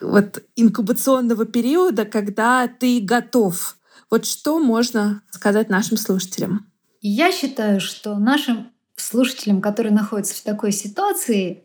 вот 0.00 0.42
инкубационного 0.56 1.44
периода, 1.46 2.04
когда 2.04 2.68
ты 2.68 3.00
готов. 3.00 3.76
Вот 4.10 4.26
что 4.26 4.58
можно 4.58 5.22
сказать 5.30 5.68
нашим 5.68 5.96
слушателям? 5.96 6.66
Я 7.00 7.32
считаю, 7.32 7.80
что 7.80 8.16
нашим 8.18 8.72
слушателям, 8.96 9.60
которые 9.60 9.92
находятся 9.92 10.34
в 10.34 10.42
такой 10.42 10.72
ситуации, 10.72 11.64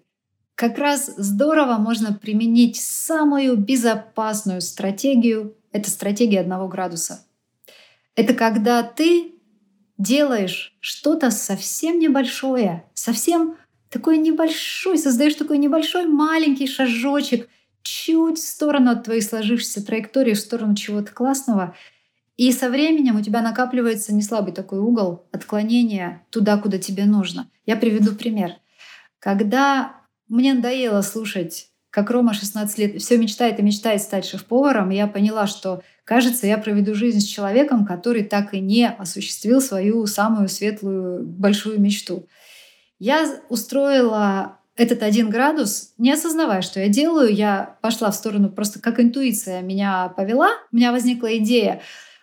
как 0.56 0.78
раз 0.78 1.14
здорово 1.18 1.78
можно 1.78 2.14
применить 2.14 2.78
самую 2.78 3.57
безопасную 3.57 4.62
стратегию. 4.62 5.57
Это 5.72 5.90
стратегия 5.90 6.40
одного 6.40 6.68
градуса. 6.70 7.26
Это 8.16 8.34
когда 8.34 8.82
ты 8.84 9.34
делаешь 9.98 10.78
что-то 10.80 11.32
совсем 11.32 11.99
небольшое, 11.99 12.86
совсем 12.94 13.57
такой 13.90 14.18
небольшой, 14.18 14.98
создаешь 14.98 15.36
такой 15.36 15.57
небольшой 15.57 16.06
маленький 16.06 16.68
шажочек 16.68 17.49
чуть 17.86 18.38
в 18.38 18.48
сторону 18.48 18.91
от 18.91 19.03
твоей 19.03 19.22
сложившейся 19.22 19.86
траектории, 19.86 20.34
в 20.34 20.40
сторону 20.40 20.76
чего-то 20.76 21.14
классного. 21.14 21.76
И 22.36 22.52
со 22.52 22.70
временем 22.70 23.16
у 23.16 23.22
тебя 23.22 23.41
накапливается 23.41 24.14
неслабый 24.14 24.53
такой 24.53 24.80
угол 24.80 25.26
отклонения 25.32 26.26
туда, 26.32 26.57
куда 26.57 26.78
тебе 26.80 27.06
нужно. 27.06 27.49
Я 27.66 27.78
приведу 27.78 28.14
пример. 28.14 28.52
Когда 29.20 30.02
мне 30.28 30.53
надоело 30.53 31.02
слушать, 31.02 31.70
как 31.90 32.10
Рома 32.10 32.34
16 32.34 32.78
лет 32.78 33.02
все 33.02 33.18
мечтает 33.18 33.60
и 33.60 33.64
мечтает 33.64 34.02
стать 34.02 34.26
шеф-поваром, 34.26 34.90
я 34.90 35.07
поняла, 35.07 35.48
что 35.48 35.82
Кажется, 36.06 36.45
я 36.45 36.60
проведу 36.60 36.94
жизнь 36.94 37.20
с 37.20 37.26
человеком, 37.26 37.84
который 37.84 38.24
так 38.24 38.53
и 38.53 38.60
не 38.60 38.88
осуществил 38.88 39.60
свою 39.60 40.06
самую 40.06 40.48
светлую 40.48 41.26
большую 41.26 41.82
мечту. 41.82 42.28
Я 42.99 43.41
устроила 43.49 44.60
этот 44.76 45.03
один 45.03 45.30
градус, 45.30 45.93
не 45.97 46.11
осознавая, 46.11 46.61
что 46.61 46.80
я 46.80 46.89
делаю, 46.89 47.34
я 47.34 47.77
пошла 47.81 48.11
в 48.11 48.15
сторону 48.15 48.49
просто 48.49 48.81
как 48.81 48.99
интуиция 48.99 49.61
меня 49.61 50.10
повела, 50.10 50.49
у 50.72 50.76
меня 50.76 50.91
возникла 50.91 51.38
идея, 51.38 51.81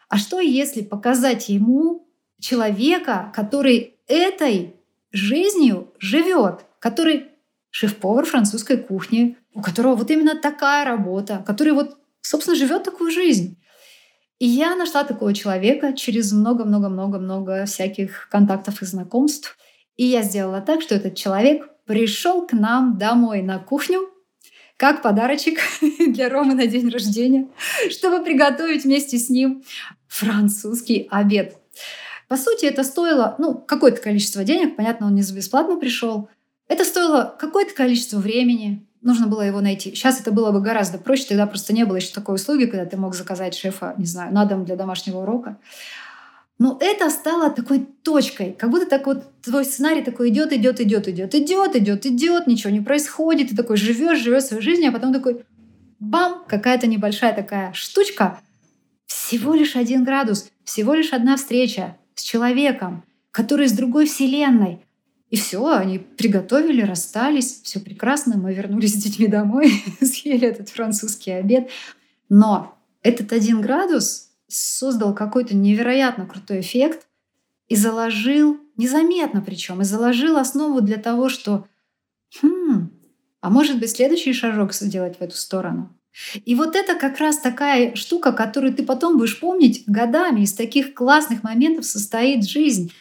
а 0.08 0.18
что 0.18 0.40
если 0.40 0.82
показать 0.82 1.48
ему 1.48 2.06
человека, 2.38 3.32
который 3.34 3.96
этой 4.06 4.74
жизнью 5.12 5.92
живет, 5.98 6.66
который 6.78 7.28
шеф-повар 7.70 8.26
французской 8.26 8.76
кухни, 8.76 9.38
у 9.54 9.62
которого 9.62 9.96
вот 9.96 10.10
именно 10.10 10.38
такая 10.38 10.84
работа, 10.84 11.42
который 11.46 11.72
вот, 11.72 11.96
собственно, 12.20 12.56
живет 12.56 12.82
такую 12.82 13.10
жизнь. 13.10 13.58
И 14.38 14.46
я 14.46 14.74
нашла 14.74 15.04
такого 15.04 15.32
человека 15.32 15.94
через 15.94 16.32
много-много-много-много 16.32 17.64
всяких 17.64 18.28
контактов 18.30 18.82
и 18.82 18.86
знакомств. 18.86 19.56
И 19.96 20.04
я 20.04 20.22
сделала 20.22 20.60
так, 20.60 20.82
что 20.82 20.94
этот 20.94 21.14
человек 21.14 21.71
пришел 21.86 22.46
к 22.46 22.52
нам 22.52 22.98
домой 22.98 23.42
на 23.42 23.58
кухню, 23.58 24.08
как 24.76 25.02
подарочек 25.02 25.60
для 26.08 26.28
Ромы 26.28 26.54
на 26.54 26.66
день 26.66 26.88
рождения, 26.88 27.48
чтобы 27.90 28.24
приготовить 28.24 28.84
вместе 28.84 29.18
с 29.18 29.28
ним 29.28 29.62
французский 30.08 31.08
обед. 31.10 31.56
По 32.28 32.36
сути, 32.36 32.64
это 32.64 32.82
стоило 32.82 33.34
ну, 33.38 33.54
какое-то 33.54 34.00
количество 34.00 34.42
денег. 34.42 34.76
Понятно, 34.76 35.06
он 35.06 35.14
не 35.14 35.22
за 35.22 35.34
бесплатно 35.34 35.76
пришел. 35.76 36.28
Это 36.66 36.84
стоило 36.84 37.36
какое-то 37.38 37.74
количество 37.74 38.18
времени, 38.18 38.86
нужно 39.02 39.26
было 39.26 39.42
его 39.42 39.60
найти. 39.60 39.94
Сейчас 39.94 40.20
это 40.20 40.32
было 40.32 40.52
бы 40.52 40.60
гораздо 40.60 40.98
проще, 40.98 41.26
тогда 41.28 41.46
просто 41.46 41.72
не 41.72 41.84
было 41.84 41.96
еще 41.96 42.14
такой 42.14 42.36
услуги, 42.36 42.64
когда 42.64 42.86
ты 42.86 42.96
мог 42.96 43.14
заказать 43.14 43.54
шефа, 43.54 43.94
не 43.98 44.06
знаю, 44.06 44.32
на 44.32 44.44
дом 44.44 44.64
для 44.64 44.76
домашнего 44.76 45.18
урока. 45.18 45.58
Но 46.62 46.78
это 46.80 47.10
стало 47.10 47.50
такой 47.50 47.80
точкой, 48.04 48.52
как 48.56 48.70
будто 48.70 48.86
так 48.86 49.04
вот 49.06 49.24
твой 49.42 49.64
сценарий 49.64 50.00
такой 50.00 50.28
идет, 50.28 50.52
идет, 50.52 50.80
идет, 50.80 51.08
идет, 51.08 51.34
идет, 51.34 51.74
идет, 51.74 52.06
идет, 52.06 52.46
ничего 52.46 52.70
не 52.70 52.80
происходит, 52.80 53.48
ты 53.48 53.56
такой 53.56 53.76
живешь, 53.76 54.20
живешь 54.20 54.44
свою 54.44 54.62
жизнь, 54.62 54.86
а 54.86 54.92
потом 54.92 55.12
такой 55.12 55.44
бам, 55.98 56.44
какая-то 56.46 56.86
небольшая 56.86 57.34
такая 57.34 57.72
штучка, 57.72 58.38
всего 59.06 59.54
лишь 59.54 59.74
один 59.74 60.04
градус, 60.04 60.52
всего 60.62 60.94
лишь 60.94 61.12
одна 61.12 61.36
встреча 61.36 61.96
с 62.14 62.22
человеком, 62.22 63.02
который 63.32 63.66
из 63.66 63.72
другой 63.72 64.06
вселенной, 64.06 64.86
и 65.30 65.36
все, 65.36 65.66
они 65.66 65.98
приготовили, 65.98 66.82
расстались, 66.82 67.62
все 67.64 67.80
прекрасно, 67.80 68.36
мы 68.36 68.54
вернулись 68.54 68.92
с 68.92 69.02
детьми 69.02 69.26
домой, 69.26 69.82
съели 70.00 70.46
этот 70.46 70.68
французский 70.68 71.32
обед. 71.32 71.70
Но 72.28 72.78
этот 73.02 73.32
один 73.32 73.62
градус 73.62 74.28
создал 74.52 75.14
какой-то 75.14 75.56
невероятно 75.56 76.26
крутой 76.26 76.60
эффект 76.60 77.06
и 77.68 77.76
заложил, 77.76 78.60
незаметно 78.76 79.40
причем, 79.40 79.80
и 79.80 79.84
заложил 79.84 80.36
основу 80.36 80.80
для 80.80 80.98
того, 80.98 81.28
что, 81.28 81.66
хм, 82.40 82.90
а 83.40 83.50
может 83.50 83.78
быть 83.78 83.90
следующий 83.90 84.32
шажок 84.32 84.72
сделать 84.72 85.18
в 85.18 85.22
эту 85.22 85.36
сторону. 85.36 85.96
И 86.44 86.54
вот 86.54 86.76
это 86.76 86.94
как 86.94 87.18
раз 87.18 87.38
такая 87.38 87.94
штука, 87.94 88.32
которую 88.32 88.74
ты 88.74 88.82
потом 88.84 89.16
будешь 89.16 89.40
помнить 89.40 89.84
годами. 89.86 90.42
Из 90.42 90.52
таких 90.52 90.94
классных 90.94 91.42
моментов 91.42 91.86
состоит 91.86 92.46
жизнь. 92.46 92.92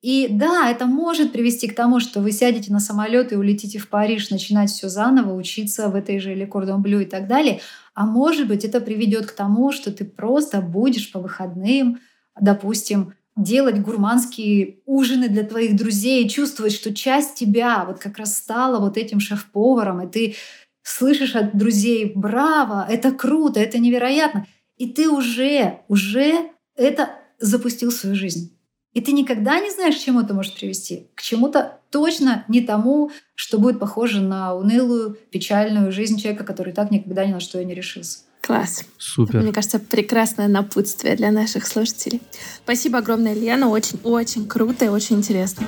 И 0.00 0.28
да, 0.30 0.70
это 0.70 0.86
может 0.86 1.32
привести 1.32 1.66
к 1.66 1.74
тому, 1.74 1.98
что 1.98 2.20
вы 2.20 2.30
сядете 2.30 2.72
на 2.72 2.78
самолет 2.78 3.32
и 3.32 3.36
улетите 3.36 3.78
в 3.78 3.88
Париж, 3.88 4.30
начинать 4.30 4.70
все 4.70 4.88
заново, 4.88 5.34
учиться 5.34 5.88
в 5.88 5.96
этой 5.96 6.20
же 6.20 6.34
Cordon 6.34 6.82
Bleu 6.82 7.02
и 7.02 7.04
так 7.04 7.26
далее. 7.26 7.60
А 7.94 8.06
может 8.06 8.46
быть, 8.46 8.64
это 8.64 8.80
приведет 8.80 9.26
к 9.26 9.34
тому, 9.34 9.72
что 9.72 9.90
ты 9.90 10.04
просто 10.04 10.60
будешь 10.60 11.10
по 11.10 11.18
выходным, 11.18 11.98
допустим, 12.40 13.14
делать 13.36 13.80
гурманские 13.80 14.78
ужины 14.86 15.28
для 15.28 15.42
твоих 15.42 15.76
друзей, 15.76 16.28
чувствовать, 16.28 16.72
что 16.72 16.94
часть 16.94 17.34
тебя 17.34 17.84
вот 17.84 17.98
как 17.98 18.18
раз 18.18 18.36
стала 18.36 18.78
вот 18.80 18.96
этим 18.96 19.18
шеф-поваром, 19.18 20.02
и 20.02 20.10
ты 20.10 20.34
слышишь 20.82 21.34
от 21.34 21.56
друзей 21.56 22.12
«Браво! 22.14 22.86
Это 22.88 23.10
круто! 23.12 23.58
Это 23.58 23.78
невероятно!» 23.78 24.46
И 24.76 24.88
ты 24.88 25.08
уже, 25.08 25.80
уже 25.88 26.50
это 26.76 27.10
запустил 27.40 27.90
в 27.90 27.94
свою 27.94 28.14
жизнь. 28.14 28.57
И 28.94 29.00
ты 29.00 29.12
никогда 29.12 29.60
не 29.60 29.70
знаешь, 29.70 29.96
к 29.96 30.00
чему 30.00 30.20
это 30.20 30.34
может 30.34 30.54
привести. 30.54 31.08
К 31.14 31.22
чему-то 31.22 31.78
точно 31.90 32.44
не 32.48 32.62
тому, 32.62 33.10
что 33.34 33.58
будет 33.58 33.78
похоже 33.78 34.20
на 34.20 34.54
унылую, 34.54 35.16
печальную 35.30 35.92
жизнь 35.92 36.18
человека, 36.18 36.44
который 36.44 36.72
так 36.72 36.90
никогда 36.90 37.24
ни 37.26 37.32
на 37.32 37.40
что 37.40 37.60
и 37.60 37.64
не 37.64 37.74
решился. 37.74 38.20
Класс. 38.40 38.84
Супер. 38.96 39.42
Мне 39.42 39.52
кажется, 39.52 39.78
прекрасное 39.78 40.48
напутствие 40.48 41.16
для 41.16 41.30
наших 41.30 41.66
слушателей. 41.66 42.22
Спасибо 42.64 42.98
огромное, 42.98 43.34
Лена. 43.34 43.68
Очень-очень 43.68 44.48
круто 44.48 44.86
и 44.86 44.88
очень 44.88 45.16
интересно. 45.16 45.66